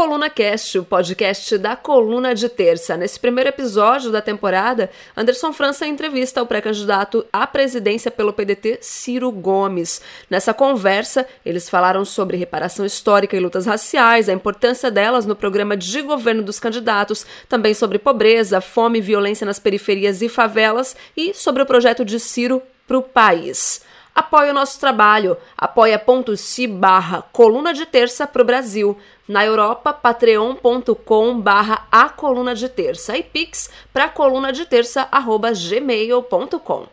Coluna 0.00 0.30
Cast, 0.30 0.78
o 0.78 0.82
podcast 0.82 1.58
da 1.58 1.76
Coluna 1.76 2.34
de 2.34 2.48
Terça. 2.48 2.96
Nesse 2.96 3.20
primeiro 3.20 3.50
episódio 3.50 4.10
da 4.10 4.22
temporada, 4.22 4.88
Anderson 5.14 5.52
França 5.52 5.86
entrevista 5.86 6.42
o 6.42 6.46
pré-candidato 6.46 7.26
à 7.30 7.46
presidência 7.46 8.10
pelo 8.10 8.32
PDT, 8.32 8.78
Ciro 8.80 9.30
Gomes. 9.30 10.00
Nessa 10.30 10.54
conversa, 10.54 11.26
eles 11.44 11.68
falaram 11.68 12.02
sobre 12.02 12.38
reparação 12.38 12.86
histórica 12.86 13.36
e 13.36 13.40
lutas 13.40 13.66
raciais, 13.66 14.30
a 14.30 14.32
importância 14.32 14.90
delas 14.90 15.26
no 15.26 15.36
programa 15.36 15.76
de 15.76 16.00
governo 16.00 16.42
dos 16.42 16.58
candidatos, 16.58 17.26
também 17.46 17.74
sobre 17.74 17.98
pobreza, 17.98 18.62
fome 18.62 19.00
e 19.00 19.02
violência 19.02 19.44
nas 19.44 19.58
periferias 19.58 20.22
e 20.22 20.30
favelas 20.30 20.96
e 21.14 21.34
sobre 21.34 21.62
o 21.62 21.66
projeto 21.66 22.06
de 22.06 22.18
Ciro 22.18 22.62
para 22.88 22.96
o 22.96 23.02
país. 23.02 23.82
Apoie 24.20 24.50
o 24.50 24.54
nosso 24.54 24.78
trabalho. 24.78 25.34
apoia.se 25.56 26.66
barra 26.66 27.22
coluna 27.32 27.72
de 27.72 27.86
terça 27.86 28.26
para 28.26 28.42
o 28.42 28.44
Brasil. 28.44 28.94
Na 29.26 29.46
Europa, 29.46 29.94
patreon.com 29.94 31.40
barra 31.40 31.86
a 31.90 32.10
coluna 32.10 32.54
de 32.54 32.68
terça. 32.68 33.16
E 33.16 33.22
pix 33.22 33.70
para 33.94 34.10
coluna 34.10 34.52
de 34.52 34.66
terça 34.66 35.08
arroba 35.10 35.52
gmail.com. 35.52 36.86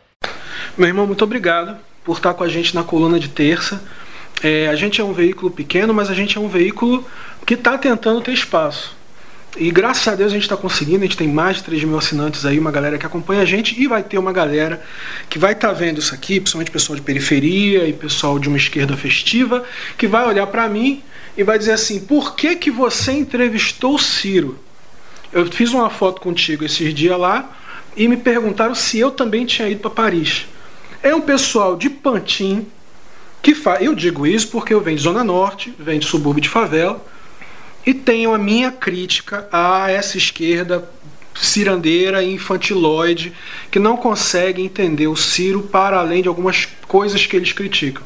Meu 0.74 0.88
irmão, 0.88 1.06
muito 1.06 1.22
obrigado 1.22 1.76
por 2.02 2.16
estar 2.16 2.32
com 2.32 2.44
a 2.44 2.48
gente 2.48 2.74
na 2.74 2.82
coluna 2.82 3.20
de 3.20 3.28
terça. 3.28 3.78
É, 4.42 4.68
a 4.68 4.74
gente 4.74 4.98
é 4.98 5.04
um 5.04 5.12
veículo 5.12 5.50
pequeno, 5.50 5.92
mas 5.92 6.08
a 6.08 6.14
gente 6.14 6.38
é 6.38 6.40
um 6.40 6.48
veículo 6.48 7.04
que 7.44 7.52
está 7.52 7.76
tentando 7.76 8.22
ter 8.22 8.32
espaço. 8.32 8.96
E 9.56 9.70
graças 9.70 10.06
a 10.06 10.14
Deus 10.14 10.30
a 10.30 10.34
gente 10.34 10.42
está 10.42 10.56
conseguindo, 10.56 10.98
a 10.98 11.06
gente 11.06 11.16
tem 11.16 11.26
mais 11.26 11.56
de 11.56 11.64
3 11.64 11.84
mil 11.84 11.96
assinantes 11.96 12.44
aí, 12.44 12.58
uma 12.58 12.70
galera 12.70 12.98
que 12.98 13.06
acompanha 13.06 13.42
a 13.42 13.44
gente, 13.44 13.80
e 13.80 13.86
vai 13.86 14.02
ter 14.02 14.18
uma 14.18 14.32
galera 14.32 14.82
que 15.28 15.38
vai 15.38 15.52
estar 15.52 15.68
tá 15.68 15.74
vendo 15.74 15.98
isso 15.98 16.14
aqui, 16.14 16.38
principalmente 16.38 16.70
pessoal 16.70 16.96
de 16.96 17.02
periferia 17.02 17.86
e 17.86 17.92
pessoal 17.92 18.38
de 18.38 18.48
uma 18.48 18.58
esquerda 18.58 18.96
festiva, 18.96 19.64
que 19.96 20.06
vai 20.06 20.26
olhar 20.26 20.46
para 20.48 20.68
mim 20.68 21.02
e 21.36 21.42
vai 21.42 21.58
dizer 21.58 21.72
assim: 21.72 22.00
por 22.00 22.36
que, 22.36 22.56
que 22.56 22.70
você 22.70 23.12
entrevistou 23.12 23.94
o 23.94 23.98
Ciro? 23.98 24.58
Eu 25.32 25.46
fiz 25.46 25.72
uma 25.72 25.90
foto 25.90 26.20
contigo 26.20 26.64
esses 26.64 26.94
dias 26.94 27.18
lá 27.18 27.56
e 27.96 28.06
me 28.06 28.16
perguntaram 28.16 28.74
se 28.74 28.98
eu 28.98 29.10
também 29.10 29.44
tinha 29.44 29.68
ido 29.68 29.80
para 29.80 29.90
Paris. 29.90 30.46
É 31.02 31.14
um 31.14 31.20
pessoal 31.20 31.76
de 31.76 31.88
Pantin 31.88 32.66
que 33.42 33.54
faz. 33.54 33.82
Eu 33.82 33.94
digo 33.94 34.26
isso 34.26 34.48
porque 34.48 34.74
eu 34.74 34.80
venho 34.80 34.96
de 34.96 35.02
Zona 35.02 35.24
Norte, 35.24 35.74
venho 35.78 36.00
de 36.00 36.06
subúrbio 36.06 36.42
de 36.42 36.48
favela 36.48 37.04
e 37.86 37.94
tenho 37.94 38.34
a 38.34 38.38
minha 38.38 38.70
crítica 38.70 39.48
a 39.52 39.90
essa 39.90 40.16
esquerda 40.16 40.88
cirandeira 41.34 42.22
e 42.22 42.34
infantiloide 42.34 43.32
que 43.70 43.78
não 43.78 43.96
consegue 43.96 44.62
entender 44.62 45.06
o 45.06 45.16
Ciro 45.16 45.62
para 45.62 45.98
além 45.98 46.22
de 46.22 46.28
algumas 46.28 46.66
coisas 46.86 47.24
que 47.26 47.36
eles 47.36 47.52
criticam. 47.52 48.02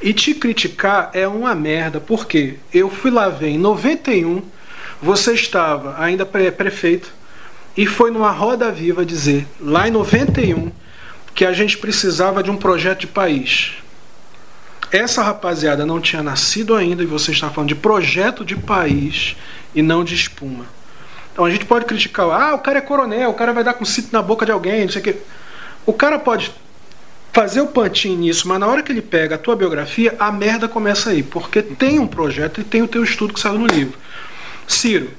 E 0.00 0.12
te 0.12 0.32
criticar 0.34 1.10
é 1.12 1.26
uma 1.26 1.54
merda, 1.54 2.00
porque 2.00 2.56
eu 2.72 2.88
fui 2.88 3.10
lá 3.10 3.28
ver 3.28 3.48
em 3.48 3.58
91, 3.58 4.42
você 5.02 5.34
estava 5.34 5.96
ainda 5.98 6.24
prefeito 6.24 7.12
e 7.76 7.86
foi 7.86 8.10
numa 8.10 8.30
roda 8.30 8.70
viva 8.70 9.04
dizer, 9.04 9.46
lá 9.60 9.88
em 9.88 9.90
91, 9.90 10.70
que 11.34 11.44
a 11.44 11.52
gente 11.52 11.78
precisava 11.78 12.42
de 12.42 12.50
um 12.50 12.56
projeto 12.56 13.00
de 13.00 13.06
país. 13.08 13.74
Essa 14.90 15.22
rapaziada 15.22 15.84
não 15.84 16.00
tinha 16.00 16.22
nascido 16.22 16.74
ainda 16.74 17.02
e 17.02 17.06
você 17.06 17.32
está 17.32 17.50
falando 17.50 17.68
de 17.68 17.74
projeto 17.74 18.44
de 18.44 18.56
país 18.56 19.36
e 19.74 19.82
não 19.82 20.02
de 20.02 20.14
espuma. 20.14 20.64
Então 21.32 21.44
a 21.44 21.50
gente 21.50 21.66
pode 21.66 21.84
criticar, 21.84 22.26
ah, 22.30 22.54
o 22.54 22.58
cara 22.58 22.78
é 22.78 22.80
coronel, 22.80 23.30
o 23.30 23.34
cara 23.34 23.52
vai 23.52 23.62
dar 23.62 23.74
com 23.74 23.84
cinto 23.84 24.08
na 24.12 24.22
boca 24.22 24.46
de 24.46 24.52
alguém, 24.52 24.84
não 24.84 24.92
sei 24.92 25.00
o 25.00 25.04
quê. 25.04 25.16
O 25.84 25.92
cara 25.92 26.18
pode 26.18 26.52
fazer 27.32 27.60
o 27.60 27.66
pantinho 27.68 28.18
nisso, 28.18 28.48
mas 28.48 28.58
na 28.58 28.66
hora 28.66 28.82
que 28.82 28.90
ele 28.90 29.02
pega 29.02 29.36
a 29.36 29.38
tua 29.38 29.54
biografia, 29.54 30.16
a 30.18 30.32
merda 30.32 30.66
começa 30.66 31.10
aí, 31.10 31.22
porque 31.22 31.62
tem 31.62 31.98
um 31.98 32.06
projeto 32.06 32.60
e 32.60 32.64
tem 32.64 32.82
o 32.82 32.88
teu 32.88 33.04
estudo 33.04 33.34
que 33.34 33.40
saiu 33.40 33.58
no 33.58 33.66
livro. 33.66 33.96
Ciro, 34.66 35.10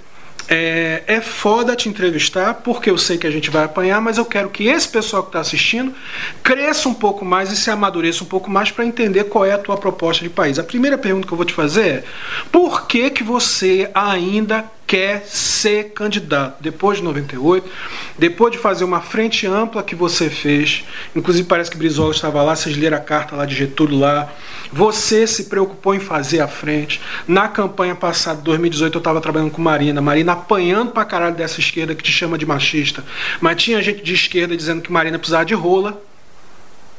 é, 0.50 1.04
é 1.06 1.22
foda 1.22 1.76
te 1.76 1.88
entrevistar, 1.88 2.56
porque 2.56 2.90
eu 2.90 2.98
sei 2.98 3.18
que 3.18 3.28
a 3.28 3.32
gente 3.32 3.52
vai 3.52 3.66
apanhar, 3.66 4.02
mas 4.02 4.18
eu 4.18 4.26
quero 4.26 4.50
que 4.50 4.68
esse 4.68 4.88
pessoal 4.88 5.22
que 5.22 5.30
está 5.30 5.40
assistindo 5.40 5.94
cresça 6.42 6.90
um 6.90 6.94
pouco 6.94 7.24
mais 7.24 7.52
e 7.52 7.56
se 7.56 7.70
amadureça 7.70 8.24
um 8.24 8.28
pouco 8.28 8.50
mais 8.50 8.72
para 8.72 8.86
entender 8.86 9.26
qual 9.26 9.46
é 9.46 9.52
a 9.52 9.58
tua 9.60 9.78
proposta 9.78 10.24
de 10.24 10.30
país. 10.30 10.58
A 10.58 10.64
primeira 10.64 10.98
pergunta 10.98 11.28
que 11.28 11.34
eu 11.34 11.38
vou 11.38 11.46
te 11.46 11.54
fazer 11.54 11.88
é: 11.88 12.04
por 12.52 12.88
que, 12.88 13.12
que 13.12 13.24
você 13.24 13.92
ainda 13.94 14.66
quer 14.90 15.24
ser 15.28 15.92
candidato. 15.92 16.56
Depois 16.60 16.98
de 16.98 17.04
98, 17.04 17.70
depois 18.18 18.52
de 18.52 18.58
fazer 18.58 18.84
uma 18.84 19.00
frente 19.00 19.46
ampla 19.46 19.84
que 19.84 19.94
você 19.94 20.32
fez, 20.32 20.84
inclusive 21.16 21.48
parece 21.48 21.70
que 21.70 21.78
Brizola 21.78 22.12
estava 22.12 22.42
lá, 22.42 22.56
vocês 22.56 22.76
leram 22.76 22.98
a 22.98 23.00
carta 23.00 23.36
lá 23.36 23.46
de 23.46 23.54
Getúlio 23.54 24.00
lá, 24.00 24.34
você 24.74 25.28
se 25.28 25.44
preocupou 25.44 25.94
em 25.94 26.00
fazer 26.00 26.42
a 26.42 26.48
frente. 26.48 27.00
Na 27.28 27.48
campanha 27.48 27.94
passada, 27.94 28.42
2018, 28.42 28.96
eu 28.96 28.98
estava 28.98 29.22
trabalhando 29.22 29.52
com 29.52 29.62
Marina, 29.62 30.02
Marina 30.02 30.32
apanhando 30.34 30.92
pra 30.92 31.06
caralho 31.06 31.36
dessa 31.36 31.60
esquerda 31.60 31.94
que 31.94 32.02
te 32.02 32.12
chama 32.12 32.36
de 32.36 32.48
machista, 32.48 33.06
mas 33.40 33.62
tinha 33.62 33.80
gente 33.84 34.02
de 34.02 34.16
esquerda 34.16 34.58
dizendo 34.58 34.82
que 34.82 34.92
Marina 34.92 35.20
precisava 35.20 35.46
de 35.46 35.54
rola. 35.54 36.02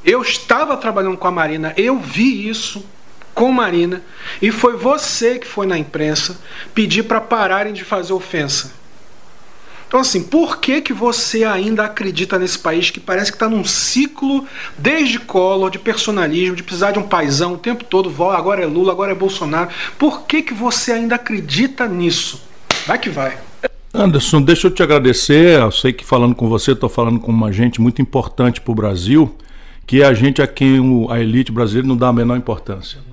Eu 0.04 0.22
estava 0.22 0.76
trabalhando 0.76 1.18
com 1.18 1.26
a 1.26 1.32
Marina, 1.32 1.74
eu 1.76 1.98
vi 1.98 2.48
isso 2.48 2.84
com 3.40 3.50
Marina 3.50 4.02
e 4.42 4.52
foi 4.52 4.76
você 4.76 5.38
que 5.38 5.46
foi 5.46 5.66
na 5.66 5.78
imprensa 5.78 6.38
pedir 6.74 7.04
para 7.04 7.22
pararem 7.22 7.72
de 7.72 7.82
fazer 7.82 8.12
ofensa. 8.12 8.74
Então, 9.88 9.98
assim, 9.98 10.22
por 10.22 10.58
que, 10.58 10.82
que 10.82 10.92
você 10.92 11.42
ainda 11.44 11.86
acredita 11.86 12.38
nesse 12.38 12.58
país 12.58 12.90
que 12.90 13.00
parece 13.00 13.32
que 13.32 13.36
está 13.36 13.48
num 13.48 13.64
ciclo 13.64 14.46
desde 14.76 15.18
Collor, 15.18 15.70
de 15.70 15.78
personalismo, 15.78 16.54
de 16.54 16.62
precisar 16.62 16.90
de 16.90 16.98
um 16.98 17.02
paizão 17.02 17.54
o 17.54 17.58
tempo 17.58 17.82
todo, 17.82 18.14
agora 18.30 18.62
é 18.62 18.66
Lula, 18.66 18.92
agora 18.92 19.12
é 19.12 19.14
Bolsonaro. 19.14 19.70
Por 19.98 20.26
que, 20.26 20.42
que 20.42 20.52
você 20.52 20.92
ainda 20.92 21.14
acredita 21.14 21.88
nisso? 21.88 22.42
Vai 22.86 22.98
que 22.98 23.08
vai. 23.08 23.38
Anderson, 23.94 24.42
deixa 24.42 24.66
eu 24.66 24.70
te 24.70 24.82
agradecer. 24.82 25.58
Eu 25.58 25.72
sei 25.72 25.94
que 25.94 26.04
falando 26.04 26.34
com 26.34 26.46
você, 26.46 26.72
estou 26.72 26.90
falando 26.90 27.18
com 27.18 27.32
uma 27.32 27.50
gente 27.50 27.80
muito 27.80 28.02
importante 28.02 28.60
para 28.60 28.70
o 28.70 28.74
Brasil, 28.74 29.34
que 29.86 30.02
é 30.02 30.04
a 30.04 30.12
gente 30.12 30.42
a 30.42 30.46
quem 30.46 30.78
a 31.08 31.18
elite 31.18 31.50
brasileira 31.50 31.88
não 31.88 31.96
dá 31.96 32.08
a 32.08 32.12
menor 32.12 32.36
importância. 32.36 33.09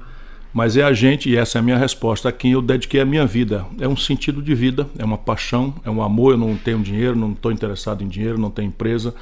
Mas 0.58 0.76
é 0.76 0.82
a 0.82 0.92
gente, 0.92 1.30
e 1.30 1.38
essa 1.38 1.60
é 1.60 1.60
a 1.60 1.62
minha 1.62 1.78
resposta, 1.78 2.30
a 2.30 2.32
quem 2.32 2.54
eu 2.54 2.64
dediquei 2.64 3.00
a 3.00 3.06
minha 3.06 3.28
vida. 3.28 3.64
É 3.80 3.88
um 3.88 3.96
sentido 3.96 4.42
de 4.42 4.56
vida, 4.56 4.88
é 4.98 5.06
uma 5.06 5.16
paixão, 5.16 5.72
é 5.86 5.90
um 5.92 6.02
amor. 6.02 6.34
Eu 6.34 6.40
não 6.40 6.56
tenho 6.58 6.80
dinheiro, 6.80 7.16
não 7.16 7.34
estou 7.34 7.52
interessado 7.52 8.04
em 8.04 8.08
dinheiro, 8.08 8.40
não 8.40 8.50
tenho 8.50 8.70
empresa, 8.70 9.14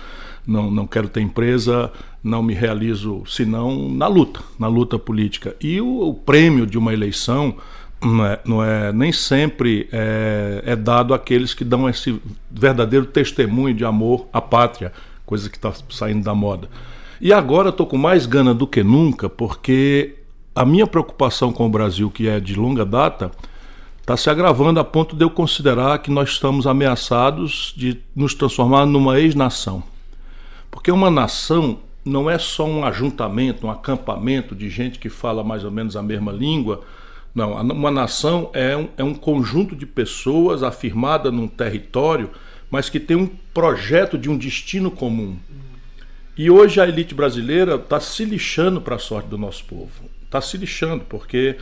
não, 0.47 0.71
não 0.71 0.87
quero 0.87 1.09
ter 1.09 1.19
empresa, 1.19 1.91
não 2.23 2.41
me 2.41 2.53
realizo 2.53 3.21
senão 3.27 3.89
na 3.89 4.07
luta, 4.07 4.39
na 4.57 4.69
luta 4.69 4.97
política. 4.97 5.53
E 5.59 5.81
o, 5.81 6.07
o 6.07 6.13
prêmio 6.13 6.65
de 6.65 6.77
uma 6.77 6.93
eleição 6.93 7.57
não 8.01 8.25
é, 8.25 8.39
não 8.45 8.63
é 8.63 8.93
nem 8.93 9.11
sempre 9.11 9.89
é, 9.91 10.63
é 10.65 10.73
dado 10.73 11.13
àqueles 11.13 11.53
que 11.53 11.65
dão 11.65 11.89
esse 11.89 12.17
verdadeiro 12.49 13.07
testemunho 13.07 13.75
de 13.75 13.83
amor 13.83 14.25
à 14.31 14.39
pátria, 14.39 14.93
coisa 15.25 15.49
que 15.49 15.57
está 15.57 15.73
saindo 15.89 16.23
da 16.23 16.33
moda. 16.33 16.69
E 17.19 17.33
agora 17.33 17.71
estou 17.71 17.85
com 17.85 17.97
mais 17.97 18.25
gana 18.25 18.53
do 18.53 18.65
que 18.65 18.81
nunca, 18.81 19.27
porque 19.27 20.15
a 20.55 20.63
minha 20.63 20.87
preocupação 20.87 21.51
com 21.51 21.65
o 21.65 21.69
Brasil, 21.69 22.09
que 22.09 22.29
é 22.29 22.39
de 22.39 22.55
longa 22.55 22.85
data, 22.85 23.29
está 23.99 24.15
se 24.15 24.29
agravando 24.29 24.79
a 24.79 24.85
ponto 24.85 25.13
de 25.13 25.25
eu 25.25 25.29
considerar 25.29 25.99
que 25.99 26.09
nós 26.09 26.29
estamos 26.29 26.65
ameaçados 26.65 27.73
de 27.75 27.99
nos 28.15 28.33
transformar 28.33 28.85
numa 28.85 29.19
ex-nação. 29.19 29.83
Porque 30.71 30.89
uma 30.89 31.11
nação 31.11 31.79
não 32.05 32.29
é 32.29 32.37
só 32.37 32.65
um 32.65 32.85
ajuntamento, 32.85 33.67
um 33.67 33.69
acampamento 33.69 34.55
de 34.55 34.69
gente 34.69 34.97
que 34.97 35.09
fala 35.09 35.43
mais 35.43 35.65
ou 35.65 35.71
menos 35.71 35.97
a 35.97 36.01
mesma 36.01 36.31
língua. 36.31 36.85
Não, 37.33 37.53
uma 37.61 37.91
nação 37.91 38.49
é 38.53 38.77
um, 38.77 38.87
é 38.97 39.03
um 39.03 39.13
conjunto 39.13 39.75
de 39.75 39.85
pessoas 39.85 40.63
afirmada 40.63 41.29
num 41.31 41.49
território, 41.49 42.29
mas 42.71 42.89
que 42.89 42.99
tem 42.99 43.17
um 43.17 43.27
projeto 43.53 44.17
de 44.17 44.29
um 44.29 44.37
destino 44.37 44.89
comum. 44.89 45.35
E 46.37 46.49
hoje 46.49 46.79
a 46.79 46.87
elite 46.87 47.13
brasileira 47.13 47.75
está 47.75 47.99
se 47.99 48.23
lixando 48.23 48.79
para 48.79 48.95
a 48.95 48.99
sorte 48.99 49.27
do 49.27 49.37
nosso 49.37 49.65
povo 49.65 50.14
está 50.37 50.41
se 50.41 50.57
lixando, 50.57 51.03
porque 51.07 51.55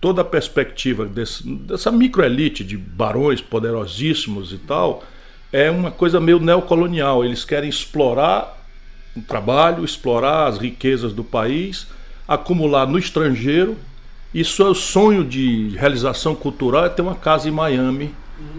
toda 0.00 0.22
a 0.22 0.24
perspectiva 0.24 1.04
desse, 1.06 1.46
dessa 1.46 1.90
microelite 1.90 2.64
de 2.64 2.76
barões 2.76 3.40
poderosíssimos 3.40 4.52
e 4.52 4.58
tal 4.58 5.02
é 5.52 5.70
uma 5.70 5.90
coisa 5.90 6.20
meio 6.20 6.38
neocolonial. 6.38 7.24
Eles 7.24 7.44
querem 7.44 7.68
explorar 7.68 8.56
o 9.16 9.20
trabalho, 9.20 9.84
explorar 9.84 10.46
as 10.46 10.58
riquezas 10.58 11.12
do 11.12 11.24
país, 11.24 11.86
acumular 12.26 12.86
no 12.86 12.98
estrangeiro. 12.98 13.76
E 14.32 14.44
seu 14.44 14.72
sonho 14.76 15.24
de 15.24 15.70
realização 15.76 16.36
cultural 16.36 16.84
é 16.84 16.88
ter 16.88 17.02
uma 17.02 17.16
casa 17.16 17.48
em 17.48 17.50
Miami 17.50 18.14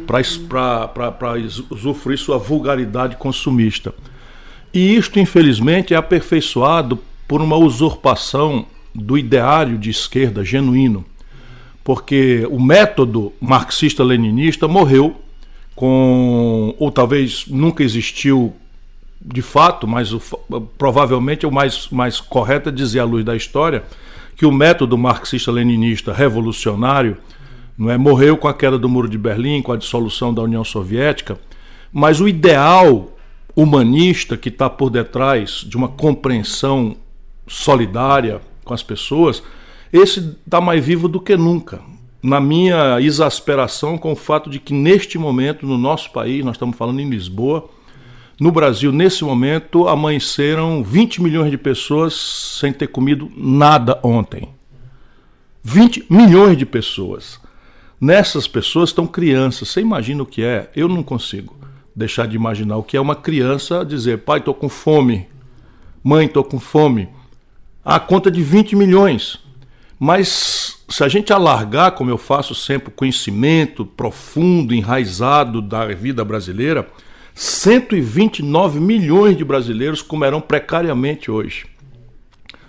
para 0.05 1.37
usufruir 1.69 2.17
sua 2.17 2.37
vulgaridade 2.37 3.15
consumista. 3.15 3.93
E 4.73 4.95
isto, 4.95 5.17
infelizmente, 5.17 5.93
é 5.93 5.97
aperfeiçoado 5.97 6.99
por 7.25 7.41
uma 7.41 7.55
usurpação 7.55 8.65
do 8.93 9.17
ideário 9.17 9.77
de 9.77 9.89
esquerda 9.89 10.43
genuíno, 10.43 11.05
porque 11.83 12.47
o 12.49 12.59
método 12.59 13.33
marxista-leninista 13.39 14.67
morreu 14.67 15.15
com, 15.75 16.75
ou 16.77 16.91
talvez 16.91 17.45
nunca 17.47 17.83
existiu 17.83 18.53
de 19.19 19.41
fato, 19.41 19.87
mas 19.87 20.13
o, 20.13 20.21
provavelmente 20.77 21.45
o 21.45 21.51
mais, 21.51 21.87
mais 21.89 22.19
correto 22.19 22.69
é 22.69 22.71
dizer 22.71 22.99
à 22.99 23.03
luz 23.03 23.23
da 23.23 23.35
história 23.35 23.83
que 24.35 24.45
o 24.45 24.51
método 24.51 24.97
marxista-leninista 24.97 26.11
revolucionário 26.11 27.17
não 27.81 27.89
é? 27.89 27.97
Morreu 27.97 28.37
com 28.37 28.47
a 28.47 28.53
queda 28.53 28.77
do 28.77 28.87
Muro 28.87 29.09
de 29.09 29.17
Berlim, 29.17 29.61
com 29.61 29.71
a 29.71 29.77
dissolução 29.77 30.31
da 30.31 30.43
União 30.43 30.63
Soviética, 30.63 31.39
mas 31.91 32.21
o 32.21 32.27
ideal 32.27 33.09
humanista 33.55 34.37
que 34.37 34.49
está 34.49 34.69
por 34.69 34.91
detrás 34.91 35.65
de 35.67 35.75
uma 35.75 35.87
compreensão 35.87 36.95
solidária 37.47 38.39
com 38.63 38.73
as 38.73 38.83
pessoas, 38.83 39.43
esse 39.91 40.37
está 40.45 40.61
mais 40.61 40.83
vivo 40.83 41.07
do 41.07 41.19
que 41.19 41.35
nunca. 41.35 41.81
Na 42.21 42.39
minha 42.39 43.01
exasperação 43.01 43.97
com 43.97 44.11
o 44.11 44.15
fato 44.15 44.49
de 44.49 44.59
que 44.59 44.73
neste 44.73 45.17
momento, 45.17 45.65
no 45.65 45.77
nosso 45.77 46.11
país, 46.11 46.45
nós 46.45 46.55
estamos 46.55 46.77
falando 46.77 46.99
em 46.99 47.09
Lisboa, 47.09 47.67
no 48.39 48.51
Brasil, 48.51 48.91
nesse 48.91 49.23
momento, 49.23 49.87
amanheceram 49.87 50.83
20 50.83 51.21
milhões 51.21 51.51
de 51.51 51.57
pessoas 51.57 52.13
sem 52.59 52.73
ter 52.73 52.87
comido 52.87 53.31
nada 53.37 53.99
ontem. 54.03 54.49
20 55.63 56.05
milhões 56.09 56.57
de 56.57 56.65
pessoas. 56.65 57.39
Nessas 57.99 58.47
pessoas 58.47 58.89
estão 58.89 59.05
crianças. 59.05 59.69
Você 59.69 59.81
imagina 59.81 60.23
o 60.23 60.25
que 60.25 60.43
é? 60.43 60.71
Eu 60.75 60.87
não 60.87 61.03
consigo 61.03 61.55
deixar 61.95 62.27
de 62.27 62.35
imaginar 62.35 62.77
o 62.77 62.83
que 62.83 62.97
é 62.97 63.01
uma 63.01 63.15
criança 63.15 63.85
dizer: 63.85 64.19
pai, 64.19 64.39
estou 64.39 64.55
com 64.55 64.67
fome. 64.67 65.27
Mãe, 66.03 66.25
estou 66.25 66.43
com 66.43 66.59
fome. 66.59 67.09
A 67.83 67.99
conta 67.99 68.29
de 68.29 68.43
20 68.43 68.75
milhões. 68.75 69.39
Mas 69.99 70.83
se 70.89 71.03
a 71.03 71.07
gente 71.07 71.31
alargar, 71.31 71.91
como 71.91 72.09
eu 72.09 72.17
faço 72.17 72.53
sempre, 72.53 72.89
o 72.89 72.91
conhecimento 72.91 73.85
profundo, 73.85 74.73
enraizado 74.73 75.61
da 75.61 75.85
vida 75.87 76.25
brasileira, 76.25 76.87
129 77.33 78.79
milhões 78.79 79.37
de 79.37 79.43
brasileiros 79.43 80.01
comerão 80.01 80.41
precariamente 80.41 81.31
hoje. 81.31 81.65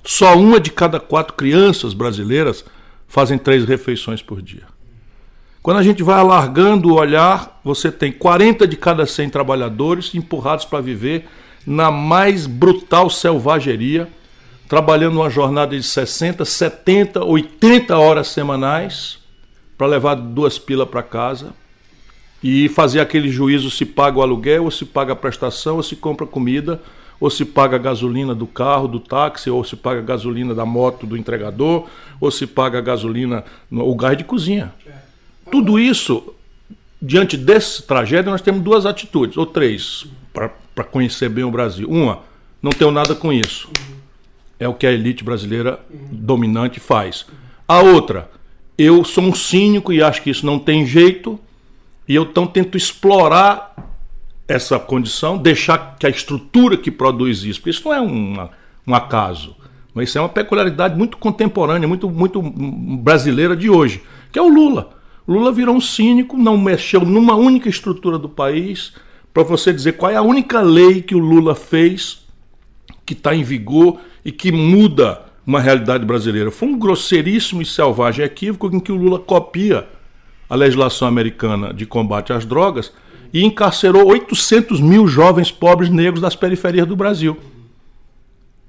Só 0.04 0.36
uma 0.36 0.58
de 0.58 0.70
cada 0.70 0.98
quatro 0.98 1.34
crianças 1.34 1.94
brasileiras 1.94 2.64
fazem 3.06 3.38
três 3.38 3.64
refeições 3.64 4.22
por 4.22 4.40
dia. 4.40 4.64
Quando 5.62 5.76
a 5.76 5.82
gente 5.82 6.02
vai 6.02 6.18
alargando 6.18 6.88
o 6.88 6.98
olhar, 6.98 7.60
você 7.62 7.90
tem 7.92 8.10
40 8.10 8.66
de 8.66 8.76
cada 8.76 9.06
100 9.06 9.30
trabalhadores 9.30 10.12
empurrados 10.14 10.64
para 10.64 10.80
viver 10.80 11.28
na 11.64 11.90
mais 11.90 12.46
brutal 12.46 13.08
selvageria, 13.08 14.08
trabalhando 14.72 15.16
uma 15.16 15.28
jornada 15.28 15.76
de 15.76 15.82
60, 15.82 16.46
70, 16.46 17.22
80 17.22 17.94
horas 17.98 18.28
semanais 18.28 19.18
para 19.76 19.86
levar 19.86 20.14
duas 20.14 20.58
pilas 20.58 20.88
para 20.88 21.02
casa 21.02 21.52
e 22.42 22.70
fazer 22.70 23.00
aquele 23.00 23.28
juízo 23.28 23.70
se 23.70 23.84
paga 23.84 24.18
o 24.18 24.22
aluguel, 24.22 24.64
ou 24.64 24.70
se 24.70 24.86
paga 24.86 25.12
a 25.12 25.16
prestação, 25.16 25.76
ou 25.76 25.82
se 25.82 25.94
compra 25.94 26.26
comida, 26.26 26.80
ou 27.20 27.28
se 27.28 27.44
paga 27.44 27.76
a 27.76 27.78
gasolina 27.78 28.34
do 28.34 28.46
carro, 28.46 28.88
do 28.88 28.98
táxi, 28.98 29.50
ou 29.50 29.62
se 29.62 29.76
paga 29.76 30.00
a 30.00 30.02
gasolina 30.02 30.54
da 30.54 30.64
moto 30.64 31.06
do 31.06 31.18
entregador, 31.18 31.86
ou 32.18 32.30
se 32.30 32.46
paga 32.46 32.78
a 32.78 32.80
gasolina, 32.80 33.44
o 33.70 33.94
gás 33.94 34.16
de 34.16 34.24
cozinha. 34.24 34.72
Tudo 35.50 35.78
isso, 35.78 36.34
diante 37.00 37.36
desse 37.36 37.82
tragédia, 37.82 38.32
nós 38.32 38.40
temos 38.40 38.62
duas 38.62 38.86
atitudes, 38.86 39.36
ou 39.36 39.44
três, 39.44 40.06
para 40.32 40.84
conhecer 40.84 41.28
bem 41.28 41.44
o 41.44 41.50
Brasil. 41.50 41.86
Uma, 41.90 42.20
não 42.62 42.72
tenho 42.72 42.90
nada 42.90 43.14
com 43.14 43.30
isso. 43.30 43.68
É 44.62 44.68
o 44.68 44.74
que 44.74 44.86
a 44.86 44.92
elite 44.92 45.24
brasileira 45.24 45.80
dominante 45.90 46.78
faz. 46.78 47.26
A 47.66 47.80
outra, 47.80 48.30
eu 48.78 49.04
sou 49.04 49.24
um 49.24 49.34
cínico 49.34 49.92
e 49.92 50.00
acho 50.00 50.22
que 50.22 50.30
isso 50.30 50.46
não 50.46 50.58
tem 50.58 50.86
jeito, 50.86 51.38
e 52.06 52.14
eu 52.14 52.22
então 52.22 52.46
tento 52.46 52.76
explorar 52.76 53.74
essa 54.46 54.78
condição, 54.78 55.36
deixar 55.36 55.96
que 55.98 56.06
a 56.06 56.10
estrutura 56.10 56.76
que 56.76 56.90
produz 56.90 57.42
isso, 57.42 57.58
porque 57.58 57.70
isso 57.70 57.82
não 57.84 57.92
é 57.92 58.00
uma, 58.00 58.50
um 58.86 58.94
acaso, 58.94 59.56
mas 59.92 60.08
isso 60.08 60.18
é 60.18 60.20
uma 60.20 60.28
peculiaridade 60.28 60.96
muito 60.96 61.16
contemporânea, 61.16 61.88
muito, 61.88 62.08
muito 62.08 62.40
brasileira 62.40 63.56
de 63.56 63.68
hoje, 63.68 64.00
que 64.30 64.38
é 64.38 64.42
o 64.42 64.48
Lula. 64.48 64.90
Lula 65.26 65.50
virou 65.50 65.74
um 65.74 65.80
cínico, 65.80 66.36
não 66.36 66.56
mexeu 66.56 67.00
numa 67.00 67.34
única 67.34 67.68
estrutura 67.68 68.18
do 68.18 68.28
país. 68.28 68.92
Para 69.32 69.42
você 69.42 69.72
dizer 69.72 69.92
qual 69.92 70.10
é 70.10 70.16
a 70.16 70.22
única 70.22 70.60
lei 70.60 71.00
que 71.00 71.14
o 71.14 71.18
Lula 71.18 71.54
fez 71.54 72.22
que 73.04 73.12
está 73.12 73.34
em 73.34 73.42
vigor 73.42 73.98
e 74.24 74.30
que 74.30 74.52
muda 74.52 75.22
uma 75.46 75.60
realidade 75.60 76.04
brasileira. 76.04 76.50
Foi 76.50 76.68
um 76.68 76.78
grosseiríssimo 76.78 77.62
e 77.62 77.66
selvagem 77.66 78.24
equívoco 78.24 78.68
em 78.74 78.80
que 78.80 78.92
o 78.92 78.96
Lula 78.96 79.18
copia 79.18 79.88
a 80.48 80.54
legislação 80.54 81.08
americana 81.08 81.72
de 81.72 81.86
combate 81.86 82.32
às 82.32 82.44
drogas 82.44 82.92
e 83.32 83.44
encarcerou 83.44 84.06
800 84.06 84.80
mil 84.80 85.08
jovens 85.08 85.50
pobres 85.50 85.88
negros 85.88 86.20
das 86.20 86.36
periferias 86.36 86.86
do 86.86 86.94
Brasil. 86.94 87.38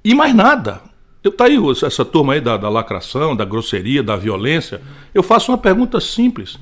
E 0.02 0.14
mais 0.14 0.34
nada. 0.34 0.80
Eu 1.22 1.32
tá 1.32 1.44
aí 1.44 1.56
essa 1.82 2.04
turma 2.04 2.34
aí 2.34 2.40
da, 2.40 2.56
da 2.56 2.68
lacração, 2.68 3.34
da 3.34 3.44
grosseria, 3.44 4.02
da 4.02 4.16
violência. 4.16 4.82
Eu 5.14 5.22
faço 5.22 5.50
uma 5.50 5.58
pergunta 5.58 5.98
simples. 6.00 6.58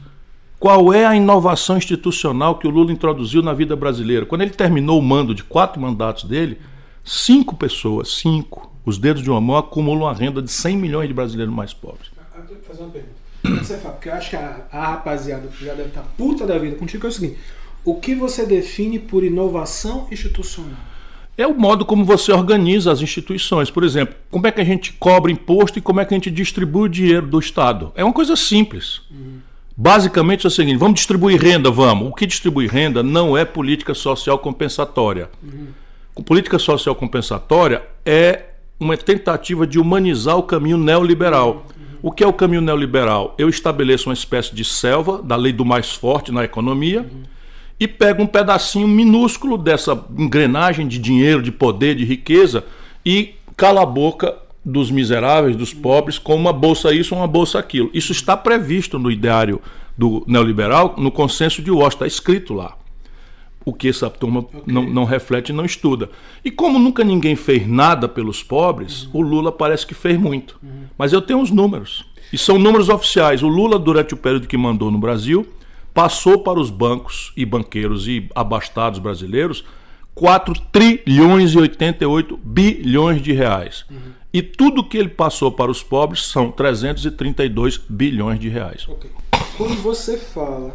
Qual 0.59 0.95
é 0.95 1.05
a 1.05 1.17
inovação 1.17 1.77
institucional 1.77 2.57
que 2.57 2.69
o 2.69 2.71
Lula 2.71 2.93
introduziu 2.93 3.43
na 3.43 3.53
vida 3.53 3.75
brasileira? 3.75 4.25
Quando 4.25 4.43
ele 4.43 4.53
terminou 4.53 5.01
o 5.01 5.03
mando 5.03 5.35
de 5.35 5.43
quatro 5.43 5.81
mandatos 5.81 6.23
dele, 6.23 6.59
cinco 7.05 7.57
pessoas, 7.57 8.13
cinco, 8.15 8.72
os 8.85 8.99
dedos 8.99 9.23
de 9.23 9.31
uma 9.31 9.41
mão 9.41 9.57
acumulam 9.57 10.09
a 10.09 10.13
renda 10.13 10.43
de 10.43 10.51
100 10.51 10.77
milhões 10.77 11.09
de 11.09 11.15
brasileiros 11.15 11.55
mais 11.55 11.73
pobres. 11.73 12.11
Eu 12.37 12.43
tenho 12.43 12.61
que 12.61 12.67
fazer 12.67 12.83
uma 12.83 12.91
pergunta. 12.91 13.23
Você 13.65 13.77
fala, 13.79 13.95
porque 13.95 14.09
eu 14.09 14.15
acho 14.15 14.31
que 14.31 14.37
a, 14.37 14.67
a 14.71 14.87
rapaziada 14.93 15.49
já 15.61 15.75
deve 15.75 15.89
estar 15.89 16.03
puta 16.17 16.47
da 16.47 16.59
vida 16.59 16.77
contigo, 16.77 17.07
é 17.07 17.11
o 17.11 17.13
seguinte: 17.13 17.39
o 17.85 17.97
que 17.97 18.15
você 18.15 18.47
define 18.47 18.99
por 18.99 19.25
inovação 19.25 20.07
institucional? 20.11 20.79
é 21.37 21.47
o 21.47 21.55
modo 21.55 21.85
como 21.85 22.05
você 22.05 22.33
organiza 22.33 22.93
as 22.93 23.01
instituições. 23.01 23.71
Por 23.71 23.85
exemplo, 23.85 24.15
como 24.31 24.47
é 24.47 24.53
que 24.53 24.61
a 24.61 24.65
gente 24.65 24.93
cobra 24.95 25.33
imposto 25.33 25.79
e 25.79 25.83
como 25.83 26.01
é 26.01 26.05
que 26.05 26.15
a 26.15 26.17
gente 26.17 26.31
distribui 26.31 26.83
o 26.83 26.89
dinheiro 26.89 27.27
do 27.27 27.39
Estado. 27.39 27.93
É 27.95 28.05
uma 28.05 28.13
coisa 28.13 28.37
simples. 28.37 29.01
Uhum. 29.11 29.41
Basicamente 29.77 30.45
é 30.45 30.49
o 30.49 30.51
seguinte: 30.51 30.77
vamos 30.77 30.95
distribuir 30.95 31.41
renda, 31.41 31.71
vamos. 31.71 32.09
O 32.09 32.13
que 32.13 32.27
distribui 32.27 32.67
renda 32.67 33.03
não 33.03 33.37
é 33.37 33.45
política 33.45 33.95
social 33.95 34.39
compensatória. 34.39 35.31
Uhum. 35.43 36.23
Política 36.23 36.59
social 36.59 36.95
compensatória 36.95 37.83
é 38.05 38.52
uma 38.79 38.97
tentativa 38.97 39.67
de 39.67 39.79
humanizar 39.79 40.37
o 40.37 40.43
caminho 40.43 40.79
neoliberal. 40.79 41.67
O 42.03 42.11
que 42.11 42.25
é 42.25 42.27
o 42.27 42.33
caminho 42.33 42.61
neoliberal? 42.61 43.35
Eu 43.39 43.49
estabeleço 43.49 44.09
uma 44.09 44.15
espécie 44.15 44.55
de 44.55 44.65
selva 44.65 45.23
da 45.23 45.37
lei 45.37 45.53
do 45.53 45.65
mais 45.65 45.93
forte 45.93 46.33
na 46.33 46.43
economia. 46.43 47.03
Uhum 47.03 47.33
e 47.83 47.89
pega 47.89 48.23
um 48.23 48.27
pedacinho 48.29 48.87
minúsculo 48.87 49.59
dessa 49.59 50.01
engrenagem 50.17 50.87
de 50.87 51.01
dinheiro, 51.01 51.43
de 51.43 51.51
poder, 51.51 51.97
de 51.97 52.05
riqueza 52.05 52.65
e 53.05 53.35
cala 53.57 53.83
a 53.83 53.87
boca 53.87 54.37
dos 54.65 54.89
miseráveis, 54.89 55.57
dos 55.57 55.75
pobres, 55.75 56.17
com 56.17 56.37
uma 56.37 56.53
bolsa 56.53 56.95
isso, 56.95 57.13
uma 57.13 57.27
bolsa 57.27 57.59
aquilo. 57.59 57.91
Isso 57.93 58.13
está 58.13 58.37
previsto 58.37 59.01
no 59.01 59.11
ideário 59.11 59.61
do 59.99 60.23
neoliberal, 60.29 60.95
no 60.97 61.11
consenso 61.11 61.61
de 61.61 61.73
Washington, 61.73 62.05
está 62.05 62.07
escrito 62.07 62.55
lá. 62.55 62.77
O 63.65 63.73
que 63.73 63.89
essa 63.89 64.11
turma 64.11 64.41
okay. 64.41 64.63
não, 64.67 64.83
não 64.83 65.05
reflete 65.05 65.51
e 65.51 65.53
não 65.53 65.65
estuda. 65.65 66.11
E 66.45 66.51
como 66.51 66.79
nunca 66.79 67.05
ninguém 67.05 67.37
fez 67.37 67.67
nada 67.67 68.09
pelos 68.09 68.43
pobres, 68.43 69.05
uhum. 69.05 69.21
o 69.21 69.23
Lula 69.23 69.53
parece 69.53 69.87
que 69.87 69.95
fez 69.95 70.19
muito. 70.19 70.59
Uhum. 70.63 70.85
Mas 70.99 71.13
eu 71.13 71.23
tenho 71.23 71.41
os 71.41 71.51
números. 71.51 72.05
E 72.33 72.39
são 72.39 72.59
números 72.59 72.89
oficiais. 72.89 73.43
O 73.43 73.49
Lula, 73.49 73.79
durante 73.79 74.15
o 74.15 74.17
período 74.17 74.49
que 74.49 74.57
mandou 74.57 74.91
no 74.91 74.99
Brasil, 74.99 75.47
passou 75.95 76.39
para 76.39 76.59
os 76.59 76.71
bancos 76.71 77.33
e 77.37 77.45
banqueiros 77.45 78.09
e 78.09 78.29
abastados 78.35 78.99
brasileiros 78.99 79.65
4 80.15 80.55
trilhões 80.71 81.53
e 81.53 81.59
88 81.59 82.37
bilhões 82.37 83.23
de 83.23 83.33
reais. 83.33 83.85
Uhum. 83.91 84.13
E 84.33 84.43
tudo 84.43 84.85
que 84.85 84.97
ele 84.97 85.09
passou 85.09 85.53
para 85.53 85.71
os 85.71 85.83
pobres 85.83 86.25
são 86.25 86.51
332 86.51 87.79
bilhões 87.89 88.39
de 88.39 88.49
reais. 88.49 88.87
Okay. 88.89 89.11
Quando 89.57 89.77
você 89.83 90.17
fala 90.17 90.75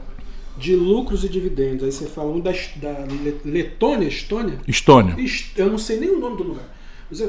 de 0.57 0.75
lucros 0.75 1.23
e 1.23 1.29
dividendos, 1.29 1.83
aí 1.83 1.91
você 1.91 2.07
fala 2.07 2.31
um 2.31 2.39
da, 2.39 2.51
da 2.51 3.05
Letônia, 3.45 4.07
Estônia? 4.07 4.57
Estônia. 4.67 5.15
Eu 5.55 5.69
não 5.69 5.77
sei 5.77 5.99
nem 5.99 6.09
o 6.09 6.19
nome 6.19 6.37
do 6.37 6.43
lugar. 6.43 6.77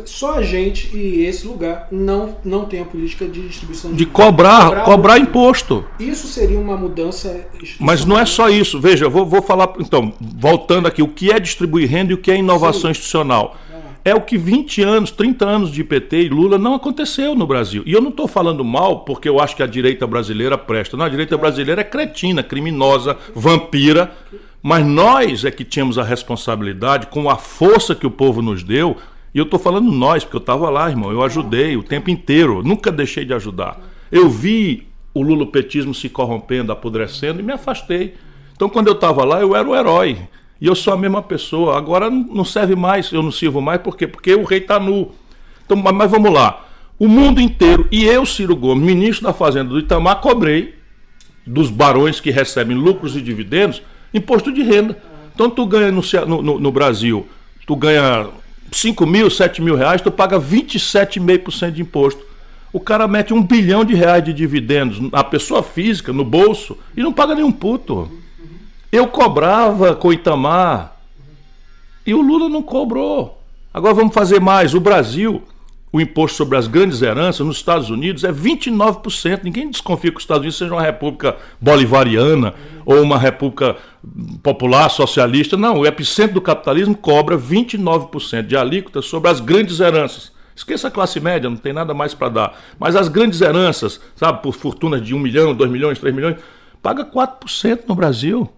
Só 0.07 0.35
a 0.35 0.43
gente 0.43 0.97
e 0.97 1.25
esse 1.25 1.47
lugar 1.47 1.87
não, 1.93 2.37
não 2.45 2.65
tem 2.65 2.81
a 2.81 2.85
política 2.85 3.29
de 3.29 3.47
distribuição 3.47 3.93
de, 3.93 3.99
de 3.99 4.07
cobrar, 4.07 4.65
cobrar, 4.65 4.85
cobrar 4.85 5.19
imposto. 5.19 5.85
Isso 6.01 6.27
seria 6.27 6.59
uma 6.59 6.77
mudança. 6.77 7.47
Mas 7.79 8.05
não 8.05 8.19
é 8.19 8.27
só 8.27 8.49
isso. 8.49 8.81
Veja, 8.81 9.05
eu 9.05 9.11
vou, 9.11 9.25
vou 9.25 9.41
falar. 9.41 9.73
Então, 9.79 10.13
voltando 10.21 10.89
aqui, 10.89 11.01
o 11.01 11.07
que 11.07 11.31
é 11.31 11.39
distribuir 11.39 11.89
renda 11.89 12.11
e 12.11 12.15
o 12.15 12.19
que 12.19 12.29
é 12.29 12.37
inovação 12.37 12.83
Sim. 12.83 12.91
institucional? 12.91 13.57
É 14.09 14.15
o 14.15 14.23
que 14.23 14.39
20 14.39 14.81
anos, 14.81 15.11
30 15.11 15.45
anos 15.45 15.71
de 15.71 15.85
PT 15.85 16.23
e 16.23 16.29
Lula 16.31 16.57
não 16.57 16.73
aconteceu 16.73 17.35
no 17.35 17.47
Brasil. 17.47 17.83
E 17.85 17.93
eu 17.93 18.01
não 18.01 18.09
estou 18.09 18.27
falando 18.27 18.65
mal 18.65 19.01
porque 19.01 19.29
eu 19.29 19.39
acho 19.39 19.55
que 19.55 19.63
a 19.63 19.67
direita 19.67 20.07
brasileira 20.07 20.57
presta. 20.57 20.97
Não, 20.97 21.05
a 21.05 21.11
direita 21.11 21.37
brasileira 21.37 21.83
é 21.83 21.85
cretina, 21.85 22.43
criminosa, 22.43 23.19
vampira. 23.35 24.11
Mas 24.63 24.87
nós 24.87 25.45
é 25.45 25.51
que 25.51 25.63
tínhamos 25.63 25.99
a 25.99 26.03
responsabilidade, 26.03 27.09
com 27.09 27.29
a 27.29 27.37
força 27.37 27.95
que 27.95 28.07
o 28.07 28.11
povo 28.11 28.41
nos 28.41 28.63
deu, 28.63 28.97
e 29.35 29.39
eu 29.39 29.45
estou 29.45 29.61
falando 29.61 29.93
nós, 29.93 30.25
porque 30.25 30.39
eu 30.39 30.41
estava 30.41 30.71
lá, 30.71 30.89
irmão. 30.89 31.13
Eu 31.13 31.23
ajudei 31.23 31.77
o 31.77 31.83
tempo 31.83 32.09
inteiro. 32.09 32.63
Nunca 32.63 32.91
deixei 32.91 33.27
de 33.27 33.35
ajudar. 33.35 33.79
Eu 34.11 34.31
vi 34.31 34.89
o 35.13 35.21
lulopetismo 35.21 35.93
se 35.93 36.09
corrompendo, 36.09 36.73
apodrecendo 36.73 37.41
e 37.41 37.43
me 37.43 37.53
afastei. 37.53 38.15
Então, 38.57 38.71
quando 38.71 38.87
eu 38.87 38.95
estava 38.95 39.23
lá, 39.23 39.39
eu 39.43 39.55
era 39.55 39.69
o 39.69 39.77
herói. 39.77 40.17
E 40.61 40.67
eu 40.67 40.75
sou 40.75 40.93
a 40.93 40.97
mesma 40.97 41.23
pessoa. 41.23 41.77
Agora 41.77 42.11
não 42.11 42.45
serve 42.45 42.75
mais, 42.75 43.13
eu 43.13 43.23
não 43.23 43.31
sirvo 43.31 43.61
mais, 43.61 43.81
por 43.81 43.97
quê? 43.97 44.07
Porque 44.07 44.35
o 44.35 44.45
rei 44.45 44.59
está 44.59 44.79
nu. 44.79 45.13
Então, 45.65 45.77
mas 45.77 46.11
vamos 46.11 46.33
lá. 46.33 46.65
O 46.99 47.07
mundo 47.07 47.41
inteiro, 47.41 47.87
e 47.93 48.05
eu, 48.05 48.27
Ciro 48.27 48.57
Gomes, 48.57 48.85
ministro 48.85 49.27
da 49.27 49.33
Fazenda 49.33 49.71
do 49.71 49.79
Itamar, 49.79 50.21
cobrei 50.21 50.75
dos 51.47 51.71
barões 51.71 52.21
que 52.21 52.31
recebem 52.31 52.77
lucros 52.77 53.17
e 53.17 53.23
dividendos, 53.23 53.81
imposto 54.13 54.53
de 54.53 54.63
renda. 54.63 55.01
Então 55.35 55.49
tu 55.49 55.65
ganha 55.65 55.93
no, 55.93 56.03
no, 56.43 56.59
no 56.59 56.73
Brasil, 56.73 57.27
tu 57.65 57.77
ganha 57.77 58.29
5 58.73 59.07
mil, 59.07 59.31
7 59.31 59.63
mil 59.63 59.77
reais, 59.77 60.03
tu 60.03 60.11
paga 60.11 60.41
27,5% 60.41 61.71
de 61.71 61.83
imposto. 61.83 62.27
O 62.73 62.81
cara 62.81 63.09
mete 63.09 63.33
um 63.33 63.43
bilhão 63.43 63.85
de 63.85 63.95
reais 63.95 64.23
de 64.23 64.33
dividendos, 64.33 65.01
a 65.13 65.25
pessoa 65.25 65.63
física, 65.63 66.13
no 66.13 66.25
bolso, 66.25 66.77
e 66.97 67.03
não 67.03 67.13
paga 67.13 67.35
nenhum 67.35 67.53
puto. 67.53 68.11
Eu 68.91 69.07
cobrava 69.07 69.95
com 69.95 70.13
Itamar 70.13 70.97
e 72.07 72.15
o 72.15 72.23
Lula 72.23 72.49
não 72.49 72.63
cobrou. 72.63 73.39
Agora 73.73 73.93
vamos 73.93 74.15
fazer 74.15 74.41
mais. 74.41 74.73
O 74.73 74.81
Brasil, 74.81 75.43
o 75.93 76.01
imposto 76.01 76.39
sobre 76.39 76.57
as 76.57 76.67
grandes 76.67 77.03
heranças 77.03 77.47
nos 77.47 77.59
Estados 77.59 77.91
Unidos 77.91 78.25
é 78.25 78.33
29%. 78.33 79.41
Ninguém 79.45 79.71
desconfia 79.71 80.11
que 80.11 80.17
os 80.17 80.23
Estados 80.23 80.41
Unidos 80.41 80.57
seja 80.57 80.73
uma 80.73 80.81
república 80.81 81.37
bolivariana 81.61 82.55
ou 82.87 83.03
uma 83.03 83.19
república 83.19 83.77
popular 84.43 84.89
socialista. 84.89 85.55
Não, 85.55 85.81
o 85.81 85.87
epicentro 85.87 86.35
do 86.35 86.41
capitalismo 86.41 86.97
cobra 86.97 87.37
29% 87.37 88.47
de 88.47 88.57
alíquota 88.57 89.03
sobre 89.03 89.31
as 89.31 89.39
grandes 89.39 89.81
heranças. 89.81 90.33
Esqueça 90.57 90.89
a 90.89 90.91
classe 90.91 91.21
média, 91.21 91.51
não 91.51 91.59
tem 91.59 91.75
nada 91.75 91.93
mais 91.93 92.15
para 92.15 92.31
dar. 92.31 92.59
Mas 92.79 92.97
as 92.97 93.09
grandes 93.09 93.43
heranças, 93.43 94.01
sabe, 94.17 94.43
por 94.43 94.55
fortunas 94.55 95.03
de 95.05 95.15
1 95.15 95.19
milhão, 95.19 95.55
2 95.55 95.71
milhões, 95.71 95.99
3 95.99 96.15
milhões, 96.15 96.39
paga 96.83 97.05
4% 97.05 97.83
no 97.87 97.95
Brasil. 97.95 98.51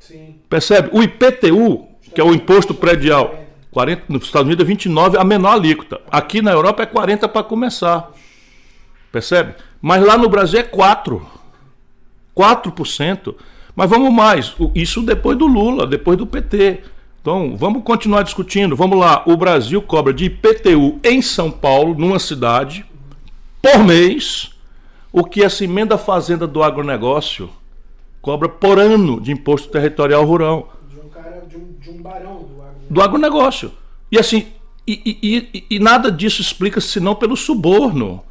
Sim. 0.00 0.36
Percebe? 0.48 0.88
O 0.92 1.02
IPTU, 1.02 1.86
que 2.14 2.20
é 2.20 2.24
o 2.24 2.34
imposto 2.34 2.74
predial, 2.74 3.38
40, 3.70 4.04
nos 4.08 4.24
Estados 4.24 4.46
Unidos 4.46 4.64
é 4.64 4.66
29, 4.66 5.16
a 5.16 5.22
menor 5.22 5.52
alíquota. 5.52 6.00
Aqui 6.10 6.42
na 6.42 6.50
Europa 6.50 6.82
é 6.82 6.86
40 6.86 7.28
para 7.28 7.44
começar. 7.44 8.10
Percebe? 9.12 9.54
Mas 9.80 10.04
lá 10.04 10.18
no 10.18 10.28
Brasil 10.28 10.58
é 10.58 10.64
4. 10.64 11.24
4%. 12.36 13.34
Mas 13.76 13.88
vamos 13.88 14.12
mais, 14.12 14.54
isso 14.74 15.02
depois 15.02 15.38
do 15.38 15.46
Lula, 15.46 15.86
depois 15.86 16.18
do 16.18 16.26
PT. 16.26 16.80
Então, 17.20 17.56
vamos 17.56 17.84
continuar 17.84 18.22
discutindo. 18.22 18.74
Vamos 18.74 18.98
lá, 18.98 19.22
o 19.26 19.36
Brasil 19.36 19.80
cobra 19.80 20.12
de 20.12 20.24
IPTU 20.24 20.98
em 21.04 21.22
São 21.22 21.50
Paulo, 21.50 21.94
numa 21.94 22.18
cidade, 22.18 22.84
por 23.62 23.84
mês, 23.84 24.50
o 25.12 25.22
que 25.22 25.42
essa 25.44 25.64
emenda 25.64 25.96
fazenda 25.98 26.46
do 26.46 26.62
agronegócio 26.62 27.50
cobra 28.20 28.48
por 28.48 28.78
ano 28.78 29.20
de 29.20 29.32
imposto 29.32 29.68
territorial 29.68 30.24
rural. 30.24 30.72
De 30.88 30.98
um 30.98 31.08
cara, 31.08 31.44
de 31.48 31.56
um, 31.56 31.72
de 31.78 31.90
um 31.90 32.02
barão 32.02 32.36
do 32.36 32.62
agronegócio. 32.62 32.86
Do 32.90 33.02
agronegócio. 33.02 33.72
E 34.12 34.18
assim, 34.18 34.46
e, 34.86 35.00
e, 35.22 35.48
e, 35.54 35.76
e 35.76 35.78
nada 35.78 36.10
disso 36.10 36.40
explica 36.40 36.80
senão 36.80 37.14
pelo 37.14 37.36
suborno. 37.36 38.22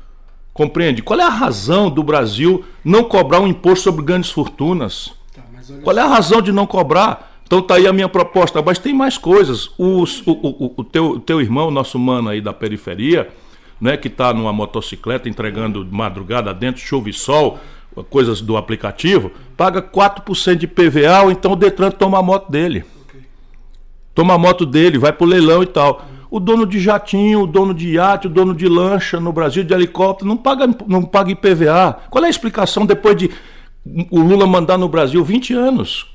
Compreende? 0.53 1.01
Qual 1.01 1.19
é 1.19 1.23
a 1.23 1.29
razão 1.29 1.89
do 1.89 2.03
Brasil 2.03 2.65
não 2.83 3.03
cobrar 3.03 3.39
um 3.39 3.47
imposto 3.47 3.85
sobre 3.85 4.03
grandes 4.03 4.29
fortunas? 4.29 5.13
Tá, 5.33 5.41
Qual 5.83 5.97
é 5.97 6.01
a 6.01 6.07
razão 6.07 6.41
de 6.41 6.51
não 6.51 6.67
cobrar? 6.67 7.29
Então 7.45 7.61
tá 7.61 7.75
aí 7.75 7.87
a 7.87 7.93
minha 7.93 8.09
proposta, 8.09 8.61
mas 8.61 8.77
tem 8.77 8.93
mais 8.93 9.17
coisas. 9.17 9.71
o, 9.77 10.03
o, 10.03 10.73
o, 10.77 10.83
teu, 10.83 11.19
teu 11.19 11.41
irmão, 11.41 11.71
nosso 11.71 11.97
mano 11.97 12.29
aí 12.29 12.41
da 12.41 12.53
periferia, 12.53 13.29
né, 13.79 13.95
que 13.95 14.07
está 14.07 14.33
numa 14.33 14.51
motocicleta 14.51 15.29
entregando 15.29 15.87
madrugada 15.89 16.53
dentro, 16.53 16.81
chuva 16.81 17.09
e 17.09 17.13
sol, 17.13 17.57
coisas 18.03 18.41
do 18.41 18.57
aplicativo, 18.57 19.31
paga 19.57 19.81
4% 19.81 20.55
de 20.55 20.67
PVA, 20.67 21.23
ou 21.23 21.31
então 21.31 21.53
o 21.53 21.55
Detran 21.55 21.91
toma 21.91 22.19
a 22.19 22.23
moto 22.23 22.51
dele. 22.51 22.83
Toma 24.13 24.33
a 24.33 24.37
moto 24.37 24.65
dele, 24.65 24.97
vai 24.97 25.13
pro 25.13 25.25
leilão 25.25 25.63
e 25.63 25.65
tal. 25.65 26.05
O 26.31 26.39
dono 26.39 26.65
de 26.65 26.79
jatinho, 26.79 27.41
o 27.41 27.47
dono 27.47 27.73
de 27.73 27.89
iate, 27.89 28.27
o 28.27 28.29
dono 28.29 28.53
de 28.53 28.67
lancha 28.67 29.19
no 29.19 29.31
Brasil, 29.31 29.63
de 29.63 29.73
helicóptero, 29.73 30.27
não 30.27 30.37
paga, 30.37 30.67
não 30.87 31.03
paga 31.03 31.31
IPVA. 31.31 31.99
Qual 32.09 32.23
é 32.23 32.27
a 32.27 32.29
explicação 32.29 32.85
depois 32.85 33.15
de 33.15 33.31
o 34.11 34.19
Lula 34.19 34.45
mandar 34.45 34.77
no 34.77 34.87
Brasil 34.87 35.23
20 35.23 35.53
anos? 35.53 36.13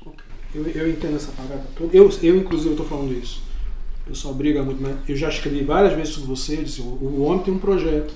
Eu, 0.53 0.65
eu 0.67 0.89
entendo 0.89 1.17
essa 1.17 1.31
parada. 1.31 1.65
Eu, 1.91 2.09
eu 2.23 2.37
inclusive, 2.37 2.71
estou 2.71 2.85
falando 2.85 3.11
isso. 3.11 3.43
O 4.05 4.09
pessoal 4.09 4.33
briga 4.33 4.63
muito, 4.63 4.81
mas 4.81 4.95
eu 5.09 5.15
já 5.15 5.27
escrevi 5.27 5.63
várias 5.63 5.93
vezes 5.93 6.13
sobre 6.13 6.29
você. 6.29 6.59
Eu 6.59 6.63
disse, 6.63 6.81
o, 6.81 6.85
o 6.85 7.23
homem 7.23 7.43
tem 7.43 7.53
um 7.53 7.59
projeto 7.59 8.13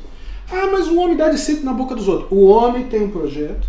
ah, 0.51 0.67
mas 0.71 0.87
o 0.87 0.97
homem 0.99 1.15
dá 1.15 1.29
de 1.29 1.39
sempre 1.39 1.63
na 1.63 1.73
boca 1.73 1.95
dos 1.95 2.07
outros. 2.07 2.31
O 2.31 2.45
homem 2.45 2.85
tem 2.85 3.03
um 3.03 3.11
projeto 3.11 3.67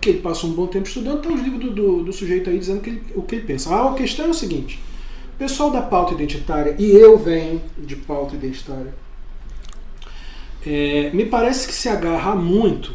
que 0.00 0.10
ele 0.10 0.20
passa 0.20 0.46
um 0.46 0.52
bom 0.52 0.66
tempo 0.66 0.86
estudando, 0.86 1.20
tem 1.20 1.32
os 1.32 1.40
livros 1.40 1.60
do, 1.60 1.70
do, 1.70 2.04
do, 2.04 2.12
sujeito 2.12 2.50
aí 2.50 2.58
dizendo 2.58 2.80
que 2.80 2.90
ele, 2.90 3.02
o 3.14 3.22
que 3.22 3.36
ele 3.36 3.44
pensa. 3.44 3.74
Ah, 3.74 3.90
a 3.90 3.94
questão 3.94 4.26
é 4.26 4.28
o 4.28 4.34
seguinte: 4.34 4.80
o 5.34 5.38
pessoal 5.38 5.70
da 5.70 5.82
pauta 5.82 6.14
identitária, 6.14 6.74
e 6.78 6.90
eu 6.90 7.16
venho 7.18 7.60
de 7.78 7.96
pauta 7.96 8.34
identitária, 8.34 8.94
é, 10.66 11.10
me 11.12 11.24
parece 11.24 11.66
que 11.66 11.74
se 11.74 11.88
agarra 11.88 12.34
muito 12.34 12.92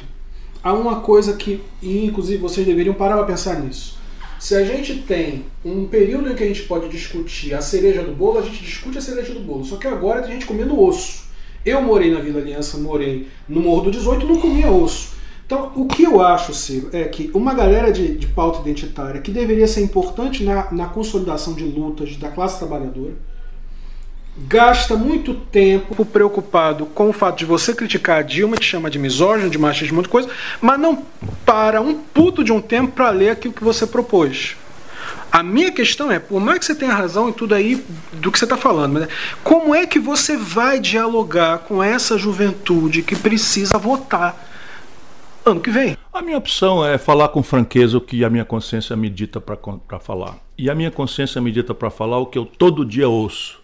a 0.63 0.73
uma 0.73 1.01
coisa 1.01 1.33
que, 1.33 1.61
e 1.81 2.05
inclusive 2.05 2.37
vocês 2.37 2.65
deveriam 2.65 2.93
parar 2.93 3.15
para 3.17 3.25
pensar 3.25 3.59
nisso. 3.59 3.97
Se 4.39 4.55
a 4.55 4.63
gente 4.63 5.01
tem 5.01 5.45
um 5.65 5.87
período 5.87 6.31
em 6.31 6.35
que 6.35 6.43
a 6.43 6.47
gente 6.47 6.63
pode 6.63 6.89
discutir 6.89 7.53
a 7.53 7.61
cereja 7.61 8.03
do 8.03 8.11
bolo, 8.11 8.39
a 8.39 8.41
gente 8.41 8.63
discute 8.63 8.97
a 8.97 9.01
cereja 9.01 9.33
do 9.33 9.39
bolo. 9.39 9.65
Só 9.65 9.77
que 9.77 9.87
agora 9.87 10.21
tem 10.21 10.33
gente 10.33 10.45
comendo 10.45 10.79
osso. 10.79 11.26
Eu 11.67 11.81
morei 11.81 12.09
na 12.09 12.21
Vila 12.21 12.39
Aliança, 12.39 12.77
morei 12.77 13.27
no 13.47 13.59
Morro 13.59 13.81
do 13.81 13.91
18, 13.91 14.25
não 14.25 14.39
comia 14.39 14.71
osso. 14.71 15.17
Então, 15.45 15.73
o 15.75 15.85
que 15.85 16.03
eu 16.03 16.21
acho, 16.21 16.53
Ciro, 16.53 16.89
é 16.93 17.03
que 17.03 17.29
uma 17.33 17.53
galera 17.53 17.91
de, 17.91 18.15
de 18.15 18.25
pauta 18.25 18.61
identitária 18.61 19.19
que 19.19 19.31
deveria 19.31 19.67
ser 19.67 19.81
importante 19.81 20.45
na, 20.45 20.71
na 20.71 20.85
consolidação 20.85 21.53
de 21.53 21.65
lutas 21.65 22.15
da 22.15 22.29
classe 22.29 22.57
trabalhadora, 22.57 23.15
gasta 24.37 24.95
muito 24.95 25.33
tempo 25.33 26.05
preocupado 26.05 26.85
com 26.85 27.09
o 27.09 27.13
fato 27.13 27.39
de 27.39 27.45
você 27.45 27.73
criticar 27.73 28.19
a 28.19 28.21
Dilma, 28.21 28.55
te 28.55 28.65
chama 28.65 28.89
de 28.89 28.97
misógino, 28.97 29.49
de 29.49 29.57
machista, 29.57 29.93
de 29.93 30.01
de 30.01 30.07
coisa, 30.07 30.29
mas 30.61 30.79
não 30.79 31.03
para 31.45 31.81
um 31.81 31.95
puto 31.95 32.45
de 32.45 32.53
um 32.53 32.61
tempo 32.61 32.93
para 32.93 33.09
ler 33.09 33.31
aquilo 33.31 33.53
que 33.53 33.63
você 33.63 33.85
propôs. 33.85 34.55
A 35.31 35.43
minha 35.43 35.71
questão 35.71 36.11
é, 36.11 36.19
por 36.19 36.39
mais 36.39 36.59
que 36.59 36.65
você 36.65 36.75
tenha 36.75 36.93
razão 36.93 37.29
em 37.29 37.33
tudo 37.33 37.53
aí 37.53 37.83
do 38.13 38.31
que 38.31 38.39
você 38.39 38.45
está 38.45 38.57
falando, 38.57 38.99
né? 38.99 39.07
como 39.43 39.75
é 39.75 39.85
que 39.85 39.99
você 39.99 40.35
vai 40.35 40.79
dialogar 40.79 41.59
com 41.59 41.83
essa 41.83 42.17
juventude 42.17 43.03
que 43.03 43.15
precisa 43.15 43.77
votar 43.77 44.35
ano 45.45 45.59
que 45.59 45.69
vem? 45.69 45.97
A 46.11 46.21
minha 46.21 46.37
opção 46.37 46.85
é 46.85 46.97
falar 46.97 47.29
com 47.29 47.43
franqueza 47.43 47.97
o 47.97 48.01
que 48.01 48.23
a 48.23 48.29
minha 48.29 48.45
consciência 48.45 48.95
me 48.95 49.09
dita 49.09 49.39
para 49.39 49.99
falar. 49.99 50.35
E 50.57 50.69
a 50.69 50.75
minha 50.75 50.91
consciência 50.91 51.39
me 51.39 51.51
dita 51.51 51.73
para 51.73 51.89
falar 51.89 52.17
o 52.17 52.25
que 52.25 52.37
eu 52.37 52.45
todo 52.45 52.85
dia 52.85 53.07
ouço. 53.07 53.59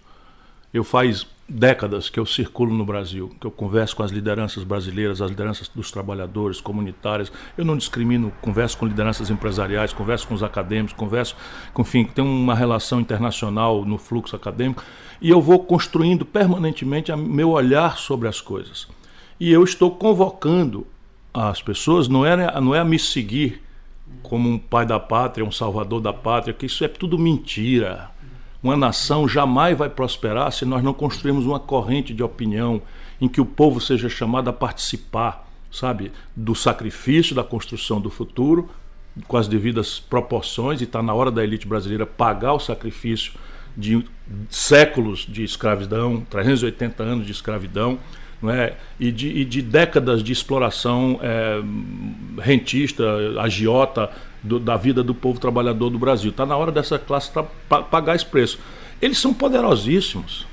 Eu 0.74 0.84
faz 0.84 1.26
décadas 1.48 2.10
que 2.10 2.20
eu 2.20 2.26
circulo 2.26 2.74
no 2.74 2.86
Brasil, 2.86 3.30
que 3.40 3.46
eu 3.46 3.52
converso 3.52 3.96
com 3.96 4.04
as 4.04 4.12
lideranças 4.12 4.64
brasileiras, 4.64 5.22
as 5.22 5.30
lideranças 5.30 5.68
dos 5.68 5.92
trabalhadores, 5.92 6.62
comunitárias. 6.62 7.32
Eu 7.58 7.66
não 7.66 7.78
discrimino, 7.78 8.32
converso 8.42 8.78
com 8.78 8.86
lideranças 8.86 9.30
empresariais, 9.30 9.92
converso 9.92 10.28
com 10.28 10.34
os 10.34 10.44
acadêmicos, 10.44 10.94
converso, 10.94 11.36
enfim, 11.78 12.06
tem 12.06 12.24
uma 12.24 12.56
relação 12.56 13.00
internacional 13.00 13.84
no 13.84 13.98
fluxo 13.98 14.36
acadêmico 14.36 14.84
e 15.22 15.30
eu 15.30 15.42
vou 15.42 15.60
construindo 15.60 16.26
permanentemente 16.26 17.14
meu 17.16 17.52
olhar 17.52 17.98
sobre 17.98 18.28
as 18.28 18.40
coisas. 18.40 18.88
E 19.40 19.52
eu 19.52 19.64
estou 19.64 19.92
convocando 19.92 20.88
as 21.34 21.62
pessoas, 21.62 22.08
não 22.08 22.26
é, 22.26 22.62
não 22.62 22.74
é 22.74 22.80
a 22.80 22.86
me 22.86 22.98
seguir 22.98 23.62
como 24.22 24.48
um 24.48 24.58
pai 24.58 24.86
da 24.86 25.00
pátria, 25.00 25.46
um 25.46 25.52
salvador 25.52 26.00
da 26.00 26.14
pátria, 26.14 26.54
que 26.54 26.68
isso 26.68 26.86
é 26.86 26.88
tudo 26.88 27.18
mentira 27.20 28.13
uma 28.64 28.78
nação 28.78 29.28
jamais 29.28 29.78
vai 29.78 29.90
prosperar 29.90 30.52
se 30.52 30.64
nós 30.64 30.82
não 30.82 30.94
construirmos 30.94 31.46
uma 31.46 31.60
corrente 31.60 32.14
de 32.14 32.24
opinião 32.24 32.82
em 33.20 33.28
que 33.28 33.42
o 33.42 33.46
povo 33.46 33.82
seja 33.82 34.08
chamado 34.08 34.50
a 34.50 34.54
participar, 34.54 35.48
sabe, 35.70 36.12
do 36.36 36.56
sacrifício 36.56 37.36
da 37.36 37.44
construção 37.44 38.00
do 38.00 38.10
futuro, 38.10 38.70
com 39.28 39.38
as 39.38 39.48
devidas 39.48 40.00
proporções, 40.00 40.82
e 40.82 40.86
está 40.86 41.04
na 41.04 41.14
hora 41.14 41.30
da 41.30 41.44
elite 41.44 41.68
brasileira 41.68 42.06
pagar 42.06 42.54
o 42.54 42.60
sacrifício 42.60 43.34
de 43.76 44.04
séculos 44.50 45.26
de 45.28 45.44
escravidão, 45.44 46.26
380 46.30 47.04
anos 47.04 47.26
de 47.26 47.32
escravidão, 47.32 48.00
é? 48.50 48.74
e, 49.00 49.12
de, 49.12 49.30
e 49.30 49.46
de 49.46 49.62
décadas 49.62 50.24
de 50.24 50.32
exploração 50.32 51.20
é, 51.22 51.62
rentista, 52.42 53.04
agiota, 53.40 54.10
do, 54.44 54.60
da 54.60 54.76
vida 54.76 55.02
do 55.02 55.16
povo 55.16 55.40
trabalhador 55.40 55.90
do 55.90 55.98
Brasil. 55.98 56.30
Está 56.30 56.46
na 56.46 56.58
hora 56.58 56.72
dessa 56.72 57.00
classe 57.00 57.32
pagar 57.90 58.16
esse 58.16 58.26
preço. 58.26 58.60
Eles 59.02 59.18
são 59.18 59.34
poderosíssimos. 59.34 60.46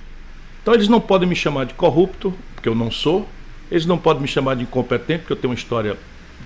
Então 0.62 0.72
eles 0.74 0.88
não 0.88 1.00
podem 1.00 1.28
me 1.28 1.36
chamar 1.36 1.66
de 1.66 1.74
corrupto, 1.74 2.32
porque 2.54 2.68
eu 2.68 2.74
não 2.74 2.90
sou. 2.90 3.28
Eles 3.70 3.86
não 3.86 3.98
podem 3.98 4.22
me 4.22 4.28
chamar 4.28 4.56
de 4.56 4.62
incompetente, 4.62 5.20
porque 5.20 5.32
eu 5.32 5.36
tenho 5.36 5.50
uma 5.50 5.58
história 5.58 5.96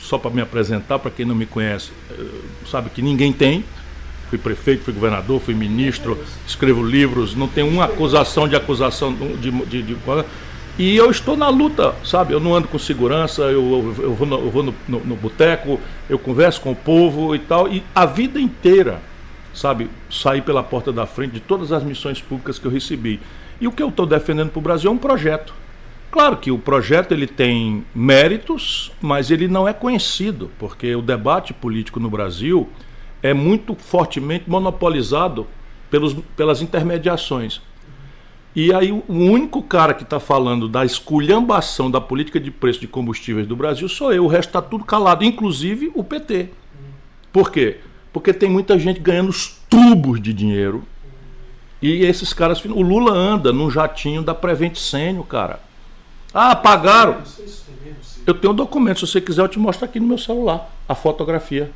só 0.01 0.19
para 0.19 0.31
me 0.31 0.41
apresentar, 0.41 0.99
para 0.99 1.11
quem 1.11 1.25
não 1.25 1.35
me 1.35 1.47
conhece, 1.47 1.91
eh, 2.11 2.25
sabe 2.67 2.91
que 2.91 3.01
ninguém 3.01 3.33
tem. 3.33 3.65
Fui 4.29 4.39
prefeito, 4.39 4.85
fui 4.85 4.93
governador, 4.93 5.41
fui 5.41 5.55
ministro, 5.55 6.19
escrevo 6.47 6.83
livros, 6.83 7.35
não 7.35 7.47
tenho 7.47 7.69
uma 7.69 7.85
acusação 7.85 8.49
de 8.49 8.57
acusação 8.57 9.15
de, 9.15 9.51
de, 9.51 9.67
de, 9.67 9.83
de 9.83 9.95
e 10.77 10.97
eu 10.97 11.09
estou 11.11 11.37
na 11.37 11.49
luta, 11.49 11.95
sabe? 12.05 12.33
Eu 12.33 12.41
não 12.41 12.55
ando 12.55 12.67
com 12.67 12.79
segurança, 12.79 13.43
eu, 13.43 13.63
eu, 13.63 14.05
eu 14.05 14.15
vou, 14.15 14.27
no, 14.27 14.39
eu 14.39 14.51
vou 14.51 14.63
no, 14.65 14.75
no, 14.89 15.01
no 15.01 15.17
boteco, 15.17 15.79
eu 16.11 16.19
converso 16.19 16.61
com 16.61 16.73
o 16.73 16.77
povo 16.77 17.35
e 17.35 17.39
tal. 17.39 17.69
E 17.69 17.83
a 17.95 18.05
vida 18.05 18.41
inteira, 18.41 19.01
sabe? 19.53 19.89
Saí 20.11 20.43
pela 20.43 20.65
porta 20.65 20.93
da 20.93 21.07
frente 21.07 21.33
de 21.33 21.41
todas 21.41 21.71
as 21.71 21.85
missões 21.85 22.21
públicas 22.21 22.59
que 22.59 22.67
eu 22.67 22.73
recebi. 22.73 23.21
E 23.61 23.69
o 23.69 23.73
que 23.73 23.83
eu 23.83 23.89
estou 23.89 24.05
defendendo 24.05 24.51
para 24.51 24.59
o 24.59 24.63
Brasil 24.63 24.91
é 24.91 24.93
um 24.93 24.99
projeto. 24.99 25.55
Claro 26.11 26.37
que 26.37 26.51
o 26.51 26.59
projeto 26.59 27.13
ele 27.13 27.27
tem 27.27 27.85
méritos, 27.95 28.93
mas 29.01 29.31
ele 29.31 29.47
não 29.47 29.69
é 29.69 29.73
conhecido, 29.73 30.51
porque 30.59 30.95
o 30.95 31.03
debate 31.03 31.53
político 31.53 32.01
no 32.01 32.11
Brasil 32.11 32.69
é 33.23 33.33
muito 33.33 33.75
fortemente 33.75 34.51
monopolizado 34.51 35.47
pelos, 35.89 36.15
pelas 36.37 36.61
intermediações. 36.63 37.61
E 38.55 38.73
aí 38.73 38.93
o 38.93 39.05
único 39.09 39.63
cara 39.63 39.93
que 39.93 40.05
está 40.05 40.21
falando 40.21 40.69
da 40.69 40.85
esculhambação 40.85 41.91
da 41.91 42.01
política 42.01 42.39
de 42.39 42.51
preço 42.51 42.81
de 42.81 42.87
combustíveis 42.87 43.47
do 43.47 43.57
Brasil 43.57 43.89
sou 43.89 44.13
eu, 44.13 44.25
o 44.25 44.29
resto 44.29 44.51
está 44.51 44.63
tudo 44.63 44.85
calado, 44.85 45.25
inclusive 45.25 45.91
o 45.95 46.05
PT. 46.05 46.51
Por 47.33 47.51
quê? 47.51 47.79
Porque 48.13 48.33
tem 48.33 48.49
muita 48.49 48.79
gente 48.79 49.01
ganhando 49.01 49.31
os 49.31 49.59
tubos 49.69 50.21
de 50.21 50.33
dinheiro. 50.33 50.85
E 51.83 52.05
esses 52.05 52.33
caras. 52.33 52.65
O 52.65 52.81
Lula 52.81 53.13
anda 53.13 53.53
num 53.53 53.69
jatinho 53.69 54.23
da 54.23 54.35
Prevent 54.35 54.77
Sênio, 54.77 55.25
cara. 55.25 55.59
Ah, 56.33 56.55
pagaram. 56.55 57.19
Eu 58.27 58.35
tenho 58.35 58.53
um 58.53 58.57
documento, 58.57 59.01
se 59.01 59.13
você 59.13 59.21
quiser 59.21 59.43
eu 59.43 59.49
te 59.49 59.59
mostro 59.59 59.85
aqui 59.85 60.01
no 60.01 60.07
meu 60.07 60.17
celular, 60.17 60.71
a 60.89 60.95
fotografia. 60.95 61.71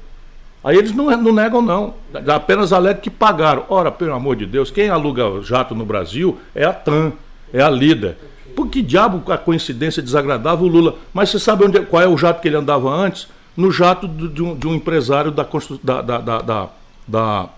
Aí 0.69 0.77
eles 0.77 0.93
não, 0.93 1.07
não 1.17 1.33
negam, 1.33 1.63
não. 1.63 1.95
Apenas 2.27 2.75
alegam 2.75 3.01
que 3.01 3.09
pagaram. 3.09 3.65
Ora, 3.71 3.91
pelo 3.91 4.13
amor 4.13 4.37
de 4.37 4.45
Deus, 4.45 4.71
quem 4.71 4.91
aluga 4.91 5.41
jato 5.41 5.75
no 5.75 5.83
Brasil 5.83 6.39
é 6.55 6.63
a 6.63 6.75
TAM, 6.75 7.15
é 7.55 7.63
a 7.63 7.71
líder. 7.71 8.19
Por 8.55 8.69
que 8.69 8.83
diabo 8.83 9.33
a 9.33 9.39
coincidência 9.39 10.03
desagradável 10.03 10.67
o 10.67 10.69
Lula? 10.69 10.97
Mas 11.15 11.31
você 11.31 11.39
sabe 11.39 11.65
onde, 11.65 11.81
qual 11.87 12.03
é 12.03 12.07
o 12.07 12.19
jato 12.19 12.43
que 12.43 12.49
ele 12.49 12.57
andava 12.59 12.91
antes? 12.91 13.29
No 13.57 13.73
jato 13.73 14.07
de 14.07 14.43
um, 14.43 14.55
de 14.55 14.69
um 14.69 14.75
empresário 14.75 15.31
da, 15.31 15.49
da, 15.83 16.03
da, 16.03 16.41
da, 16.43 16.69
da, 17.09 17.49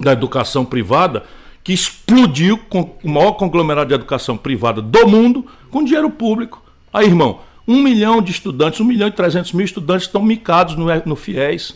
da 0.00 0.12
educação 0.12 0.64
privada 0.64 1.24
que 1.62 1.74
explodiu 1.74 2.56
com 2.56 2.96
o 3.04 3.10
maior 3.10 3.32
conglomerado 3.32 3.88
de 3.88 3.94
educação 3.94 4.38
privada 4.38 4.80
do 4.80 5.06
mundo 5.06 5.44
com 5.70 5.84
dinheiro 5.84 6.08
público. 6.08 6.62
Aí, 6.90 7.04
irmão, 7.04 7.40
um 7.66 7.82
milhão 7.82 8.22
de 8.22 8.30
estudantes, 8.30 8.80
um 8.80 8.84
milhão 8.84 9.08
e 9.08 9.12
trezentos 9.12 9.52
mil 9.52 9.66
estudantes 9.66 10.06
estão 10.06 10.22
micados 10.22 10.76
no, 10.76 10.86
no 11.04 11.14
FIES. 11.14 11.74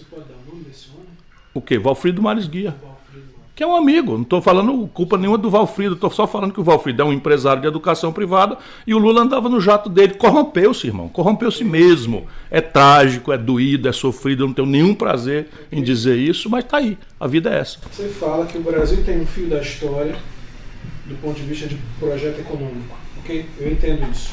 O 1.55 1.61
quê? 1.61 1.79
Valfrido 1.79 2.23
Mares 2.23 2.47
Guia. 2.47 2.75
Que 3.55 3.63
é 3.63 3.67
um 3.67 3.77
amigo. 3.77 4.15
Não 4.15 4.23
estou 4.23 4.41
falando 4.41 4.89
culpa 4.89 5.19
nenhuma 5.19 5.37
do 5.37 5.51
Valfrido, 5.51 5.95
estou 5.95 6.11
só 6.11 6.27
falando 6.27 6.55
que 6.55 6.61
o 6.61 6.65
Valfrido 6.65 7.03
é 7.03 7.05
um 7.05 7.13
empresário 7.13 7.61
de 7.61 7.69
educação 7.69 8.11
privada 8.11 8.57
e 8.87 8.95
o 8.95 8.99
Lula 8.99 9.21
andava 9.21 9.49
no 9.49 9.61
jato 9.61 9.91
dele. 9.91 10.15
Corrompeu-se, 10.15 10.87
irmão. 10.87 11.09
Corrompeu-se 11.09 11.63
mesmo. 11.63 12.27
É 12.51 12.63
trágico, 12.63 13.31
é 13.31 13.37
doído, 13.37 13.89
é 13.89 13.93
sofrido. 13.93 14.45
Eu 14.45 14.47
não 14.47 14.55
tenho 14.55 14.69
nenhum 14.69 14.95
prazer 14.95 15.49
em 15.71 15.83
dizer 15.83 16.17
isso, 16.17 16.49
mas 16.49 16.65
está 16.65 16.79
aí. 16.79 16.97
A 17.21 17.27
vida 17.27 17.51
é 17.51 17.59
essa. 17.59 17.79
Você 17.93 18.09
fala 18.09 18.47
que 18.47 18.57
o 18.57 18.63
Brasil 18.63 19.05
tem 19.05 19.21
um 19.21 19.27
fio 19.27 19.49
da 19.49 19.61
história 19.61 20.17
do 21.05 21.15
ponto 21.17 21.37
de 21.37 21.43
vista 21.43 21.67
de 21.67 21.77
projeto 21.99 22.41
econômico. 22.41 22.97
Ok? 23.19 23.45
Eu 23.61 23.71
entendo 23.71 24.11
isso. 24.11 24.33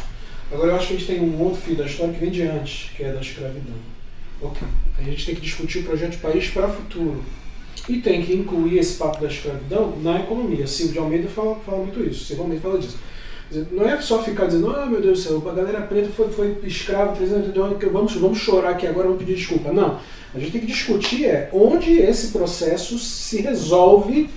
Agora 0.52 0.72
eu 0.72 0.76
acho 0.78 0.88
que 0.88 0.94
a 0.94 0.98
gente 0.98 1.08
tem 1.08 1.22
um 1.22 1.40
outro 1.42 1.62
fio 1.62 1.76
da 1.76 1.86
história 1.86 2.14
que 2.14 2.20
vem 2.20 2.32
de 2.32 2.44
antes, 2.44 2.90
que 2.96 3.04
é 3.04 3.12
da 3.12 3.20
escravidão. 3.20 3.76
A 4.98 5.02
gente 5.02 5.26
tem 5.26 5.36
que 5.36 5.42
discutir 5.42 5.80
o 5.80 5.84
projeto 5.84 6.12
de 6.12 6.18
país 6.18 6.48
para 6.50 6.68
o 6.68 6.74
futuro. 6.74 7.24
E 7.88 7.98
tem 7.98 8.22
que 8.22 8.34
incluir 8.34 8.78
esse 8.78 8.96
papo 8.96 9.22
da 9.22 9.28
escravidão 9.28 9.98
na 10.02 10.20
economia. 10.20 10.68
Silvio 10.68 10.94
de 10.94 11.00
Almeida 11.00 11.28
fala, 11.28 11.56
fala 11.66 11.80
muito 11.80 12.02
isso. 12.04 12.26
Silvio 12.26 12.44
Almeida 12.44 12.62
fala 12.62 12.80
disso. 12.80 12.98
Não 13.72 13.90
é 13.90 14.00
só 14.00 14.22
ficar 14.22 14.46
dizendo, 14.46 14.70
ah, 14.70 14.86
meu 14.86 15.02
Deus 15.02 15.24
do 15.24 15.28
céu, 15.28 15.50
a 15.50 15.54
galera 15.54 15.82
preta 15.82 16.10
foi, 16.10 16.30
foi 16.30 16.60
escrava, 16.64 17.18
vamos, 17.92 18.14
vamos 18.14 18.38
chorar 18.38 18.72
aqui 18.72 18.86
agora, 18.86 19.08
vamos 19.08 19.24
pedir 19.24 19.36
desculpa. 19.36 19.74
Não. 19.74 20.00
A 20.36 20.38
gente 20.38 20.52
tem 20.52 20.62
que 20.62 20.68
discutir 20.68 21.26
é 21.26 21.50
onde 21.52 21.98
esse 21.98 22.28
processo 22.28 23.00
se 23.00 23.42
resolve 23.42 24.30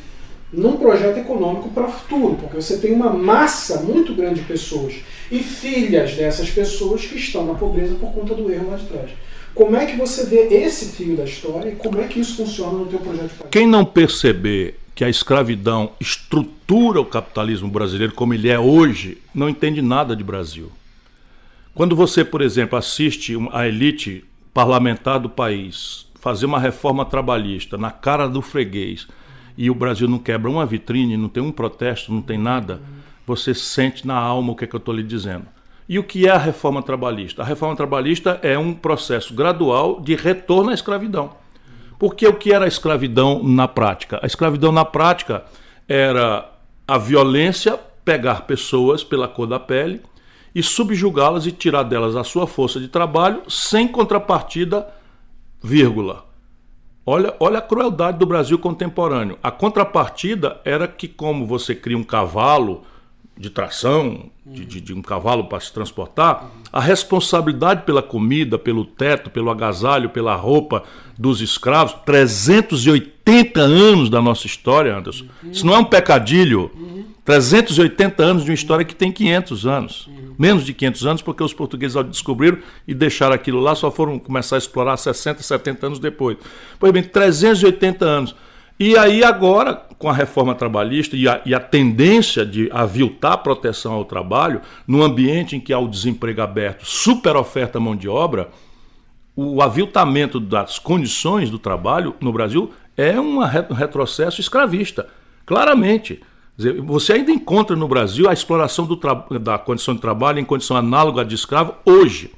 num 0.50 0.78
projeto 0.78 1.18
econômico 1.18 1.68
para 1.70 1.86
o 1.86 1.90
futuro, 1.90 2.36
porque 2.36 2.56
você 2.56 2.78
tem 2.78 2.92
uma 2.92 3.10
massa 3.10 3.80
muito 3.80 4.14
grande 4.14 4.40
de 4.40 4.46
pessoas 4.46 4.94
e 5.30 5.40
filhas 5.40 6.14
dessas 6.14 6.50
pessoas 6.50 7.04
que 7.04 7.16
estão 7.16 7.46
na 7.46 7.54
pobreza 7.54 7.94
por 7.94 8.12
conta 8.12 8.34
do 8.34 8.50
erro 8.50 8.70
lá 8.70 8.76
de 8.76 8.86
trás. 8.86 9.10
Como 9.54 9.76
é 9.76 9.86
que 9.86 9.96
você 9.96 10.26
vê 10.26 10.48
esse 10.54 10.96
fio 10.96 11.16
da 11.16 11.24
história 11.24 11.70
e 11.70 11.76
como 11.76 12.00
é 12.00 12.08
que 12.08 12.20
isso 12.20 12.36
funciona 12.36 12.78
no 12.78 12.86
teu 12.86 12.98
projeto 12.98 13.28
de 13.28 13.34
país? 13.34 13.50
Quem 13.50 13.66
não 13.66 13.84
perceber 13.84 14.78
que 14.94 15.04
a 15.04 15.08
escravidão 15.08 15.92
estrutura 16.00 17.00
o 17.00 17.04
capitalismo 17.04 17.68
brasileiro 17.68 18.12
como 18.12 18.34
ele 18.34 18.48
é 18.48 18.58
hoje, 18.58 19.18
não 19.34 19.48
entende 19.48 19.80
nada 19.80 20.14
de 20.14 20.22
Brasil. 20.22 20.70
Quando 21.74 21.96
você, 21.96 22.24
por 22.24 22.42
exemplo, 22.42 22.78
assiste 22.78 23.34
a 23.52 23.66
elite 23.66 24.24
parlamentar 24.52 25.18
do 25.18 25.30
país 25.30 26.06
fazer 26.20 26.46
uma 26.46 26.60
reforma 26.60 27.04
trabalhista 27.04 27.76
na 27.76 27.90
cara 27.90 28.28
do 28.28 28.42
freguês 28.42 29.08
e 29.56 29.70
o 29.70 29.74
Brasil 29.74 30.06
não 30.06 30.18
quebra 30.18 30.50
uma 30.50 30.66
vitrine, 30.66 31.16
não 31.16 31.28
tem 31.28 31.42
um 31.42 31.50
protesto, 31.50 32.12
não 32.12 32.22
tem 32.22 32.38
nada, 32.38 32.80
você 33.26 33.54
sente 33.54 34.06
na 34.06 34.14
alma 34.14 34.52
o 34.52 34.56
que, 34.56 34.64
é 34.64 34.66
que 34.66 34.74
eu 34.74 34.78
estou 34.78 34.94
lhe 34.94 35.02
dizendo. 35.02 35.46
E 35.88 35.98
o 35.98 36.04
que 36.04 36.26
é 36.26 36.30
a 36.30 36.38
reforma 36.38 36.82
trabalhista? 36.82 37.42
A 37.42 37.44
reforma 37.44 37.76
trabalhista 37.76 38.38
é 38.42 38.56
um 38.56 38.72
processo 38.72 39.34
gradual 39.34 40.00
de 40.00 40.14
retorno 40.14 40.70
à 40.70 40.74
escravidão. 40.74 41.30
Porque 41.98 42.26
o 42.26 42.34
que 42.34 42.52
era 42.52 42.64
a 42.64 42.68
escravidão 42.68 43.42
na 43.42 43.68
prática? 43.68 44.18
A 44.22 44.26
escravidão 44.26 44.72
na 44.72 44.84
prática 44.84 45.44
era 45.88 46.50
a 46.86 46.98
violência 46.98 47.78
pegar 48.04 48.42
pessoas 48.42 49.04
pela 49.04 49.28
cor 49.28 49.46
da 49.46 49.60
pele 49.60 50.00
e 50.54 50.62
subjugá-las 50.62 51.46
e 51.46 51.52
tirar 51.52 51.84
delas 51.84 52.16
a 52.16 52.24
sua 52.24 52.46
força 52.46 52.78
de 52.80 52.88
trabalho 52.88 53.42
sem 53.48 53.88
contrapartida, 53.88 54.86
vírgula. 55.62 56.26
Olha, 57.04 57.34
olha 57.40 57.58
a 57.58 57.62
crueldade 57.62 58.18
do 58.18 58.26
Brasil 58.26 58.58
contemporâneo. 58.58 59.38
A 59.42 59.50
contrapartida 59.50 60.60
era 60.64 60.86
que, 60.86 61.08
como 61.08 61.46
você 61.46 61.74
cria 61.74 61.98
um 61.98 62.04
cavalo 62.04 62.82
de 63.36 63.50
tração, 63.50 64.30
de, 64.44 64.64
de, 64.64 64.80
de 64.80 64.94
um 64.94 65.02
cavalo 65.02 65.44
para 65.44 65.60
se 65.60 65.72
transportar, 65.72 66.50
a 66.72 66.80
responsabilidade 66.80 67.82
pela 67.84 68.02
comida, 68.02 68.58
pelo 68.58 68.84
teto, 68.84 69.30
pelo 69.30 69.50
agasalho, 69.50 70.10
pela 70.10 70.34
roupa 70.34 70.84
dos 71.18 71.40
escravos, 71.40 71.94
380 72.04 73.60
anos 73.60 74.10
da 74.10 74.20
nossa 74.20 74.46
história, 74.46 74.96
Anderson. 74.96 75.26
Isso 75.44 75.66
não 75.66 75.74
é 75.74 75.78
um 75.78 75.84
pecadilho. 75.84 76.70
380 77.24 78.22
anos 78.22 78.44
de 78.44 78.50
uma 78.50 78.54
história 78.54 78.84
que 78.84 78.94
tem 78.94 79.12
500 79.12 79.66
anos. 79.66 80.10
Menos 80.38 80.64
de 80.64 80.74
500 80.74 81.06
anos, 81.06 81.22
porque 81.22 81.42
os 81.42 81.54
portugueses, 81.54 81.96
ao 81.96 82.02
descobriram 82.02 82.58
e 82.86 82.94
deixaram 82.94 83.34
aquilo 83.34 83.60
lá, 83.60 83.74
só 83.74 83.90
foram 83.90 84.18
começar 84.18 84.56
a 84.56 84.58
explorar 84.58 84.96
60, 84.96 85.42
70 85.42 85.86
anos 85.86 85.98
depois. 85.98 86.36
Pois 86.80 86.92
bem, 86.92 87.02
380 87.02 88.04
anos. 88.04 88.34
E 88.78 88.96
aí 88.96 89.22
agora, 89.22 89.74
com 89.98 90.08
a 90.08 90.12
reforma 90.12 90.54
trabalhista 90.54 91.16
e 91.16 91.28
a, 91.28 91.40
e 91.44 91.54
a, 91.54 91.60
tendência 91.60 92.44
de 92.44 92.68
aviltar 92.72 93.32
a 93.32 93.38
proteção 93.38 93.92
ao 93.92 94.04
trabalho, 94.04 94.60
no 94.86 95.02
ambiente 95.02 95.54
em 95.54 95.60
que 95.60 95.72
há 95.72 95.78
o 95.78 95.88
desemprego 95.88 96.40
aberto, 96.40 96.84
super 96.84 97.36
oferta 97.36 97.78
mão 97.78 97.94
de 97.94 98.08
obra, 98.08 98.50
o 99.36 99.62
aviltamento 99.62 100.38
das 100.38 100.78
condições 100.78 101.48
do 101.48 101.58
trabalho 101.58 102.14
no 102.20 102.32
Brasil 102.32 102.72
é 102.96 103.18
um 103.18 103.38
retrocesso 103.38 104.40
escravista, 104.40 105.08
claramente. 105.46 106.20
Você 106.84 107.14
ainda 107.14 107.32
encontra 107.32 107.74
no 107.74 107.88
Brasil 107.88 108.28
a 108.28 108.32
exploração 108.32 108.86
da 109.40 109.58
condição 109.58 109.94
de 109.94 110.00
trabalho 110.00 110.38
em 110.38 110.44
condição 110.44 110.76
análoga 110.76 111.24
de 111.24 111.34
escravo 111.34 111.74
hoje. 111.84 112.30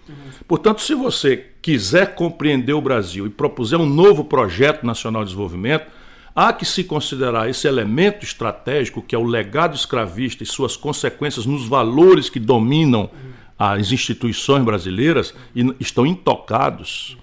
Portanto, 0.46 0.80
se 0.82 0.94
você 0.94 1.46
quiser 1.60 2.14
compreender 2.14 2.74
o 2.74 2.80
Brasil 2.80 3.26
e 3.26 3.30
propuser 3.30 3.80
um 3.80 3.86
novo 3.86 4.24
projeto 4.24 4.86
nacional 4.86 5.22
de 5.22 5.30
desenvolvimento, 5.30 5.86
Há 6.36 6.52
que 6.52 6.64
se 6.64 6.82
considerar 6.82 7.48
esse 7.48 7.68
elemento 7.68 8.24
estratégico, 8.24 9.00
que 9.00 9.14
é 9.14 9.18
o 9.18 9.22
legado 9.22 9.76
escravista 9.76 10.42
e 10.42 10.46
suas 10.46 10.76
consequências 10.76 11.46
nos 11.46 11.68
valores 11.68 12.28
que 12.28 12.40
dominam 12.40 13.08
as 13.56 13.92
instituições 13.92 14.64
brasileiras 14.64 15.32
e 15.54 15.64
estão 15.78 16.04
intocados. 16.04 17.16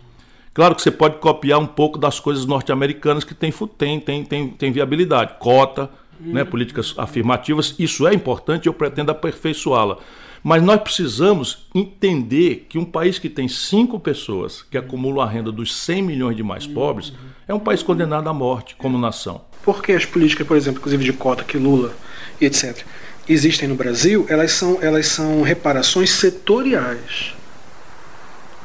Claro 0.54 0.76
que 0.76 0.82
você 0.82 0.91
pode 0.91 1.17
copiar 1.17 1.60
um 1.60 1.67
pouco 1.67 1.97
das 1.97 2.21
coisas 2.21 2.45
norte-americanas 2.45 3.26
que 3.26 3.34
tem, 3.34 3.52
tem, 3.78 4.24
tem, 4.24 4.50
tem, 4.50 4.71
viabilidade. 4.71 5.36
Cota, 5.39 5.89
né, 6.17 6.45
políticas 6.45 6.93
afirmativas, 6.97 7.76
isso 7.78 8.08
é 8.08 8.13
importante 8.13 8.67
eu 8.67 8.74
pretendo 8.74 9.12
aperfeiçoá-la. 9.12 9.97
Mas 10.43 10.63
nós 10.63 10.82
precisamos 10.82 11.67
entender 11.76 12.65
que 12.69 12.78
um 12.78 12.86
país 12.86 13.19
que 13.19 13.30
tem 13.30 13.47
cinco 13.47 14.00
pessoas 14.00 14.62
que 14.62 14.78
acumulam 14.78 15.21
a 15.21 15.30
renda 15.30 15.52
dos 15.52 15.76
100 15.76 16.02
milhões 16.02 16.36
de 16.36 16.43
mais 16.43 16.65
pobres 16.65 17.13
é 17.47 17.54
um 17.54 17.60
país 17.60 17.84
condenado 17.84 18.27
à 18.30 18.34
morte 18.34 18.75
como 18.75 18.97
nação. 18.97 19.41
Porque 19.63 19.91
as 19.91 20.06
políticas, 20.06 20.47
por 20.47 20.58
exemplo, 20.58 20.80
inclusive 20.80 21.04
de 21.04 21.13
cota 21.13 21.43
que 21.43 21.58
Lula 21.58 21.93
e 22.39 22.45
etc., 22.45 22.84
existem 23.27 23.67
no 23.67 23.75
Brasil, 23.75 24.25
elas 24.27 24.51
são, 24.51 24.80
elas 24.82 25.08
são 25.08 25.41
reparações 25.41 26.10
setoriais. 26.12 27.34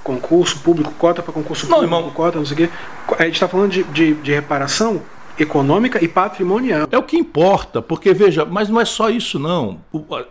Concurso 0.03 0.61
público, 0.61 0.93
cota 0.93 1.23
para 1.23 1.33
concurso 1.33 1.67
não, 1.69 1.81
público, 1.81 1.97
irmão. 1.97 2.11
cota, 2.13 2.39
não 2.39 2.47
sei 2.47 2.55
o 2.55 2.57
quê. 2.69 2.71
A 3.19 3.25
gente 3.25 3.35
está 3.35 3.49
falando 3.49 3.73
de, 3.73 3.83
de, 3.85 4.15
de 4.15 4.33
reparação 4.33 5.03
econômica 5.39 6.03
e 6.03 6.09
patrimonial. 6.09 6.89
É 6.91 6.97
o 6.97 7.03
que 7.03 7.17
importa, 7.17 7.83
porque 7.83 8.15
veja, 8.15 8.45
mas 8.45 8.69
não 8.69 8.81
é 8.81 8.85
só 8.85 9.11
isso 9.11 9.39
não. 9.39 9.81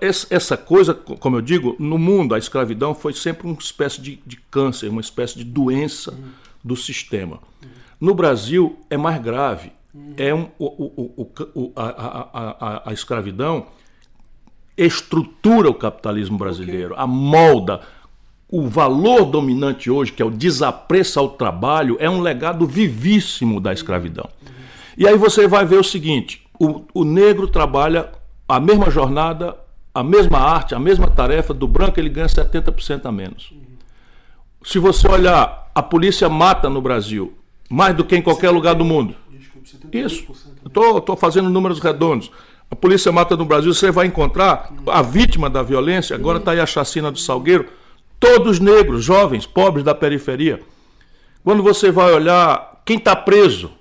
Essa 0.02 0.58
coisa, 0.58 0.94
como 0.94 1.38
eu 1.38 1.42
digo, 1.42 1.76
no 1.78 1.98
mundo 1.98 2.34
a 2.34 2.40
escravidão 2.40 2.96
foi 2.96 3.14
sempre 3.14 3.46
uma 3.46 3.58
espécie 3.60 4.02
de, 4.02 4.20
de 4.26 4.38
câncer, 4.50 4.90
uma 4.90 5.02
espécie 5.02 5.38
de 5.38 5.44
doença 5.44 6.18
do 6.64 6.76
sistema. 6.76 7.40
No 8.00 8.14
Brasil 8.14 8.80
é 8.90 8.98
mais 8.98 9.22
grave. 9.22 9.72
Uhum. 9.94 10.14
É 10.18 10.34
um, 10.34 10.48
o, 10.60 10.66
o, 10.66 11.32
o, 11.56 11.72
a, 11.76 11.84
a, 11.84 12.56
a, 12.60 12.90
a 12.90 12.94
escravidão 12.94 13.68
estrutura 14.78 15.70
o 15.70 15.74
capitalismo 15.74 16.38
brasileiro, 16.38 16.94
okay. 16.94 17.04
a 17.04 17.08
molda. 17.08 17.82
O 18.48 18.68
valor 18.68 19.26
dominante 19.26 19.90
hoje, 19.90 20.12
que 20.12 20.22
é 20.22 20.26
o 20.26 20.30
desapreço 20.30 21.20
ao 21.20 21.30
trabalho, 21.30 21.98
é 22.00 22.10
um 22.10 22.22
legado 22.22 22.68
vivíssimo 22.68 23.60
da 23.60 23.74
escravidão. 23.74 24.30
Uhum. 24.42 24.52
E 24.98 25.08
aí 25.08 25.18
você 25.18 25.48
vai 25.48 25.66
ver 25.66 25.80
o 25.80 25.84
seguinte: 25.84 26.46
o, 26.60 26.84
o 26.94 27.04
negro 27.04 27.48
trabalha 27.48 28.12
a 28.48 28.60
mesma 28.60 28.92
jornada, 28.92 29.58
a 29.94 30.04
mesma 30.04 30.38
arte, 30.38 30.76
a 30.76 30.80
mesma 30.80 31.08
tarefa, 31.08 31.54
do 31.54 31.68
branco 31.68 32.00
ele 32.00 32.10
ganha 32.10 32.28
70% 32.28 33.06
a 33.06 33.12
menos. 33.12 33.52
Se 34.64 34.78
você 34.78 35.08
olhar, 35.08 35.72
a 35.74 35.82
polícia 35.82 36.30
mata 36.30 36.70
no 36.70 36.82
Brasil 36.82 37.34
mais 37.70 37.96
do 37.96 38.04
que 38.04 38.16
em 38.16 38.22
qualquer 38.22 38.50
lugar 38.50 38.76
do 38.76 38.86
mundo. 38.86 39.16
Isso. 39.92 40.26
Estou 40.66 41.16
fazendo 41.16 41.50
números 41.50 41.80
redondos. 41.80 42.32
A 42.70 42.76
polícia 42.76 43.12
mata 43.12 43.38
no 43.38 43.46
Brasil, 43.46 43.74
você 43.74 43.92
vai 43.92 44.08
encontrar 44.08 44.72
a 44.88 45.02
vítima 45.02 45.50
da 45.50 45.62
violência, 45.62 46.16
agora 46.16 46.40
está 46.40 46.52
aí 46.52 46.60
a 46.60 46.66
chacina 46.66 47.12
do 47.12 47.20
Salgueiro, 47.20 47.68
todos 48.20 48.60
negros, 48.60 49.04
jovens, 49.04 49.46
pobres 49.46 49.84
da 49.86 49.94
periferia. 49.94 50.62
Quando 51.44 51.62
você 51.62 51.92
vai 51.92 52.12
olhar 52.12 52.82
quem 52.84 52.98
está 52.98 53.16
preso, 53.16 53.72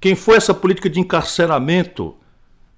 quem 0.00 0.14
foi 0.14 0.36
essa 0.36 0.52
política 0.52 0.90
de 0.90 1.00
encarceramento 1.00 2.14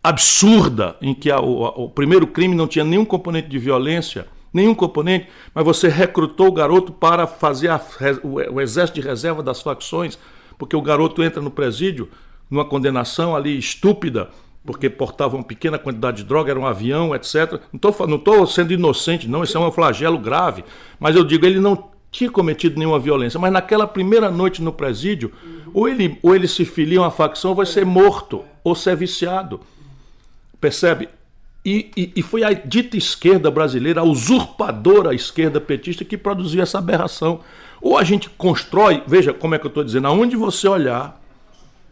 absurda, 0.02 0.96
em 1.00 1.14
que 1.14 1.30
a, 1.30 1.40
o, 1.40 1.84
o 1.84 1.90
primeiro 1.90 2.26
crime 2.26 2.54
não 2.54 2.66
tinha 2.66 2.84
nenhum 2.84 3.04
componente 3.04 3.48
de 3.48 3.58
violência, 3.58 4.26
nenhum 4.52 4.74
componente, 4.74 5.28
mas 5.54 5.64
você 5.64 5.88
recrutou 5.88 6.48
o 6.48 6.52
garoto 6.52 6.92
para 6.92 7.26
fazer 7.26 7.68
a, 7.68 7.80
o, 8.22 8.60
exército 8.60 9.00
de 9.00 9.06
reserva 9.06 9.42
das 9.42 9.62
facções, 9.62 10.18
porque 10.58 10.76
o 10.76 10.82
garoto 10.82 11.22
entra 11.22 11.40
no 11.40 11.50
presídio 11.50 12.08
numa 12.50 12.64
condenação 12.64 13.34
ali 13.36 13.56
estúpida, 13.56 14.28
porque 14.64 14.90
portava 14.90 15.36
uma 15.36 15.44
pequena 15.44 15.78
quantidade 15.78 16.18
de 16.18 16.24
droga, 16.24 16.50
era 16.50 16.60
um 16.60 16.66
avião, 16.66 17.14
etc. 17.14 17.60
Não 18.08 18.16
estou 18.16 18.46
sendo 18.46 18.72
inocente, 18.72 19.28
não, 19.28 19.42
isso 19.42 19.56
é 19.56 19.60
um 19.60 19.72
flagelo 19.72 20.18
grave, 20.18 20.64
mas 20.98 21.16
eu 21.16 21.24
digo, 21.24 21.46
ele 21.46 21.60
não 21.60 21.90
tinha 22.10 22.30
cometido 22.30 22.78
nenhuma 22.78 22.98
violência, 22.98 23.38
mas 23.38 23.52
naquela 23.52 23.86
primeira 23.86 24.30
noite 24.30 24.60
no 24.60 24.72
presídio, 24.72 25.32
ou 25.72 25.88
ele, 25.88 26.18
ou 26.22 26.34
ele 26.34 26.48
se 26.48 26.64
filia 26.64 26.98
a 26.98 27.02
uma 27.02 27.10
facção, 27.10 27.54
vai 27.54 27.66
ser 27.66 27.86
morto, 27.86 28.44
ou 28.64 28.74
ser 28.74 28.96
viciado. 28.96 29.60
Percebe? 30.60 31.08
E, 31.64 31.90
e, 31.94 32.12
e, 32.16 32.22
foi 32.22 32.42
a 32.42 32.52
dita 32.52 32.96
esquerda 32.96 33.50
brasileira, 33.50 34.00
a 34.00 34.04
usurpadora 34.04 35.14
esquerda 35.14 35.60
petista, 35.60 36.04
que 36.04 36.16
produziu 36.16 36.62
essa 36.62 36.78
aberração. 36.78 37.40
Ou 37.82 37.98
a 37.98 38.04
gente 38.04 38.30
constrói, 38.30 39.02
veja 39.06 39.32
como 39.34 39.54
é 39.54 39.58
que 39.58 39.66
eu 39.66 39.68
estou 39.68 39.84
dizendo, 39.84 40.06
aonde 40.06 40.36
você 40.36 40.66
olhar, 40.66 41.20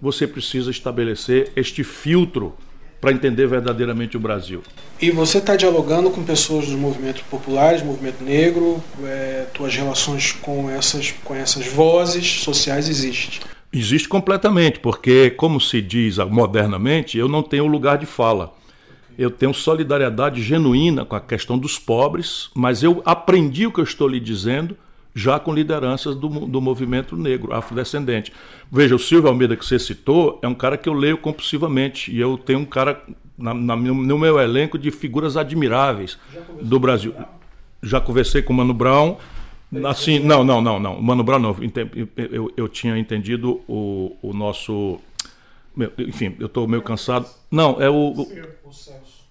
você 0.00 0.26
precisa 0.26 0.70
estabelecer 0.70 1.52
este 1.54 1.85
filtro 1.85 2.54
para 3.00 3.12
entender 3.12 3.46
verdadeiramente 3.46 4.16
o 4.16 4.20
Brasil. 4.20 4.62
E 5.00 5.11
você 5.11 5.38
está 5.38 5.54
dialogando 5.54 6.11
com 6.11 6.24
pessoas 6.24 6.66
dos 6.66 6.74
movimentos 6.74 7.22
populares, 7.22 7.83
movimento 7.83 8.24
negro, 8.24 8.83
é, 9.04 9.46
tuas 9.54 9.74
relações 9.76 10.33
com 10.33 10.68
essas, 10.70 11.12
com 11.24 11.35
essas 11.35 11.66
vozes 11.66 12.40
sociais 12.40 12.88
existem? 12.88 13.40
Existe 13.72 14.09
completamente, 14.09 14.81
porque, 14.81 15.31
como 15.31 15.61
se 15.61 15.83
diz 15.83 16.16
modernamente, 16.16 17.18
eu 17.18 17.28
não 17.28 17.42
tenho 17.42 17.66
lugar 17.66 17.98
de 17.98 18.07
fala 18.07 18.57
eu 19.18 19.31
tenho 19.33 19.52
solidariedade 19.52 20.40
genuína 20.40 21.04
com 21.04 21.16
a 21.16 21.20
questão 21.20 21.59
dos 21.59 21.76
pobres, 21.76 22.50
mas 22.54 22.85
eu 22.85 23.02
aprendi 23.04 23.66
o 23.66 23.72
que 23.72 23.81
eu 23.81 23.85
estou 23.85 24.07
lhe 24.07 24.20
dizendo 24.20 24.76
já 25.12 25.40
com 25.40 25.52
lideranças 25.52 26.14
do, 26.14 26.28
do 26.28 26.61
movimento 26.61 27.16
negro, 27.16 27.52
afrodescendente. 27.52 28.33
Veja, 28.70 28.94
o 28.94 28.98
Silvio 28.98 29.28
Almeida 29.28 29.57
que 29.57 29.66
você 29.66 29.76
citou 29.76 30.38
é 30.40 30.46
um 30.46 30.54
cara 30.54 30.76
que 30.76 30.88
eu 30.88 30.92
leio 30.92 31.18
compulsivamente 31.18 32.14
e 32.14 32.20
eu 32.20 32.38
tenho 32.38 32.61
um 32.61 32.64
cara 32.64 33.02
na, 33.37 33.52
na, 33.52 33.74
no 33.74 34.18
meu 34.18 34.38
elenco 34.38 34.78
de 34.78 34.92
figuras 34.92 35.37
admiráveis 35.37 36.16
do 36.62 36.78
Brasil. 36.78 37.12
Já 37.83 38.00
conversei 38.00 38.42
com 38.42 38.52
o 38.52 38.57
Mano 38.57 38.72
Brown. 38.72 39.16
Assim, 39.85 40.20
não, 40.20 40.44
não, 40.44 40.61
não, 40.61 40.78
não. 40.78 41.02
Mano 41.02 41.24
Brown 41.24 41.40
não. 41.40 41.57
Eu, 41.96 42.09
eu, 42.16 42.52
eu 42.57 42.68
tinha 42.68 42.96
entendido 42.96 43.61
o, 43.66 44.16
o 44.22 44.33
nosso 44.33 45.00
enfim, 45.98 46.35
eu 46.40 46.46
estou 46.46 46.66
meio 46.66 46.83
cansado. 46.83 47.28
Não, 47.50 47.81
é 47.81 47.88
o. 47.88 48.12
o. 48.12 48.28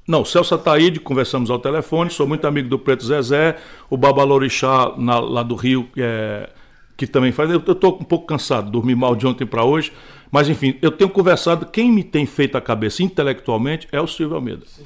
Não, 0.08 0.24
Celso 0.24 0.56
Ataíde, 0.56 1.02
conversamos 1.02 1.50
ao 1.50 1.60
telefone, 1.60 2.10
sou 2.10 2.26
muito 2.26 2.48
amigo 2.48 2.70
do 2.70 2.80
Preto 2.80 3.06
Zezé, 3.06 3.58
o 3.89 3.98
Babalorixá 3.98 4.93
na, 4.98 5.20
lá 5.20 5.43
do 5.43 5.54
Rio, 5.54 5.89
é, 5.98 6.50
que 6.96 7.06
também 7.06 7.34
faz. 7.34 7.52
Eu 7.52 7.58
estou 7.58 7.98
um 8.00 8.06
pouco 8.06 8.26
cansado, 8.26 8.72
dormi 8.72 8.96
mal 8.96 9.17
de 9.17 9.28
ontem 9.28 9.46
para 9.46 9.65
hoje, 9.65 9.91
mas 10.32 10.48
enfim, 10.48 10.78
eu 10.82 10.91
tenho 10.91 11.10
conversado. 11.10 11.65
Quem 11.65 11.91
me 11.91 12.06
tem 12.06 12.26
feito 12.26 12.58
a 12.58 12.62
cabeça 12.62 13.04
intelectualmente 13.04 13.86
é 13.91 14.00
o 14.00 14.08
Silvio 14.08 14.38
Almeida. 14.38 14.63
Sim. 14.65 14.86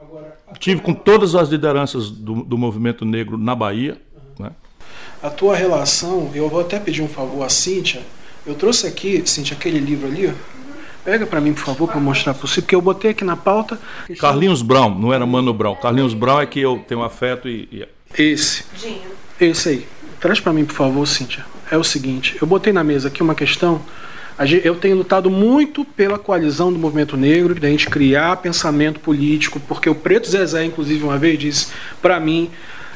Agora, 0.00 0.38
Tive 0.58 0.80
com 0.80 0.94
todas 0.94 1.34
as 1.34 1.50
lideranças 1.50 2.10
do, 2.10 2.42
do 2.42 2.56
movimento 2.56 3.04
negro 3.04 3.36
na 3.36 3.54
Bahia. 3.54 4.00
Uhum. 4.38 4.46
Né? 4.46 4.52
A 5.22 5.28
tua 5.28 5.54
relação, 5.54 6.30
eu 6.34 6.48
vou 6.48 6.60
até 6.60 6.80
pedir 6.80 7.02
um 7.02 7.08
favor 7.08 7.44
à 7.44 7.50
Cíntia. 7.50 8.00
Eu 8.46 8.54
trouxe 8.54 8.86
aqui, 8.86 9.22
Cíntia, 9.26 9.54
aquele 9.54 9.78
livro 9.78 10.06
ali, 10.06 10.32
Pega 11.06 11.24
para 11.24 11.40
mim, 11.40 11.52
por 11.52 11.62
favor, 11.62 11.88
para 11.88 12.00
mostrar 12.00 12.34
para 12.34 12.48
você, 12.48 12.60
porque 12.60 12.74
eu 12.74 12.80
botei 12.80 13.12
aqui 13.12 13.24
na 13.24 13.36
pauta. 13.36 13.78
Carlinhos 14.18 14.60
Brown, 14.60 14.98
não 14.98 15.14
era 15.14 15.24
Mano 15.24 15.54
Brown. 15.54 15.76
Carlinhos 15.76 16.14
Brown 16.14 16.40
é 16.40 16.46
que 16.46 16.58
eu 16.60 16.84
tenho 16.88 17.04
afeto 17.04 17.48
e. 17.48 17.68
e... 17.70 17.88
Esse. 18.18 18.64
Esse 19.40 19.68
aí. 19.68 19.88
Traz 20.18 20.40
para 20.40 20.52
mim, 20.52 20.64
por 20.64 20.74
favor, 20.74 21.06
Cíntia. 21.06 21.46
É 21.70 21.78
o 21.78 21.84
seguinte: 21.84 22.36
eu 22.40 22.46
botei 22.46 22.72
na 22.72 22.82
mesa 22.82 23.06
aqui 23.06 23.22
uma 23.22 23.36
questão. 23.36 23.80
Eu 24.64 24.74
tenho 24.74 24.96
lutado 24.96 25.30
muito 25.30 25.84
pela 25.84 26.18
coalizão 26.18 26.72
do 26.72 26.78
movimento 26.78 27.16
negro, 27.16 27.54
da 27.54 27.68
gente 27.68 27.88
criar 27.88 28.36
pensamento 28.38 28.98
político, 28.98 29.60
porque 29.60 29.88
o 29.88 29.94
Preto 29.94 30.28
Zezé, 30.28 30.64
inclusive, 30.64 31.04
uma 31.04 31.16
vez 31.16 31.38
disse 31.38 31.68
para 32.02 32.18
mim, 32.18 32.50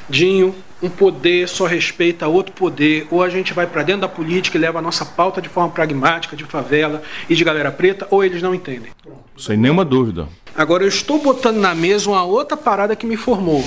Dinho, 0.08 0.52
um 0.82 0.88
poder 0.88 1.48
só 1.48 1.66
respeita 1.66 2.26
outro 2.26 2.52
poder, 2.52 3.06
ou 3.10 3.22
a 3.22 3.28
gente 3.28 3.52
vai 3.52 3.66
para 3.66 3.82
dentro 3.82 4.02
da 4.02 4.08
política 4.08 4.56
e 4.56 4.60
leva 4.60 4.78
a 4.78 4.82
nossa 4.82 5.04
pauta 5.04 5.40
de 5.40 5.48
forma 5.48 5.70
pragmática, 5.70 6.36
de 6.36 6.44
favela 6.44 7.02
e 7.28 7.34
de 7.34 7.44
galera 7.44 7.70
preta, 7.70 8.06
ou 8.10 8.24
eles 8.24 8.42
não 8.42 8.54
entendem. 8.54 8.90
Sem 9.36 9.56
nenhuma 9.56 9.84
dúvida. 9.84 10.28
Agora, 10.54 10.82
eu 10.82 10.88
estou 10.88 11.20
botando 11.20 11.58
na 11.58 11.74
mesa 11.74 12.10
uma 12.10 12.24
outra 12.24 12.56
parada 12.56 12.96
que 12.96 13.06
me 13.06 13.16
formou. 13.16 13.64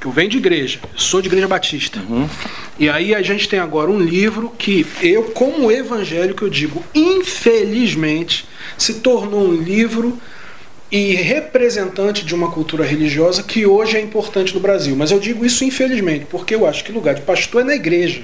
Que 0.00 0.06
eu 0.06 0.12
venho 0.12 0.30
de 0.30 0.38
igreja, 0.38 0.80
sou 0.96 1.22
de 1.22 1.28
igreja 1.28 1.46
batista. 1.46 2.00
Uhum. 2.08 2.28
E 2.76 2.88
aí 2.88 3.14
a 3.14 3.22
gente 3.22 3.48
tem 3.48 3.60
agora 3.60 3.88
um 3.88 4.00
livro 4.00 4.52
que 4.58 4.84
eu, 5.00 5.24
como 5.30 5.70
evangélico, 5.70 6.44
eu 6.44 6.50
digo, 6.50 6.82
infelizmente, 6.92 8.44
se 8.76 8.94
tornou 8.94 9.46
um 9.46 9.54
livro 9.54 10.18
e 10.92 11.14
representante 11.14 12.22
de 12.22 12.34
uma 12.34 12.50
cultura 12.50 12.84
religiosa 12.84 13.42
que 13.42 13.64
hoje 13.64 13.96
é 13.96 14.00
importante 14.00 14.54
no 14.54 14.60
Brasil. 14.60 14.94
Mas 14.94 15.10
eu 15.10 15.18
digo 15.18 15.42
isso 15.42 15.64
infelizmente, 15.64 16.26
porque 16.26 16.54
eu 16.54 16.66
acho 16.66 16.84
que 16.84 16.92
lugar 16.92 17.14
de 17.14 17.22
pastor 17.22 17.62
é 17.62 17.64
na 17.64 17.74
igreja. 17.74 18.20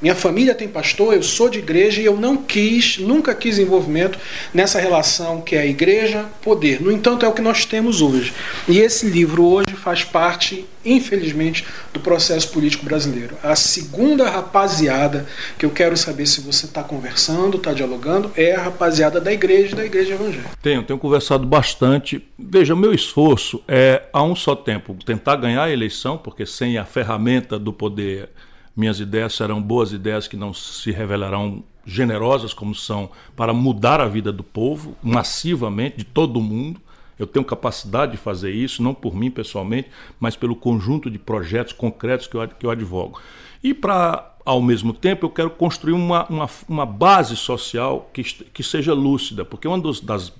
Minha 0.00 0.14
família 0.14 0.54
tem 0.54 0.68
pastor, 0.68 1.14
eu 1.14 1.22
sou 1.22 1.48
de 1.48 1.58
igreja 1.58 2.02
e 2.02 2.04
eu 2.04 2.18
não 2.18 2.36
quis, 2.36 2.98
nunca 2.98 3.34
quis 3.34 3.58
envolvimento 3.58 4.18
nessa 4.52 4.78
relação 4.78 5.40
que 5.40 5.56
é 5.56 5.66
igreja-poder. 5.66 6.82
No 6.82 6.92
entanto, 6.92 7.24
é 7.24 7.28
o 7.28 7.32
que 7.32 7.40
nós 7.40 7.64
temos 7.64 8.02
hoje. 8.02 8.34
E 8.68 8.78
esse 8.78 9.06
livro 9.06 9.42
hoje 9.42 9.74
faz 9.74 10.04
parte, 10.04 10.66
infelizmente, 10.84 11.64
do 11.94 12.00
processo 12.00 12.50
político 12.50 12.84
brasileiro. 12.84 13.38
A 13.42 13.56
segunda 13.56 14.28
rapaziada 14.28 15.26
que 15.58 15.64
eu 15.64 15.70
quero 15.70 15.96
saber 15.96 16.26
se 16.26 16.42
você 16.42 16.66
está 16.66 16.82
conversando, 16.82 17.56
está 17.56 17.72
dialogando, 17.72 18.30
é 18.36 18.54
a 18.54 18.64
rapaziada 18.64 19.18
da 19.18 19.32
igreja 19.32 19.74
da 19.74 19.84
igreja 19.84 20.12
evangélica. 20.12 20.50
Tenho, 20.60 20.82
tenho 20.82 20.98
conversado 20.98 21.46
bastante. 21.46 22.22
Veja, 22.38 22.76
meu 22.76 22.92
esforço 22.92 23.62
é, 23.66 24.02
a 24.12 24.22
um 24.22 24.36
só 24.36 24.54
tempo, 24.54 24.94
tentar 25.06 25.36
ganhar 25.36 25.62
a 25.62 25.72
eleição, 25.72 26.18
porque 26.18 26.44
sem 26.44 26.76
a 26.76 26.84
ferramenta 26.84 27.58
do 27.58 27.72
poder 27.72 28.28
minhas 28.76 29.00
ideias 29.00 29.34
serão 29.34 29.62
boas 29.62 29.92
ideias 29.92 30.28
que 30.28 30.36
não 30.36 30.52
se 30.52 30.90
revelarão 30.90 31.64
generosas 31.86 32.52
como 32.52 32.74
são 32.74 33.10
para 33.34 33.54
mudar 33.54 34.00
a 34.00 34.06
vida 34.06 34.32
do 34.32 34.42
povo 34.42 34.96
massivamente, 35.02 35.98
de 35.98 36.04
todo 36.04 36.40
mundo. 36.40 36.80
Eu 37.18 37.26
tenho 37.26 37.44
capacidade 37.44 38.12
de 38.12 38.18
fazer 38.18 38.50
isso, 38.50 38.82
não 38.82 38.92
por 38.92 39.14
mim 39.14 39.30
pessoalmente, 39.30 39.88
mas 40.20 40.36
pelo 40.36 40.54
conjunto 40.54 41.10
de 41.10 41.18
projetos 41.18 41.72
concretos 41.72 42.26
que 42.26 42.36
eu, 42.36 42.46
que 42.48 42.66
eu 42.66 42.70
advogo. 42.70 43.18
E 43.62 43.72
para, 43.72 44.34
ao 44.44 44.60
mesmo 44.60 44.92
tempo, 44.92 45.24
eu 45.24 45.30
quero 45.30 45.48
construir 45.48 45.94
uma, 45.94 46.26
uma, 46.26 46.50
uma 46.68 46.84
base 46.84 47.34
social 47.34 48.10
que, 48.12 48.22
que 48.22 48.62
seja 48.62 48.92
lúcida, 48.92 49.44
porque 49.44 49.66
uma 49.66 49.78
dos, 49.78 50.00
das 50.00 50.30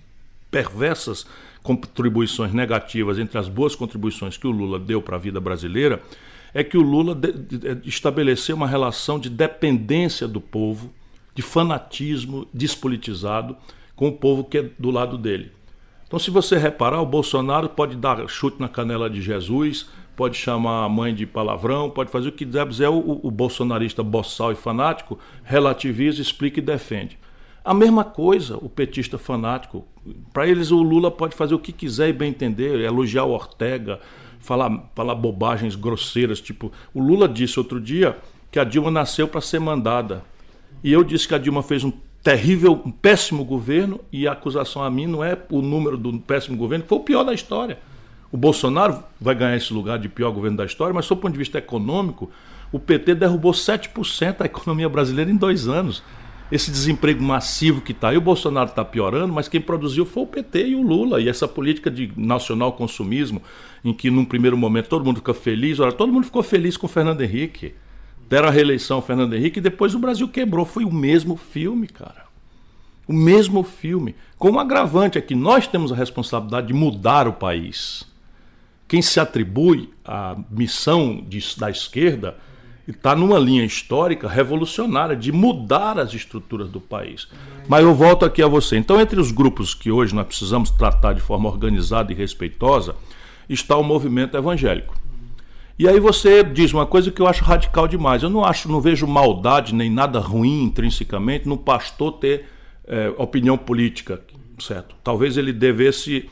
perversas 0.51 1.27
contribuições 1.63 2.53
negativas 2.53 3.19
entre 3.19 3.39
as 3.39 3.49
boas 3.49 3.75
contribuições 3.75 4.37
que 4.37 4.47
o 4.47 4.51
Lula 4.51 4.79
deu 4.79 5.01
para 5.01 5.17
a 5.17 5.19
vida 5.19 5.41
brasileira 5.41 6.03
é 6.55 6.65
que 6.65 6.77
o 6.77 6.83
Lula 6.83 7.19
estabeleceu 7.85 8.57
uma 8.57 8.67
relação 8.67 9.19
de 9.19 9.29
dependência 9.29 10.27
do 10.27 10.41
povo, 10.41 10.93
de 11.35 11.43
fanatismo 11.43 12.47
despolitizado 12.53 13.57
com 13.95 14.09
o 14.09 14.13
povo 14.13 14.45
que 14.45 14.59
é 14.59 14.71
do 14.79 14.91
lado 14.91 15.19
dele. 15.19 15.53
Então, 16.07 16.19
se 16.19 16.31
você 16.31 16.57
reparar, 16.57 17.01
o 17.01 17.07
Bolsonaro 17.07 17.69
pode 17.69 17.97
dar 17.97 18.29
chute 18.29 18.61
na 18.61 18.69
canela 18.69 19.11
de 19.11 19.21
Jesus, 19.21 19.89
pode 20.15 20.37
chamar 20.37 20.85
a 20.85 20.89
mãe 20.89 21.15
de 21.15 21.27
palavrão, 21.27 21.91
pode 21.91 22.11
fazer 22.11 22.29
o 22.29 22.33
que 22.33 22.47
quiser, 22.47 22.85
é 22.85 22.89
o, 22.89 23.21
o 23.23 23.31
bolsonarista 23.31 24.03
boçal 24.03 24.53
e 24.53 24.55
fanático 24.55 25.19
relativiza, 25.45 26.23
explica 26.23 26.61
e 26.61 26.63
defende. 26.63 27.19
A 27.65 27.75
mesma 27.75 28.05
coisa, 28.05 28.57
o 28.57 28.69
petista 28.69 29.19
fanático. 29.19 29.85
Para 30.33 30.47
eles, 30.47 30.71
o 30.71 30.81
Lula 30.81 31.11
pode 31.11 31.35
fazer 31.35 31.55
o 31.55 31.59
que 31.59 31.73
quiser 31.73 32.09
e 32.09 32.13
bem 32.13 32.31
entender, 32.31 32.81
elogiar 32.81 33.25
o 33.25 33.33
Ortega, 33.33 33.99
falar, 34.41 34.91
falar 34.95 35.15
bobagens 35.15 35.75
grosseiras. 35.75 36.41
Tipo, 36.41 36.73
o 36.95 37.01
Lula 37.01 37.29
disse 37.29 37.59
outro 37.59 37.81
dia 37.81 38.17
que 38.51 38.59
a 38.59 38.65
Dilma 38.65 38.91
nasceu 38.91 39.29
para 39.29 39.41
ser 39.41 39.59
mandada. 39.59 40.23
E 40.83 40.93
eu 40.93 41.03
disse 41.03 41.27
que 41.27 41.35
a 41.35 41.39
Dilma 41.39 41.63
fez 41.63 41.85
um 41.85 41.93
terrível, 42.23 42.81
um 42.85 42.91
péssimo 42.91 43.45
governo, 43.45 44.01
e 44.13 44.27
a 44.27 44.33
acusação 44.33 44.83
a 44.83 44.91
mim 44.91 45.07
não 45.07 45.23
é 45.23 45.39
o 45.51 45.63
número 45.63 45.97
do 45.97 46.13
péssimo 46.19 46.57
governo, 46.57 46.83
que 46.83 46.89
foi 46.89 46.99
o 46.99 47.03
pior 47.03 47.23
da 47.23 47.33
história. 47.33 47.79
O 48.33 48.37
Bolsonaro 48.37 49.03
vai 49.21 49.35
ganhar 49.35 49.57
esse 49.57 49.73
lugar 49.73 49.99
de 49.99 50.09
pior 50.09 50.33
governo 50.33 50.57
da 50.57 50.65
história, 50.65 50.93
mas, 50.93 51.07
do 51.07 51.17
ponto 51.17 51.33
de 51.33 51.39
vista 51.39 51.59
econômico, 51.59 52.31
o 52.73 52.79
PT 52.79 53.15
derrubou 53.15 53.53
7% 53.53 54.39
da 54.39 54.45
economia 54.45 54.89
brasileira 54.89 55.31
em 55.31 55.37
dois 55.37 55.69
anos. 55.69 56.03
Esse 56.51 56.71
desemprego 56.71 57.23
massivo 57.23 57.81
que 57.81 57.91
está 57.91 58.11
aí, 58.11 58.17
o 58.17 58.21
Bolsonaro 58.21 58.71
está 58.71 58.85
piorando, 58.85 59.33
mas 59.33 59.49
quem 59.49 59.61
produziu 59.61 60.07
foi 60.07 60.23
o 60.23 60.27
PT 60.27 60.69
e 60.69 60.75
o 60.77 60.83
Lula. 60.83 61.21
E 61.21 61.29
essa 61.29 61.49
política 61.49 61.91
de 61.91 62.13
nacional 62.17 62.73
consumismo, 62.73 63.43
em 63.85 63.93
que 63.93 64.11
num 64.11 64.25
primeiro 64.25 64.57
momento 64.57 64.89
todo 64.89 65.05
mundo 65.05 65.17
fica 65.17 65.35
feliz, 65.35 65.81
olha, 65.81 65.91
todo 65.91 66.13
mundo 66.13 66.25
ficou 66.25 66.45
feliz 66.45 66.77
com 66.77 66.87
o 66.87 66.91
Fernando 66.91 67.21
Henrique. 67.21 67.75
Deram 68.29 68.49
a 68.49 68.51
reeleição 68.51 68.97
ao 68.97 69.03
Fernando 69.03 69.35
Henrique 69.35 69.59
e 69.59 69.63
depois 69.63 69.95
o 69.95 69.99
Brasil 69.99 70.29
quebrou. 70.29 70.65
Foi 70.65 70.85
o 70.85 70.93
mesmo 70.93 71.37
filme, 71.37 71.89
cara. 71.89 72.27
O 73.09 73.13
mesmo 73.13 73.63
filme. 73.65 74.15
Com 74.39 74.53
um 74.53 74.61
agravante 74.61 75.19
é 75.19 75.21
que 75.21 75.35
nós 75.35 75.67
temos 75.67 75.93
a 75.93 75.97
responsabilidade 75.97 76.69
de 76.69 76.75
mudar 76.75 77.27
o 77.27 77.33
país. 77.33 78.05
Quem 78.89 79.03
se 79.03 79.19
atribui 79.19 79.91
à 80.05 80.37
missão 80.51 81.25
de, 81.29 81.41
da 81.57 81.71
esquerda 81.71 82.37
está 82.93 83.17
numa 83.17 83.39
linha 83.39 83.65
histórica 83.65 84.29
revolucionária 84.29 85.17
de 85.17 85.33
mudar 85.33 85.99
as 85.99 86.15
estruturas 86.15 86.69
do 86.69 86.81
país. 86.81 87.29
Mas 87.69 87.83
eu 87.83 87.95
volto 87.95 88.25
aqui 88.25 88.43
a 88.43 88.47
você. 88.47 88.77
Então, 88.77 89.01
entre 89.01 89.21
os 89.21 89.33
grupos 89.33 89.75
que 89.75 89.91
hoje 89.91 90.15
nós 90.15 90.27
precisamos 90.27 90.71
tratar 90.71 91.13
de 91.13 91.21
forma 91.21 91.49
organizada 91.49 92.13
e 92.13 92.15
respeitosa, 92.15 92.95
está 93.49 93.77
o 93.77 93.83
movimento 93.83 94.37
evangélico. 94.37 94.95
E 95.79 95.87
aí 95.87 96.01
você 96.01 96.43
diz 96.43 96.73
uma 96.73 96.87
coisa 96.87 97.11
que 97.11 97.21
eu 97.21 97.27
acho 97.27 97.45
radical 97.45 97.87
demais. 97.87 98.23
Eu 98.23 98.31
não 98.31 98.45
acho, 98.45 98.71
não 98.71 98.81
vejo 98.81 99.07
maldade 99.07 99.75
nem 99.75 99.91
nada 99.91 100.19
ruim 100.19 100.63
intrinsecamente 100.63 101.47
no 101.47 101.59
pastor 101.59 102.13
ter 102.13 102.47
é, 102.87 103.13
opinião 103.19 103.59
política, 103.59 104.23
certo? 104.59 104.97
Talvez 105.05 105.37
ele 105.37 105.53
devesse, 105.53 106.31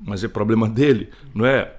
mas 0.00 0.24
é 0.24 0.28
problema 0.28 0.68
dele, 0.70 1.10
não 1.34 1.44
é? 1.44 1.74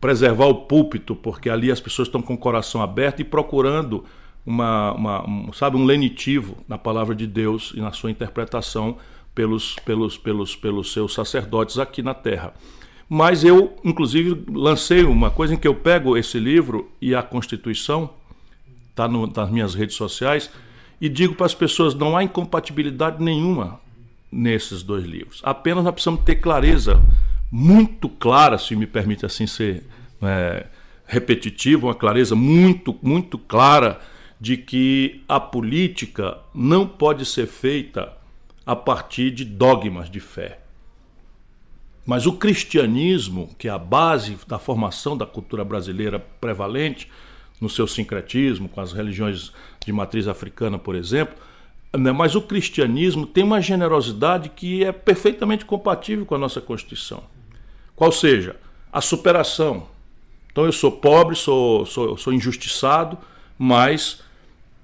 Preservar 0.00 0.46
o 0.46 0.54
púlpito, 0.54 1.14
porque 1.14 1.48
ali 1.48 1.70
as 1.70 1.80
pessoas 1.80 2.08
estão 2.08 2.20
com 2.20 2.34
o 2.34 2.38
coração 2.38 2.82
aberto 2.82 3.20
e 3.20 3.24
procurando 3.24 4.04
uma, 4.44 4.92
uma 4.92 5.28
um, 5.28 5.52
sabe, 5.52 5.76
um 5.76 5.84
lenitivo 5.84 6.56
na 6.66 6.78
palavra 6.78 7.14
de 7.14 7.26
Deus 7.26 7.72
e 7.76 7.80
na 7.80 7.92
sua 7.92 8.10
interpretação 8.10 8.96
pelos, 9.34 9.76
pelos, 9.84 10.16
pelos, 10.16 10.56
pelos 10.56 10.92
seus 10.92 11.14
sacerdotes 11.14 11.78
aqui 11.78 12.02
na 12.02 12.14
terra. 12.14 12.52
Mas 13.08 13.44
eu, 13.44 13.76
inclusive, 13.84 14.44
lancei 14.50 15.04
uma 15.04 15.30
coisa 15.30 15.54
em 15.54 15.56
que 15.56 15.66
eu 15.66 15.74
pego 15.74 16.16
esse 16.16 16.38
livro 16.38 16.90
e 17.00 17.14
a 17.14 17.22
Constituição, 17.22 18.10
está 18.90 19.08
nas 19.08 19.50
minhas 19.50 19.74
redes 19.74 19.96
sociais, 19.96 20.50
e 21.00 21.08
digo 21.08 21.34
para 21.34 21.46
as 21.46 21.54
pessoas: 21.54 21.94
não 21.94 22.16
há 22.16 22.24
incompatibilidade 22.24 23.22
nenhuma 23.22 23.80
nesses 24.30 24.82
dois 24.82 25.04
livros. 25.04 25.40
Apenas 25.44 25.84
nós 25.84 25.92
precisamos 25.94 26.22
ter 26.22 26.36
clareza 26.36 27.00
muito 27.50 28.08
clara, 28.08 28.58
se 28.58 28.76
me 28.76 28.86
permite 28.86 29.24
assim 29.24 29.46
ser 29.46 29.84
é, 30.22 30.66
repetitivo, 31.06 31.86
uma 31.86 31.94
clareza 31.94 32.34
muito, 32.34 32.96
muito 33.02 33.38
clara 33.38 34.00
de 34.40 34.56
que 34.56 35.22
a 35.28 35.40
política 35.40 36.38
não 36.54 36.86
pode 36.86 37.24
ser 37.24 37.46
feita 37.46 38.12
a 38.64 38.76
partir 38.76 39.30
de 39.30 39.44
dogmas 39.44 40.10
de 40.10 40.20
fé. 40.20 40.60
Mas 42.06 42.26
o 42.26 42.34
cristianismo, 42.34 43.54
que 43.58 43.68
é 43.68 43.70
a 43.70 43.78
base 43.78 44.38
da 44.46 44.58
formação 44.58 45.16
da 45.16 45.26
cultura 45.26 45.64
brasileira 45.64 46.18
prevalente, 46.18 47.10
no 47.60 47.68
seu 47.68 47.86
sincretismo, 47.86 48.68
com 48.68 48.80
as 48.80 48.92
religiões 48.92 49.52
de 49.84 49.92
matriz 49.92 50.28
africana, 50.28 50.78
por 50.78 50.94
exemplo, 50.94 51.34
né, 51.96 52.12
mas 52.12 52.34
o 52.34 52.42
cristianismo 52.42 53.26
tem 53.26 53.42
uma 53.42 53.60
generosidade 53.60 54.50
que 54.50 54.84
é 54.84 54.92
perfeitamente 54.92 55.64
compatível 55.64 56.24
com 56.24 56.34
a 56.34 56.38
nossa 56.38 56.60
Constituição. 56.60 57.22
Qual 57.98 58.12
seja, 58.12 58.54
a 58.92 59.00
superação. 59.00 59.88
Então 60.52 60.64
eu 60.64 60.70
sou 60.70 60.92
pobre, 60.92 61.34
sou, 61.34 61.84
sou, 61.84 62.16
sou 62.16 62.32
injustiçado, 62.32 63.18
mas 63.58 64.22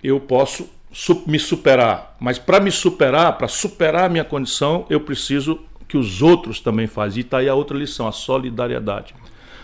eu 0.03 0.18
posso 0.18 0.68
me 1.24 1.38
superar. 1.38 2.16
Mas 2.18 2.40
para 2.40 2.59
me 2.59 2.72
superar, 2.72 3.38
para 3.38 3.46
superar 3.46 4.07
a 4.07 4.09
minha 4.09 4.24
condição, 4.24 4.85
eu 4.90 5.00
preciso 5.00 5.61
que 5.87 5.96
os 5.96 6.22
outros 6.22 6.59
também 6.59 6.88
fazem. 6.88 7.18
E 7.18 7.24
está 7.24 7.38
aí 7.38 7.48
a 7.48 7.55
outra 7.55 7.79
lição, 7.79 8.09
a 8.09 8.12
solidariedade. 8.12 9.14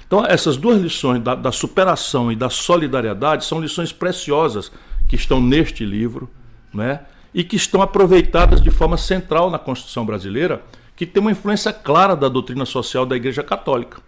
Então, 0.06 0.24
essas 0.24 0.56
duas 0.56 0.80
lições 0.80 1.20
da, 1.20 1.34
da, 1.34 1.50
superação 1.50 2.30
e 2.30 2.36
da 2.36 2.48
solidariedade 2.48 3.44
são 3.44 3.60
lições 3.60 3.92
preciosas 3.92 4.70
que 5.08 5.16
estão 5.16 5.40
neste 5.40 5.84
livro, 5.84 6.30
né? 6.72 7.00
e 7.34 7.42
que 7.42 7.56
estão 7.56 7.82
aproveitadas 7.82 8.60
de 8.60 8.70
forma 8.70 8.96
central 8.96 9.50
na 9.50 9.58
Constituição 9.58 10.06
brasileira, 10.06 10.62
que 11.00 11.06
tem 11.06 11.18
uma 11.18 11.30
influência 11.30 11.72
clara 11.72 12.14
da 12.14 12.28
doutrina 12.28 12.66
social 12.66 13.06
da 13.06 13.16
Igreja 13.16 13.42
Católica. 13.42 14.02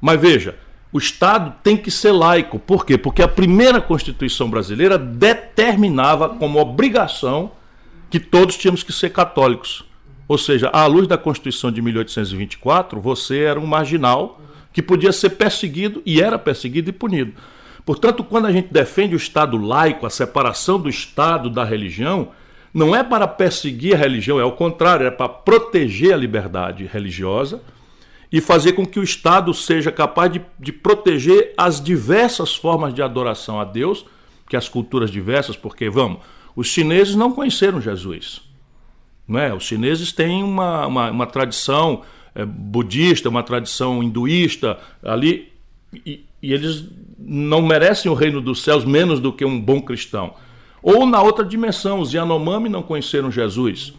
Mas 0.00 0.20
veja, 0.20 0.56
o 0.92 0.98
Estado 0.98 1.56
tem 1.60 1.76
que 1.76 1.90
ser 1.90 2.12
laico. 2.12 2.56
Por 2.56 2.86
quê? 2.86 2.96
Porque 2.96 3.20
a 3.20 3.26
primeira 3.26 3.80
Constituição 3.80 4.48
brasileira 4.48 4.96
determinava 4.96 6.28
como 6.28 6.60
obrigação 6.60 7.50
que 8.08 8.20
todos 8.20 8.56
tínhamos 8.56 8.84
que 8.84 8.92
ser 8.92 9.10
católicos. 9.10 9.84
Ou 10.28 10.38
seja, 10.38 10.68
à 10.68 10.86
luz 10.86 11.08
da 11.08 11.18
Constituição 11.18 11.72
de 11.72 11.82
1824, 11.82 13.00
você 13.00 13.40
era 13.40 13.58
um 13.58 13.66
marginal 13.66 14.40
que 14.72 14.80
podia 14.80 15.10
ser 15.10 15.30
perseguido 15.30 16.00
e 16.06 16.22
era 16.22 16.38
perseguido 16.38 16.90
e 16.90 16.92
punido. 16.92 17.32
Portanto, 17.84 18.22
quando 18.22 18.46
a 18.46 18.52
gente 18.52 18.72
defende 18.72 19.16
o 19.16 19.18
Estado 19.18 19.56
laico, 19.56 20.06
a 20.06 20.10
separação 20.10 20.78
do 20.78 20.88
Estado 20.88 21.50
da 21.50 21.64
religião, 21.64 22.28
não 22.72 22.94
é 22.94 23.02
para 23.02 23.26
perseguir 23.26 23.94
a 23.94 23.98
religião, 23.98 24.38
é 24.38 24.42
ao 24.42 24.52
contrário, 24.52 25.06
é 25.06 25.10
para 25.10 25.28
proteger 25.28 26.12
a 26.12 26.16
liberdade 26.16 26.84
religiosa 26.84 27.62
e 28.30 28.40
fazer 28.40 28.72
com 28.72 28.84
que 28.84 29.00
o 29.00 29.02
Estado 29.02 29.52
seja 29.54 29.90
capaz 29.90 30.30
de, 30.32 30.40
de 30.58 30.72
proteger 30.72 31.54
as 31.56 31.82
diversas 31.82 32.54
formas 32.54 32.92
de 32.92 33.02
adoração 33.02 33.58
a 33.58 33.64
Deus, 33.64 34.04
que 34.48 34.56
as 34.56 34.68
culturas 34.68 35.10
diversas, 35.10 35.56
porque, 35.56 35.88
vamos, 35.88 36.20
os 36.54 36.68
chineses 36.68 37.14
não 37.14 37.32
conheceram 37.32 37.80
Jesus. 37.80 38.42
Não 39.26 39.38
é? 39.38 39.52
Os 39.52 39.64
chineses 39.64 40.12
têm 40.12 40.42
uma, 40.42 40.86
uma, 40.86 41.10
uma 41.10 41.26
tradição 41.26 42.02
é, 42.34 42.44
budista, 42.44 43.28
uma 43.28 43.42
tradição 43.42 44.02
hinduísta 44.02 44.78
ali, 45.02 45.52
e, 46.04 46.24
e 46.42 46.52
eles 46.52 46.84
não 47.18 47.62
merecem 47.62 48.10
o 48.10 48.14
reino 48.14 48.40
dos 48.40 48.62
céus 48.62 48.84
menos 48.84 49.20
do 49.20 49.32
que 49.32 49.44
um 49.44 49.60
bom 49.60 49.80
cristão. 49.80 50.34
Ou 50.82 51.06
na 51.06 51.20
outra 51.20 51.44
dimensão, 51.44 52.00
os 52.00 52.12
Yanomami 52.12 52.68
não 52.68 52.82
conheceram 52.82 53.30
Jesus, 53.30 53.92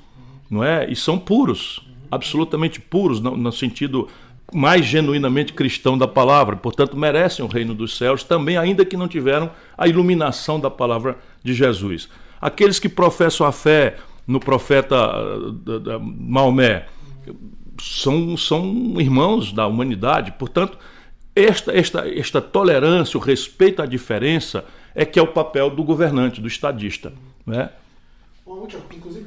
não 0.49 0.63
é? 0.63 0.89
E 0.89 0.95
são 0.95 1.17
puros, 1.17 1.81
absolutamente 2.09 2.79
puros, 2.79 3.19
no, 3.19 3.35
no, 3.35 3.51
sentido 3.51 4.07
mais 4.53 4.85
genuinamente 4.85 5.53
cristão 5.53 5.97
da 5.97 6.07
palavra, 6.07 6.55
portanto 6.55 6.97
merecem 6.97 7.45
o 7.45 7.47
reino 7.47 7.75
dos 7.75 7.97
céus 7.97 8.23
também, 8.23 8.57
ainda 8.57 8.83
que 8.83 8.97
não 8.97 9.07
tiveram 9.07 9.51
a 9.77 9.87
iluminação 9.87 10.59
da 10.59 10.71
palavra 10.71 11.17
de 11.43 11.53
Jesus. 11.53 12.09
Aqueles 12.41 12.79
que 12.79 12.89
professam 12.89 13.45
a 13.45 13.51
fé 13.51 13.97
no 14.25 14.39
profeta 14.39 14.95
uh, 14.95 15.99
Maomé, 15.99 16.85
são, 17.81 18.35
são 18.37 18.95
irmãos 18.99 19.51
da 19.51 19.65
humanidade. 19.65 20.33
Portanto, 20.37 20.77
esta, 21.35 21.75
esta, 21.75 22.07
esta 22.07 22.41
tolerância, 22.41 23.17
o 23.17 23.21
respeito 23.21 23.81
à 23.81 23.85
diferença, 23.85 24.65
é 24.99 25.05
que 25.05 25.17
é 25.17 25.21
o 25.21 25.27
papel 25.27 25.69
do 25.69 25.81
governante, 25.81 26.41
do 26.41 26.47
estadista. 26.49 27.13
Né? 27.47 27.69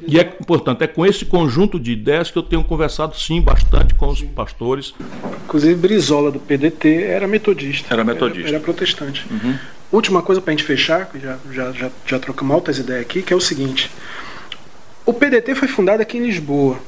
E 0.06 0.20
é, 0.20 0.24
portanto, 0.24 0.82
é 0.82 0.86
com 0.86 1.06
esse 1.06 1.24
conjunto 1.24 1.80
de 1.80 1.92
ideias 1.92 2.30
que 2.30 2.36
eu 2.36 2.42
tenho 2.42 2.62
conversado, 2.62 3.16
sim, 3.16 3.40
bastante 3.40 3.94
com 3.94 4.08
os 4.08 4.20
pastores. 4.20 4.92
Inclusive, 5.44 5.74
Brizola, 5.74 6.30
do 6.30 6.38
PDT, 6.38 7.04
era 7.04 7.26
metodista. 7.26 7.94
Era 7.94 8.04
metodista. 8.04 8.48
Era, 8.48 8.56
era 8.56 8.60
protestante. 8.60 9.26
Uhum. 9.30 9.58
Última 9.90 10.20
coisa 10.20 10.42
para 10.42 10.52
a 10.52 10.56
gente 10.56 10.66
fechar, 10.66 11.10
já, 11.14 11.38
já, 11.50 11.72
já, 11.72 11.90
já 12.04 12.18
trocamos 12.18 12.54
altas 12.54 12.76
ideias 12.76 13.00
aqui, 13.00 13.22
que 13.22 13.32
é 13.32 13.36
o 13.36 13.40
seguinte. 13.40 13.90
O 15.06 15.14
PDT 15.14 15.54
foi 15.54 15.68
fundado 15.68 16.02
aqui 16.02 16.18
em 16.18 16.26
Lisboa. 16.26 16.78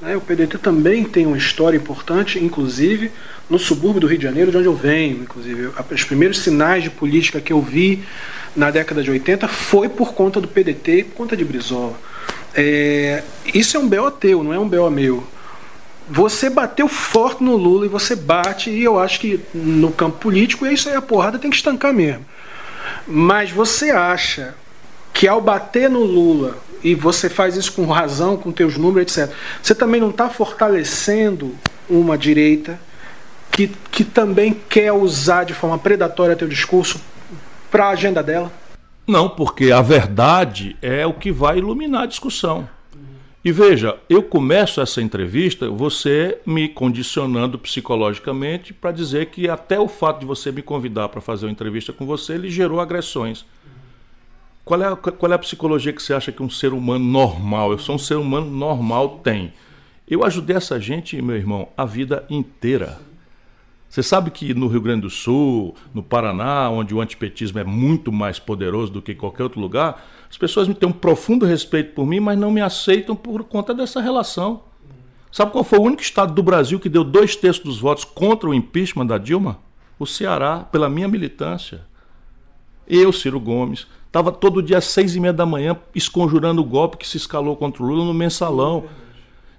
Né? 0.00 0.16
O 0.16 0.20
PDT 0.20 0.58
também 0.58 1.04
tem 1.04 1.26
uma 1.26 1.36
história 1.36 1.76
importante, 1.76 2.38
inclusive 2.42 3.10
no 3.48 3.58
subúrbio 3.58 4.00
do 4.00 4.06
Rio 4.06 4.18
de 4.18 4.24
Janeiro, 4.24 4.50
de 4.50 4.56
onde 4.58 4.66
eu 4.66 4.74
venho. 4.74 5.22
Inclusive, 5.22 5.70
os 5.90 6.04
primeiros 6.04 6.38
sinais 6.38 6.82
de 6.82 6.90
política 6.90 7.40
que 7.40 7.52
eu 7.52 7.60
vi 7.60 8.04
na 8.54 8.70
década 8.70 9.02
de 9.02 9.10
80 9.10 9.48
foi 9.48 9.88
por 9.88 10.12
conta 10.12 10.40
do 10.40 10.48
PDT, 10.48 11.04
por 11.04 11.16
conta 11.16 11.36
de 11.36 11.44
Brizola. 11.44 11.98
É, 12.54 13.22
isso 13.54 13.76
é 13.76 13.80
um 13.80 13.88
BO 13.88 14.10
teu, 14.10 14.42
não 14.42 14.52
é 14.52 14.58
um 14.58 14.68
BO 14.68 14.90
meu. 14.90 15.26
Você 16.10 16.48
bateu 16.48 16.88
forte 16.88 17.42
no 17.44 17.56
Lula 17.56 17.84
e 17.84 17.88
você 17.88 18.16
bate, 18.16 18.70
e 18.70 18.82
eu 18.82 18.98
acho 18.98 19.20
que 19.20 19.40
no 19.52 19.92
campo 19.92 20.18
político 20.18 20.64
é 20.64 20.72
isso 20.72 20.88
aí, 20.88 20.94
a 20.94 21.02
porrada 21.02 21.38
tem 21.38 21.50
que 21.50 21.56
estancar 21.56 21.92
mesmo. 21.92 22.24
Mas 23.06 23.50
você 23.50 23.90
acha 23.90 24.54
que 25.12 25.28
ao 25.28 25.40
bater 25.40 25.90
no 25.90 26.02
Lula 26.02 26.56
e 26.82 26.94
você 26.94 27.28
faz 27.28 27.56
isso 27.56 27.72
com 27.72 27.86
razão, 27.86 28.36
com 28.36 28.52
teus 28.52 28.76
números, 28.76 29.16
etc. 29.16 29.34
Você 29.62 29.74
também 29.74 30.00
não 30.00 30.10
está 30.10 30.28
fortalecendo 30.28 31.54
uma 31.88 32.16
direita 32.16 32.78
que, 33.50 33.68
que 33.90 34.04
também 34.04 34.56
quer 34.68 34.92
usar 34.92 35.44
de 35.44 35.54
forma 35.54 35.78
predatória 35.78 36.36
teu 36.36 36.48
discurso 36.48 37.00
para 37.70 37.86
a 37.86 37.90
agenda 37.90 38.22
dela? 38.22 38.52
Não, 39.06 39.28
porque 39.28 39.72
a 39.72 39.80
verdade 39.80 40.76
é 40.82 41.06
o 41.06 41.14
que 41.14 41.32
vai 41.32 41.58
iluminar 41.58 42.02
a 42.02 42.06
discussão. 42.06 42.68
E 43.44 43.50
veja, 43.50 43.96
eu 44.10 44.22
começo 44.22 44.80
essa 44.80 45.00
entrevista 45.00 45.70
você 45.70 46.38
me 46.44 46.68
condicionando 46.68 47.58
psicologicamente 47.58 48.74
para 48.74 48.92
dizer 48.92 49.26
que 49.26 49.48
até 49.48 49.80
o 49.80 49.88
fato 49.88 50.20
de 50.20 50.26
você 50.26 50.52
me 50.52 50.60
convidar 50.60 51.08
para 51.08 51.20
fazer 51.20 51.46
uma 51.46 51.52
entrevista 51.52 51.92
com 51.92 52.04
você, 52.04 52.34
ele 52.34 52.50
gerou 52.50 52.80
agressões. 52.80 53.46
Qual 54.68 54.82
é, 54.82 54.86
a, 54.86 54.94
qual 54.94 55.32
é 55.32 55.34
a 55.34 55.38
psicologia 55.38 55.94
que 55.94 56.02
você 56.02 56.12
acha 56.12 56.30
que 56.30 56.42
um 56.42 56.50
ser 56.50 56.74
humano 56.74 57.02
normal, 57.02 57.72
eu 57.72 57.78
sou 57.78 57.94
um 57.94 57.98
ser 57.98 58.16
humano 58.16 58.50
normal, 58.50 59.20
tem? 59.24 59.54
Eu 60.06 60.22
ajudei 60.22 60.54
essa 60.54 60.78
gente, 60.78 61.22
meu 61.22 61.36
irmão, 61.36 61.70
a 61.74 61.86
vida 61.86 62.26
inteira. 62.28 63.00
Você 63.88 64.02
sabe 64.02 64.30
que 64.30 64.52
no 64.52 64.68
Rio 64.68 64.82
Grande 64.82 65.00
do 65.00 65.10
Sul, 65.10 65.74
no 65.94 66.02
Paraná, 66.02 66.68
onde 66.68 66.94
o 66.94 67.00
antipetismo 67.00 67.58
é 67.58 67.64
muito 67.64 68.12
mais 68.12 68.38
poderoso 68.38 68.92
do 68.92 69.00
que 69.00 69.14
qualquer 69.14 69.44
outro 69.44 69.58
lugar, 69.58 70.06
as 70.28 70.36
pessoas 70.36 70.68
têm 70.68 70.86
um 70.86 70.92
profundo 70.92 71.46
respeito 71.46 71.94
por 71.94 72.06
mim, 72.06 72.20
mas 72.20 72.38
não 72.38 72.50
me 72.50 72.60
aceitam 72.60 73.16
por 73.16 73.44
conta 73.44 73.72
dessa 73.72 74.02
relação. 74.02 74.64
Sabe 75.32 75.50
qual 75.50 75.64
foi 75.64 75.78
o 75.78 75.82
único 75.82 76.02
estado 76.02 76.34
do 76.34 76.42
Brasil 76.42 76.78
que 76.78 76.90
deu 76.90 77.04
dois 77.04 77.34
terços 77.34 77.64
dos 77.64 77.80
votos 77.80 78.04
contra 78.04 78.46
o 78.46 78.52
impeachment 78.52 79.06
da 79.06 79.16
Dilma? 79.16 79.60
O 79.98 80.04
Ceará, 80.04 80.58
pela 80.58 80.90
minha 80.90 81.08
militância. 81.08 81.86
Eu, 82.86 83.10
Ciro 83.14 83.40
Gomes, 83.40 83.86
estava 84.08 84.32
todo 84.32 84.62
dia 84.62 84.78
às 84.78 84.86
seis 84.86 85.14
e 85.14 85.20
meia 85.20 85.32
da 85.32 85.46
manhã 85.46 85.76
esconjurando 85.94 86.60
o 86.60 86.64
golpe 86.64 86.96
que 86.96 87.06
se 87.06 87.16
escalou 87.16 87.54
contra 87.56 87.82
o 87.82 87.86
Lula 87.86 88.04
no 88.04 88.14
mensalão. 88.14 88.84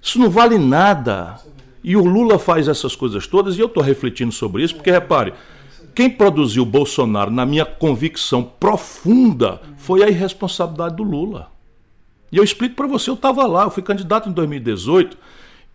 Isso 0.02 0.20
não 0.20 0.30
vale 0.30 0.58
nada. 0.58 1.40
E 1.84 1.96
o 1.96 2.04
Lula 2.04 2.38
faz 2.38 2.68
essas 2.68 2.96
coisas 2.96 3.26
todas, 3.26 3.58
e 3.58 3.62
eu 3.62 3.68
estou 3.68 3.82
refletindo 3.82 4.34
sobre 4.34 4.64
isso, 4.64 4.76
porque 4.76 4.92
repare, 4.92 5.34
quem 5.96 6.10
produziu 6.10 6.64
o 6.64 6.66
Bolsonaro, 6.66 7.32
na 7.32 7.46
minha 7.46 7.66
convicção 7.66 8.44
profunda, 8.44 9.62
foi 9.78 10.04
a 10.04 10.10
irresponsabilidade 10.10 10.98
do 10.98 11.04
Lula. 11.04 11.50
E 12.32 12.38
eu 12.38 12.44
explico 12.44 12.76
para 12.76 12.88
você, 12.88 13.10
eu 13.10 13.16
estava 13.16 13.46
lá, 13.48 13.64
eu 13.64 13.72
fui 13.72 13.82
candidato 13.82 14.30
em 14.30 14.32
2018 14.32 15.18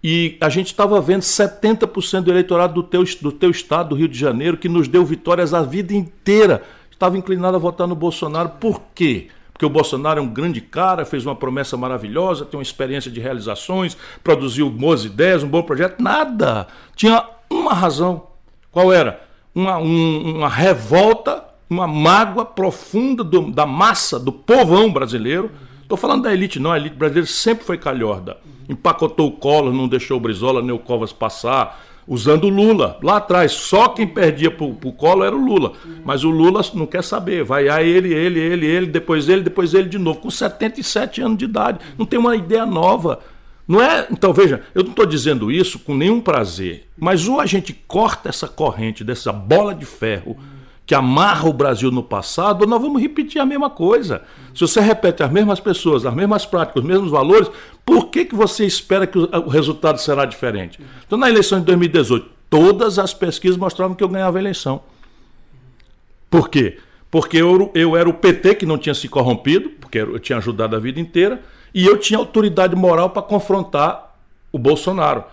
e 0.03 0.37
a 0.41 0.49
gente 0.49 0.67
estava 0.67 1.01
vendo 1.01 1.23
70% 1.23 2.21
do 2.21 2.31
eleitorado 2.31 2.75
do 2.75 2.83
teu, 2.83 3.03
do 3.23 3.33
teu 3.33 3.51
estado, 3.51 3.91
do 3.91 3.95
Rio 3.95 4.07
de 4.07 4.19
Janeiro, 4.19 4.57
que 4.57 4.69
nos 4.69 4.87
deu 4.87 5.05
vitórias 5.05 5.55
a 5.55 5.63
vida 5.63 5.95
inteira, 5.95 6.63
estava 6.95 7.19
inclinado 7.19 7.57
a 7.57 7.61
votar 7.61 7.87
no 7.87 7.95
Bolsonaro. 7.95 8.51
Por 8.61 8.81
quê? 8.95 9.29
Porque 9.53 9.67
o 9.67 9.71
Bolsonaro 9.71 10.19
é 10.19 10.23
um 10.23 10.29
grande 10.29 10.61
cara, 10.61 11.05
fez 11.05 11.27
uma 11.27 11.37
promessa 11.37 11.77
maravilhosa, 11.77 12.45
tem 12.45 12.59
uma 12.59 12.63
experiência 12.63 13.11
de 13.11 13.21
realizações, 13.21 13.97
produziu 14.23 14.69
boas 14.71 15.05
ideias, 15.05 15.43
um 15.43 15.49
bom 15.49 15.63
projeto. 15.63 16.03
Nada. 16.03 16.67
Tinha 16.97 17.25
uma 17.51 17.73
razão. 17.73 18.29
Qual 18.73 18.93
era? 18.93 19.23
Uma, 19.55 19.79
um, 19.79 20.37
uma 20.37 20.49
revolta, 20.49 21.45
uma 21.71 21.87
mágoa 21.87 22.45
profunda 22.45 23.23
do, 23.23 23.51
da 23.51 23.67
massa, 23.67 24.19
do 24.19 24.33
povão 24.33 24.93
brasileiro. 24.93 25.51
Estou 25.83 25.97
falando 25.97 26.25
da 26.25 26.33
elite, 26.33 26.59
não. 26.59 26.73
A 26.73 26.77
elite 26.77 26.97
brasileira 26.97 27.29
sempre 27.29 27.65
foi 27.65 27.79
calhorda. 27.79 28.39
Empacotou 28.69 29.29
o 29.29 29.33
colo, 29.33 29.73
não 29.73 29.87
deixou 29.87 30.17
o 30.17 30.21
Brizola 30.21 30.63
nem 30.63 30.73
o 30.73 30.79
Covas 30.79 31.13
passar 31.13 31.81
usando 32.07 32.45
o 32.45 32.49
Lula. 32.49 32.99
Lá 33.03 33.17
atrás, 33.17 33.53
só 33.53 33.89
quem 33.89 34.07
perdia 34.07 34.51
para 34.51 34.65
o 34.65 34.93
Colo 34.93 35.25
era 35.25 35.35
o 35.35 35.45
Lula. 35.45 35.73
Mas 36.05 36.25
o 36.25 36.31
Lula 36.31 36.63
não 36.75 36.87
quer 36.87 37.03
saber. 37.03 37.45
Vai 37.45 37.69
a 37.69 37.83
ele, 37.83 38.13
ele, 38.13 38.41
ele, 38.41 38.67
ele, 38.67 38.87
depois 38.87 39.29
ele, 39.29 39.43
depois 39.43 39.75
ele 39.75 39.89
de 39.89 39.99
novo, 39.99 40.21
com 40.21 40.31
77 40.31 41.23
anos 41.23 41.39
de 41.39 41.45
idade. 41.45 41.79
Não 41.99 42.07
tem 42.07 42.19
uma 42.19 42.37
ideia 42.37 42.67
nova. 42.67 43.21
Não 43.67 43.81
é. 43.81 44.07
Então, 44.11 44.33
veja, 44.33 44.63
eu 44.75 44.83
não 44.83 44.91
estou 44.91 45.07
dizendo 45.07 45.51
isso 45.51 45.79
com 45.79 45.95
nenhum 45.95 46.21
prazer. 46.21 46.87
Mas 46.99 47.27
ou 47.27 47.41
a 47.41 47.47
gente 47.47 47.73
corta 47.73 48.29
essa 48.29 48.47
corrente 48.47 49.03
dessa 49.03 49.33
bola 49.33 49.75
de 49.75 49.85
ferro 49.85 50.37
que 50.87 50.95
amarra 50.95 51.49
o 51.49 51.53
Brasil 51.53 51.91
no 51.91 52.03
passado, 52.03 52.67
nós 52.67 52.81
vamos 52.81 53.01
repetir 53.01 53.41
a 53.41 53.47
mesma 53.47 53.71
coisa. 53.71 54.23
Se 54.55 54.61
você 54.61 54.81
repete 54.81 55.23
as 55.23 55.31
mesmas 55.31 55.59
pessoas, 55.59 56.05
as 56.05 56.15
mesmas 56.15 56.45
práticas, 56.45 56.83
os 56.83 56.89
mesmos 56.89 57.11
valores, 57.11 57.51
por 57.85 58.09
que, 58.09 58.25
que 58.27 58.35
você 58.35 58.67
espera 58.67 59.07
que 59.07 59.19
o 59.19 59.49
resultado 59.49 59.99
será 59.99 60.27
diferente? 60.27 60.79
Então, 61.07 61.19
na 61.19 61.29
eleição 61.29 61.59
de 61.59 61.65
2018, 61.67 62.29
todas 62.51 62.99
as 62.99 63.15
pesquisas 63.15 63.57
mostravam 63.57 63.97
que 63.97 64.05
eu 64.05 64.09
ganhava 64.09 64.37
a 64.39 64.41
eleição. 64.41 64.83
Por 66.29 66.51
quê? 66.51 66.79
Porque 67.11 67.39
eu, 67.39 67.71
eu 67.75 67.97
era 67.97 68.09
o 68.09 68.15
PT 68.15 68.57
que 68.57 68.67
não 68.67 68.77
tinha 68.77 68.95
se 68.95 69.09
corrompido, 69.09 69.71
porque 69.81 69.99
eu 69.99 70.19
tinha 70.19 70.37
ajudado 70.39 70.77
a 70.77 70.79
vida 70.79 71.01
inteira, 71.01 71.43
e 71.73 71.87
eu 71.87 71.97
tinha 71.97 72.19
autoridade 72.19 72.77
moral 72.77 73.11
para 73.11 73.23
confrontar 73.23 74.15
o 74.53 74.59
Bolsonaro. 74.59 75.25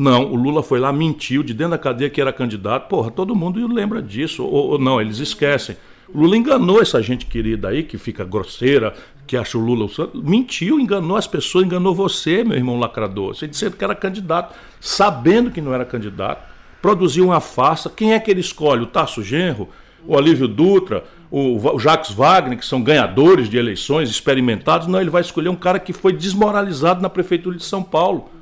Não, 0.00 0.32
o 0.32 0.34
Lula 0.34 0.62
foi 0.62 0.80
lá, 0.80 0.90
mentiu 0.90 1.42
de 1.42 1.52
dentro 1.52 1.72
da 1.72 1.78
cadeia 1.78 2.08
que 2.08 2.22
era 2.22 2.32
candidato. 2.32 2.88
Porra, 2.88 3.10
todo 3.10 3.36
mundo 3.36 3.66
lembra 3.66 4.00
disso. 4.00 4.42
Ou, 4.42 4.70
ou 4.70 4.78
não, 4.78 4.98
eles 4.98 5.18
esquecem. 5.18 5.76
Lula 6.14 6.38
enganou 6.38 6.80
essa 6.80 7.02
gente 7.02 7.26
querida 7.26 7.68
aí, 7.68 7.82
que 7.82 7.98
fica 7.98 8.24
grosseira, 8.24 8.94
que 9.26 9.36
acha 9.36 9.58
o 9.58 9.60
Lula. 9.60 9.86
Mentiu, 10.14 10.80
enganou 10.80 11.18
as 11.18 11.26
pessoas, 11.26 11.66
enganou 11.66 11.94
você, 11.94 12.42
meu 12.42 12.56
irmão 12.56 12.78
lacrador. 12.78 13.34
Você 13.34 13.46
disse 13.46 13.70
que 13.70 13.84
era 13.84 13.94
candidato, 13.94 14.56
sabendo 14.80 15.50
que 15.50 15.60
não 15.60 15.74
era 15.74 15.84
candidato. 15.84 16.48
Produziu 16.80 17.26
uma 17.26 17.40
farsa. 17.40 17.90
Quem 17.90 18.14
é 18.14 18.18
que 18.18 18.30
ele 18.30 18.40
escolhe? 18.40 18.84
O 18.84 18.86
Tasso 18.86 19.22
Genro? 19.22 19.68
O 20.06 20.14
Olívio 20.16 20.48
Dutra? 20.48 21.04
O 21.30 21.78
Jacques 21.78 22.10
Wagner, 22.10 22.58
que 22.58 22.64
são 22.64 22.80
ganhadores 22.80 23.50
de 23.50 23.58
eleições, 23.58 24.08
experimentados? 24.08 24.86
Não, 24.86 24.98
ele 24.98 25.10
vai 25.10 25.20
escolher 25.20 25.50
um 25.50 25.56
cara 25.56 25.78
que 25.78 25.92
foi 25.92 26.14
desmoralizado 26.14 27.02
na 27.02 27.10
Prefeitura 27.10 27.54
de 27.54 27.64
São 27.64 27.82
Paulo 27.82 28.39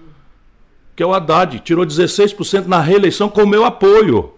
que 0.98 1.02
é 1.04 1.06
o 1.06 1.14
Haddad, 1.14 1.60
tirou 1.60 1.86
16% 1.86 2.66
na 2.66 2.80
reeleição 2.80 3.28
com 3.28 3.44
o 3.44 3.46
meu 3.46 3.64
apoio. 3.64 4.32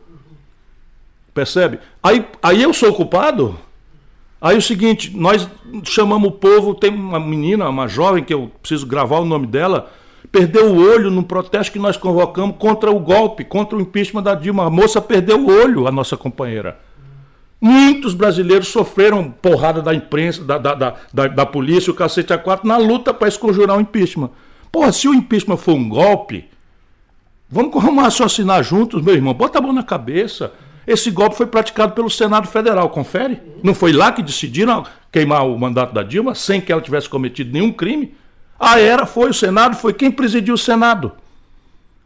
Percebe? 1.32 1.78
Aí, 2.02 2.22
aí 2.42 2.62
eu 2.62 2.74
sou 2.74 2.92
culpado? 2.92 3.58
Aí 4.38 4.58
o 4.58 4.60
seguinte, 4.60 5.10
nós 5.16 5.48
chamamos 5.84 6.28
o 6.28 6.32
povo, 6.32 6.74
tem 6.74 6.90
uma 6.90 7.18
menina, 7.18 7.66
uma 7.66 7.88
jovem, 7.88 8.22
que 8.22 8.34
eu 8.34 8.52
preciso 8.60 8.86
gravar 8.86 9.20
o 9.20 9.24
nome 9.24 9.46
dela, 9.46 9.90
perdeu 10.30 10.66
o 10.66 10.86
olho 10.86 11.10
num 11.10 11.22
protesto 11.22 11.72
que 11.72 11.78
nós 11.78 11.96
convocamos 11.96 12.56
contra 12.58 12.90
o 12.90 13.00
golpe, 13.00 13.42
contra 13.42 13.78
o 13.78 13.80
impeachment 13.80 14.22
da 14.22 14.34
Dilma. 14.34 14.66
A 14.66 14.70
moça 14.70 15.00
perdeu 15.00 15.40
o 15.40 15.50
olho, 15.50 15.86
a 15.86 15.90
nossa 15.90 16.14
companheira. 16.14 16.78
Muitos 17.58 18.12
brasileiros 18.12 18.68
sofreram 18.68 19.30
porrada 19.30 19.80
da 19.80 19.94
imprensa, 19.94 20.44
da, 20.44 20.58
da, 20.58 20.74
da, 20.74 20.94
da, 21.10 21.26
da 21.26 21.46
polícia, 21.46 21.90
o 21.90 21.96
cacete 21.96 22.34
a 22.34 22.38
quatro, 22.38 22.68
na 22.68 22.76
luta 22.76 23.14
para 23.14 23.28
esconjurar 23.28 23.78
o 23.78 23.80
impeachment. 23.80 24.28
Porra, 24.70 24.92
se 24.92 25.08
o 25.08 25.14
impeachment 25.14 25.56
for 25.56 25.72
um 25.72 25.88
golpe, 25.88 26.49
vamos, 27.50 28.02
raciocinar 28.02 28.62
juntos, 28.62 29.02
meu 29.02 29.14
irmão. 29.14 29.34
Bota 29.34 29.58
a 29.58 29.62
mão 29.62 29.72
na 29.72 29.82
cabeça. 29.82 30.52
Esse 30.86 31.10
golpe 31.10 31.36
foi 31.36 31.46
praticado 31.46 31.92
pelo 31.92 32.08
Senado 32.08 32.48
Federal, 32.48 32.88
confere? 32.88 33.40
Não 33.62 33.74
foi 33.74 33.92
lá 33.92 34.12
que 34.12 34.22
decidiram 34.22 34.84
queimar 35.12 35.46
o 35.46 35.58
mandato 35.58 35.92
da 35.92 36.02
Dilma 36.02 36.34
sem 36.34 36.60
que 36.60 36.72
ela 36.72 36.80
tivesse 36.80 37.08
cometido 37.08 37.52
nenhum 37.52 37.72
crime? 37.72 38.14
A 38.58 38.78
era 38.78 39.06
foi 39.06 39.30
o 39.30 39.34
Senado, 39.34 39.76
foi 39.76 39.92
quem 39.92 40.10
presidiu 40.10 40.54
o 40.54 40.58
Senado? 40.58 41.12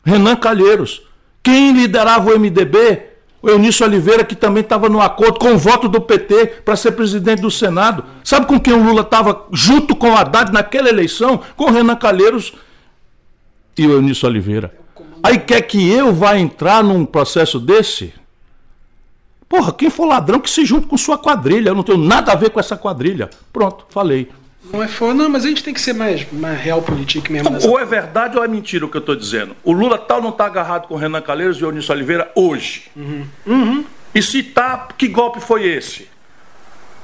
Renan 0.04 0.36
Calheiros. 0.36 1.02
Quem 1.42 1.72
liderava 1.72 2.30
o 2.30 2.38
MDB 2.38 3.14
o 3.44 3.50
Eunício 3.50 3.84
Oliveira, 3.84 4.24
que 4.24 4.34
também 4.34 4.62
estava 4.62 4.88
no 4.88 5.02
acordo 5.02 5.38
com 5.38 5.52
o 5.52 5.58
voto 5.58 5.86
do 5.86 6.00
PT 6.00 6.62
para 6.64 6.76
ser 6.76 6.92
presidente 6.92 7.42
do 7.42 7.50
Senado. 7.50 8.02
Sabe 8.24 8.46
com 8.46 8.58
quem 8.58 8.72
o 8.72 8.82
Lula 8.82 9.02
estava 9.02 9.44
junto 9.52 9.94
com 9.94 10.12
o 10.12 10.16
Haddad 10.16 10.50
naquela 10.50 10.88
eleição? 10.88 11.38
Com 11.54 11.64
o 11.64 11.70
Renan 11.70 11.94
Calheiros 11.94 12.54
e 13.76 13.86
o 13.86 13.92
Eunício 13.92 14.26
Oliveira. 14.26 14.83
Aí 15.22 15.38
quer 15.38 15.62
que 15.62 15.90
eu 15.90 16.12
vá 16.12 16.36
entrar 16.38 16.82
num 16.84 17.04
processo 17.04 17.58
desse? 17.58 18.12
Porra, 19.48 19.72
quem 19.72 19.90
for 19.90 20.06
ladrão 20.06 20.40
que 20.40 20.50
se 20.50 20.64
junte 20.64 20.86
com 20.86 20.96
sua 20.96 21.16
quadrilha. 21.16 21.70
Eu 21.70 21.74
não 21.74 21.82
tenho 21.82 21.98
nada 21.98 22.32
a 22.32 22.34
ver 22.34 22.50
com 22.50 22.58
essa 22.58 22.76
quadrilha. 22.76 23.30
Pronto, 23.52 23.86
falei. 23.88 24.28
Não 24.72 24.82
é 24.82 24.88
foda, 24.88 25.14
não, 25.14 25.28
mas 25.28 25.44
a 25.44 25.48
gente 25.48 25.62
tem 25.62 25.74
que 25.74 25.80
ser 25.80 25.92
mais, 25.92 26.26
mais 26.32 26.58
real 26.58 26.80
político 26.82 27.30
mesmo. 27.30 27.50
Nessa... 27.50 27.68
Ou 27.68 27.78
é 27.78 27.84
verdade 27.84 28.36
ou 28.36 28.42
é 28.42 28.48
mentira 28.48 28.86
o 28.86 28.88
que 28.88 28.96
eu 28.96 29.00
estou 29.00 29.14
dizendo. 29.14 29.54
O 29.62 29.72
Lula 29.72 29.98
tal 29.98 30.22
não 30.22 30.30
está 30.30 30.46
agarrado 30.46 30.88
com 30.88 30.94
o 30.94 30.96
Renan 30.96 31.20
Calheiros 31.20 31.58
e 31.58 31.64
o 31.64 31.68
Eunício 31.68 31.92
Oliveira 31.92 32.30
hoje. 32.34 32.90
Uhum. 32.96 33.26
Uhum. 33.46 33.84
E 34.14 34.22
se 34.22 34.42
tá, 34.42 34.88
que 34.96 35.06
golpe 35.06 35.40
foi 35.40 35.66
esse? 35.66 36.08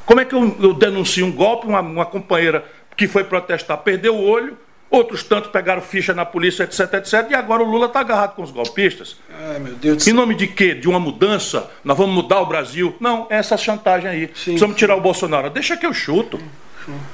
Como 0.06 0.20
é 0.20 0.24
que 0.24 0.34
eu, 0.34 0.56
eu 0.60 0.74
denuncio 0.74 1.24
um 1.24 1.30
golpe, 1.30 1.66
uma, 1.66 1.80
uma 1.80 2.06
companheira 2.06 2.64
que 2.96 3.06
foi 3.06 3.24
protestar, 3.24 3.78
perdeu 3.78 4.16
o 4.16 4.22
olho, 4.22 4.56
outros 4.90 5.22
tantos 5.22 5.50
pegaram 5.50 5.80
ficha 5.80 6.12
na 6.12 6.24
polícia, 6.24 6.64
etc, 6.64 6.94
etc, 6.94 7.30
e 7.30 7.34
agora 7.34 7.62
o 7.62 7.70
Lula 7.70 7.86
está 7.86 8.00
agarrado 8.00 8.34
com 8.34 8.42
os 8.42 8.50
golpistas. 8.50 9.16
Ai, 9.30 9.58
meu 9.58 9.74
Deus 9.74 9.96
do 9.98 10.02
céu. 10.02 10.12
Em 10.12 10.16
nome 10.16 10.34
de 10.34 10.48
quê? 10.48 10.74
De 10.74 10.88
uma 10.88 10.98
mudança? 10.98 11.70
Nós 11.84 11.96
vamos 11.96 12.14
mudar 12.14 12.40
o 12.40 12.46
Brasil? 12.46 12.94
Não, 12.98 13.26
é 13.30 13.36
essa 13.36 13.56
chantagem 13.56 14.10
aí. 14.10 14.26
Sim, 14.34 14.52
Precisamos 14.52 14.76
tirar 14.76 14.96
o 14.96 15.00
Bolsonaro. 15.00 15.48
Deixa 15.50 15.76
que 15.76 15.86
eu 15.86 15.92
chuto. 15.92 16.40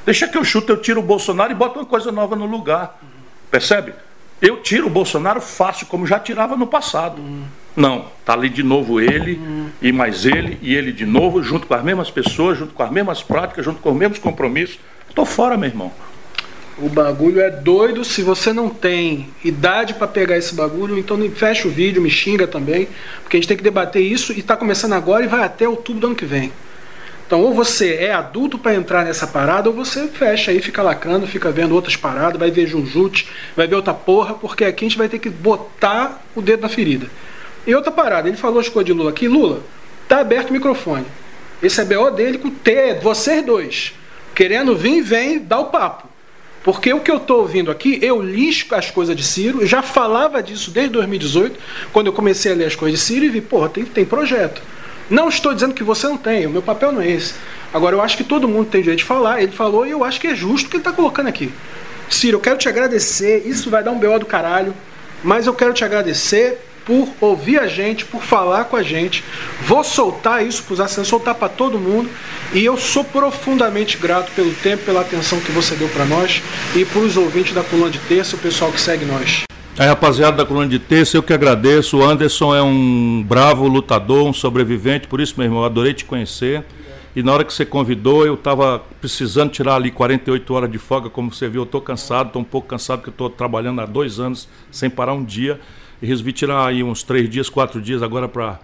Deixa 0.06 0.26
que 0.26 0.38
eu 0.38 0.44
chuto, 0.44 0.72
eu 0.72 0.80
tiro 0.80 1.00
o 1.00 1.02
Bolsonaro 1.02 1.52
e 1.52 1.54
boto 1.54 1.78
uma 1.78 1.84
coisa 1.84 2.10
nova 2.10 2.34
no 2.34 2.46
lugar. 2.46 2.98
Percebe? 3.50 3.92
Eu 4.40 4.58
tiro 4.58 4.86
o 4.86 4.90
Bolsonaro 4.90 5.40
fácil, 5.40 5.86
como 5.86 6.06
já 6.06 6.18
tirava 6.18 6.56
no 6.56 6.66
passado. 6.66 7.22
Não, 7.74 8.06
tá 8.24 8.32
ali 8.32 8.48
de 8.48 8.62
novo 8.62 9.00
ele, 9.00 9.40
e 9.82 9.92
mais 9.92 10.24
ele, 10.24 10.58
e 10.62 10.74
ele 10.74 10.92
de 10.92 11.04
novo, 11.04 11.42
junto 11.42 11.66
com 11.66 11.74
as 11.74 11.82
mesmas 11.82 12.10
pessoas, 12.10 12.58
junto 12.58 12.72
com 12.72 12.82
as 12.82 12.90
mesmas 12.90 13.22
práticas, 13.22 13.64
junto 13.64 13.80
com 13.80 13.90
os 13.90 13.96
mesmos 13.96 14.18
compromissos. 14.18 14.78
Estou 15.08 15.26
fora, 15.26 15.56
meu 15.56 15.68
irmão. 15.68 15.92
O 16.78 16.90
bagulho 16.90 17.40
é 17.40 17.50
doido. 17.50 18.04
Se 18.04 18.22
você 18.22 18.52
não 18.52 18.68
tem 18.68 19.28
idade 19.42 19.94
para 19.94 20.06
pegar 20.06 20.36
esse 20.36 20.54
bagulho, 20.54 20.98
então 20.98 21.18
fecha 21.30 21.66
o 21.66 21.70
vídeo, 21.70 22.02
me 22.02 22.10
xinga 22.10 22.46
também, 22.46 22.88
porque 23.22 23.36
a 23.36 23.40
gente 23.40 23.48
tem 23.48 23.56
que 23.56 23.62
debater 23.62 24.02
isso 24.02 24.32
e 24.32 24.40
está 24.40 24.56
começando 24.56 24.92
agora 24.92 25.24
e 25.24 25.28
vai 25.28 25.42
até 25.42 25.66
outubro 25.66 26.00
do 26.00 26.06
ano 26.08 26.16
que 26.16 26.26
vem. 26.26 26.52
Então, 27.26 27.40
ou 27.40 27.52
você 27.52 27.94
é 27.94 28.12
adulto 28.12 28.56
para 28.56 28.74
entrar 28.74 29.04
nessa 29.04 29.26
parada, 29.26 29.68
ou 29.68 29.74
você 29.74 30.06
fecha 30.06 30.52
aí, 30.52 30.60
fica 30.60 30.80
lacrando, 30.80 31.26
fica 31.26 31.50
vendo 31.50 31.74
outras 31.74 31.96
paradas, 31.96 32.38
vai 32.38 32.52
ver 32.52 32.68
Jujute, 32.68 33.28
vai 33.56 33.66
ver 33.66 33.74
outra 33.74 33.92
porra, 33.92 34.34
porque 34.34 34.64
aqui 34.64 34.84
a 34.84 34.88
gente 34.88 34.98
vai 34.98 35.08
ter 35.08 35.18
que 35.18 35.28
botar 35.28 36.22
o 36.36 36.42
dedo 36.42 36.60
na 36.60 36.68
ferida. 36.68 37.08
E 37.66 37.74
outra 37.74 37.90
parada, 37.90 38.28
ele 38.28 38.36
falou 38.36 38.60
as 38.60 38.68
coisas 38.68 38.86
de 38.86 38.92
Lula 38.92 39.10
aqui. 39.10 39.26
Lula, 39.26 39.62
tá 40.06 40.20
aberto 40.20 40.50
o 40.50 40.52
microfone. 40.52 41.06
Esse 41.60 41.80
é 41.80 41.84
BO 41.84 42.10
dele 42.10 42.38
com 42.38 42.50
T, 42.50 43.00
vocês 43.02 43.44
dois. 43.44 43.92
Querendo 44.32 44.76
vir, 44.76 45.02
vem, 45.02 45.40
dá 45.40 45.58
o 45.58 45.64
papo. 45.64 46.15
Porque 46.66 46.92
o 46.92 46.98
que 46.98 47.12
eu 47.12 47.18
estou 47.18 47.42
ouvindo 47.42 47.70
aqui, 47.70 47.96
eu 48.02 48.20
li 48.20 48.50
as 48.72 48.90
coisas 48.90 49.14
de 49.14 49.22
Ciro, 49.22 49.64
já 49.64 49.82
falava 49.82 50.42
disso 50.42 50.72
desde 50.72 50.94
2018, 50.94 51.56
quando 51.92 52.08
eu 52.08 52.12
comecei 52.12 52.50
a 52.50 52.56
ler 52.56 52.64
as 52.64 52.74
coisas 52.74 52.98
de 52.98 53.06
Ciro 53.06 53.24
e 53.24 53.28
vi, 53.28 53.40
porra, 53.40 53.68
tem, 53.68 53.84
tem 53.84 54.04
projeto. 54.04 54.60
Não 55.08 55.28
estou 55.28 55.54
dizendo 55.54 55.72
que 55.72 55.84
você 55.84 56.08
não 56.08 56.16
tem, 56.16 56.44
o 56.44 56.50
meu 56.50 56.60
papel 56.60 56.90
não 56.90 57.00
é 57.00 57.08
esse. 57.08 57.34
Agora, 57.72 57.94
eu 57.94 58.00
acho 58.00 58.16
que 58.16 58.24
todo 58.24 58.48
mundo 58.48 58.68
tem 58.68 58.80
direito 58.80 58.98
de 58.98 59.04
falar, 59.04 59.40
ele 59.40 59.52
falou 59.52 59.86
e 59.86 59.92
eu 59.92 60.02
acho 60.02 60.20
que 60.20 60.26
é 60.26 60.34
justo 60.34 60.66
o 60.66 60.70
que 60.70 60.78
ele 60.78 60.80
está 60.80 60.90
colocando 60.90 61.28
aqui. 61.28 61.52
Ciro, 62.10 62.38
eu 62.38 62.40
quero 62.40 62.58
te 62.58 62.68
agradecer, 62.68 63.46
isso 63.46 63.70
vai 63.70 63.84
dar 63.84 63.92
um 63.92 63.98
BO 64.00 64.18
do 64.18 64.26
caralho, 64.26 64.74
mas 65.22 65.46
eu 65.46 65.54
quero 65.54 65.72
te 65.72 65.84
agradecer 65.84 66.60
por 66.86 67.08
ouvir 67.20 67.58
a 67.58 67.66
gente, 67.66 68.04
por 68.04 68.22
falar 68.22 68.64
com 68.66 68.76
a 68.76 68.82
gente. 68.82 69.24
Vou 69.62 69.82
soltar 69.82 70.46
isso 70.46 70.62
para 70.62 70.74
os 70.74 70.80
assinantes, 70.80 71.10
soltar 71.10 71.34
para 71.34 71.48
todo 71.48 71.78
mundo. 71.78 72.08
E 72.54 72.64
eu 72.64 72.76
sou 72.78 73.02
profundamente 73.02 73.98
grato 73.98 74.30
pelo 74.32 74.54
tempo, 74.54 74.84
pela 74.84 75.00
atenção 75.00 75.40
que 75.40 75.50
você 75.50 75.74
deu 75.74 75.88
para 75.88 76.04
nós 76.04 76.40
e 76.76 76.84
para 76.84 77.00
os 77.00 77.16
ouvintes 77.16 77.52
da 77.52 77.64
Coluna 77.64 77.90
de 77.90 77.98
Terça, 77.98 78.36
o 78.36 78.38
pessoal 78.38 78.70
que 78.70 78.80
segue 78.80 79.04
nós. 79.04 79.42
Aí, 79.76 79.86
rapaziada 79.86 80.38
da 80.38 80.46
Coluna 80.46 80.68
de 80.68 80.78
Terça, 80.78 81.16
eu 81.16 81.22
que 81.22 81.34
agradeço. 81.34 81.98
O 81.98 82.04
Anderson 82.04 82.54
é 82.54 82.62
um 82.62 83.22
bravo 83.26 83.66
lutador, 83.66 84.24
um 84.24 84.32
sobrevivente, 84.32 85.08
por 85.08 85.20
isso, 85.20 85.34
meu 85.36 85.44
irmão, 85.44 85.64
adorei 85.64 85.92
te 85.92 86.04
conhecer. 86.04 86.64
E 87.16 87.22
na 87.22 87.32
hora 87.32 87.44
que 87.44 87.52
você 87.52 87.64
convidou, 87.64 88.24
eu 88.24 88.34
estava 88.34 88.78
precisando 89.00 89.50
tirar 89.50 89.74
ali 89.74 89.90
48 89.90 90.54
horas 90.54 90.70
de 90.70 90.78
folga, 90.78 91.10
como 91.10 91.32
você 91.32 91.48
viu, 91.48 91.62
eu 91.62 91.64
estou 91.64 91.80
cansado, 91.80 92.28
estou 92.28 92.42
um 92.42 92.44
pouco 92.44 92.68
cansado, 92.68 92.98
porque 92.98 93.10
estou 93.10 93.28
trabalhando 93.28 93.80
há 93.80 93.86
dois 93.86 94.20
anos 94.20 94.48
sem 94.70 94.88
parar 94.88 95.14
um 95.14 95.24
dia. 95.24 95.58
E 96.00 96.06
resolvi 96.06 96.32
tirar 96.32 96.66
aí 96.66 96.82
uns 96.82 97.02
três 97.02 97.28
dias, 97.28 97.48
quatro 97.48 97.80
dias 97.80 98.02
agora 98.02 98.28
para, 98.28 98.60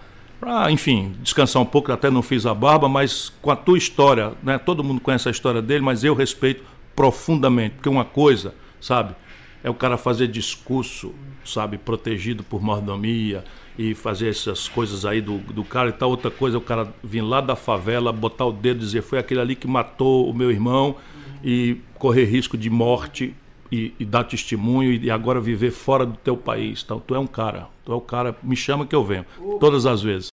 enfim, 0.71 1.15
descansar 1.21 1.61
um 1.61 1.65
pouco. 1.65 1.91
Até 1.91 2.09
não 2.09 2.21
fiz 2.21 2.45
a 2.45 2.53
barba, 2.53 2.87
mas 2.87 3.31
com 3.41 3.49
a 3.51 3.55
tua 3.55 3.77
história, 3.77 4.33
né? 4.43 4.57
Todo 4.57 4.83
mundo 4.83 5.01
conhece 5.01 5.27
a 5.27 5.31
história 5.31 5.61
dele, 5.61 5.83
mas 5.83 6.03
eu 6.03 6.13
respeito 6.13 6.63
profundamente. 6.95 7.75
Porque 7.75 7.89
uma 7.89 8.05
coisa, 8.05 8.53
sabe, 8.79 9.15
é 9.63 9.69
o 9.69 9.73
cara 9.73 9.97
fazer 9.97 10.27
discurso, 10.27 11.13
sabe, 11.45 11.77
protegido 11.77 12.43
por 12.43 12.61
mordomia 12.61 13.43
e 13.77 13.95
fazer 13.95 14.29
essas 14.29 14.67
coisas 14.67 15.05
aí 15.05 15.21
do, 15.21 15.39
do 15.39 15.63
cara 15.63 15.89
e 15.89 15.93
tal. 15.93 16.09
Outra 16.09 16.29
coisa 16.29 16.57
é 16.57 16.59
o 16.59 16.61
cara 16.61 16.93
vir 17.03 17.21
lá 17.21 17.41
da 17.41 17.55
favela, 17.55 18.11
botar 18.11 18.45
o 18.45 18.51
dedo 18.51 18.77
e 18.77 18.79
dizer 18.85 19.01
foi 19.01 19.19
aquele 19.19 19.39
ali 19.39 19.55
que 19.55 19.67
matou 19.67 20.29
o 20.29 20.33
meu 20.33 20.51
irmão 20.51 20.97
e 21.43 21.77
correr 21.95 22.25
risco 22.25 22.57
de 22.57 22.69
morte 22.69 23.33
e, 23.71 23.93
e 23.99 24.05
dar 24.05 24.23
testemunho 24.23 24.93
e, 24.93 25.09
agora 25.09 25.39
viver 25.39 25.71
fora 25.71 26.05
do 26.05 26.17
teu 26.17 26.37
país. 26.37 26.81
Então, 26.83 26.99
tu 26.99 27.15
é 27.15 27.19
um 27.19 27.27
cara, 27.27 27.67
tu 27.85 27.91
é 27.91 27.95
o 27.95 28.01
cara, 28.01 28.35
me 28.43 28.55
chama 28.55 28.85
que 28.85 28.95
eu 28.95 29.03
venho, 29.03 29.25
todas 29.59 29.85
as 29.85 30.01
vezes. 30.01 30.27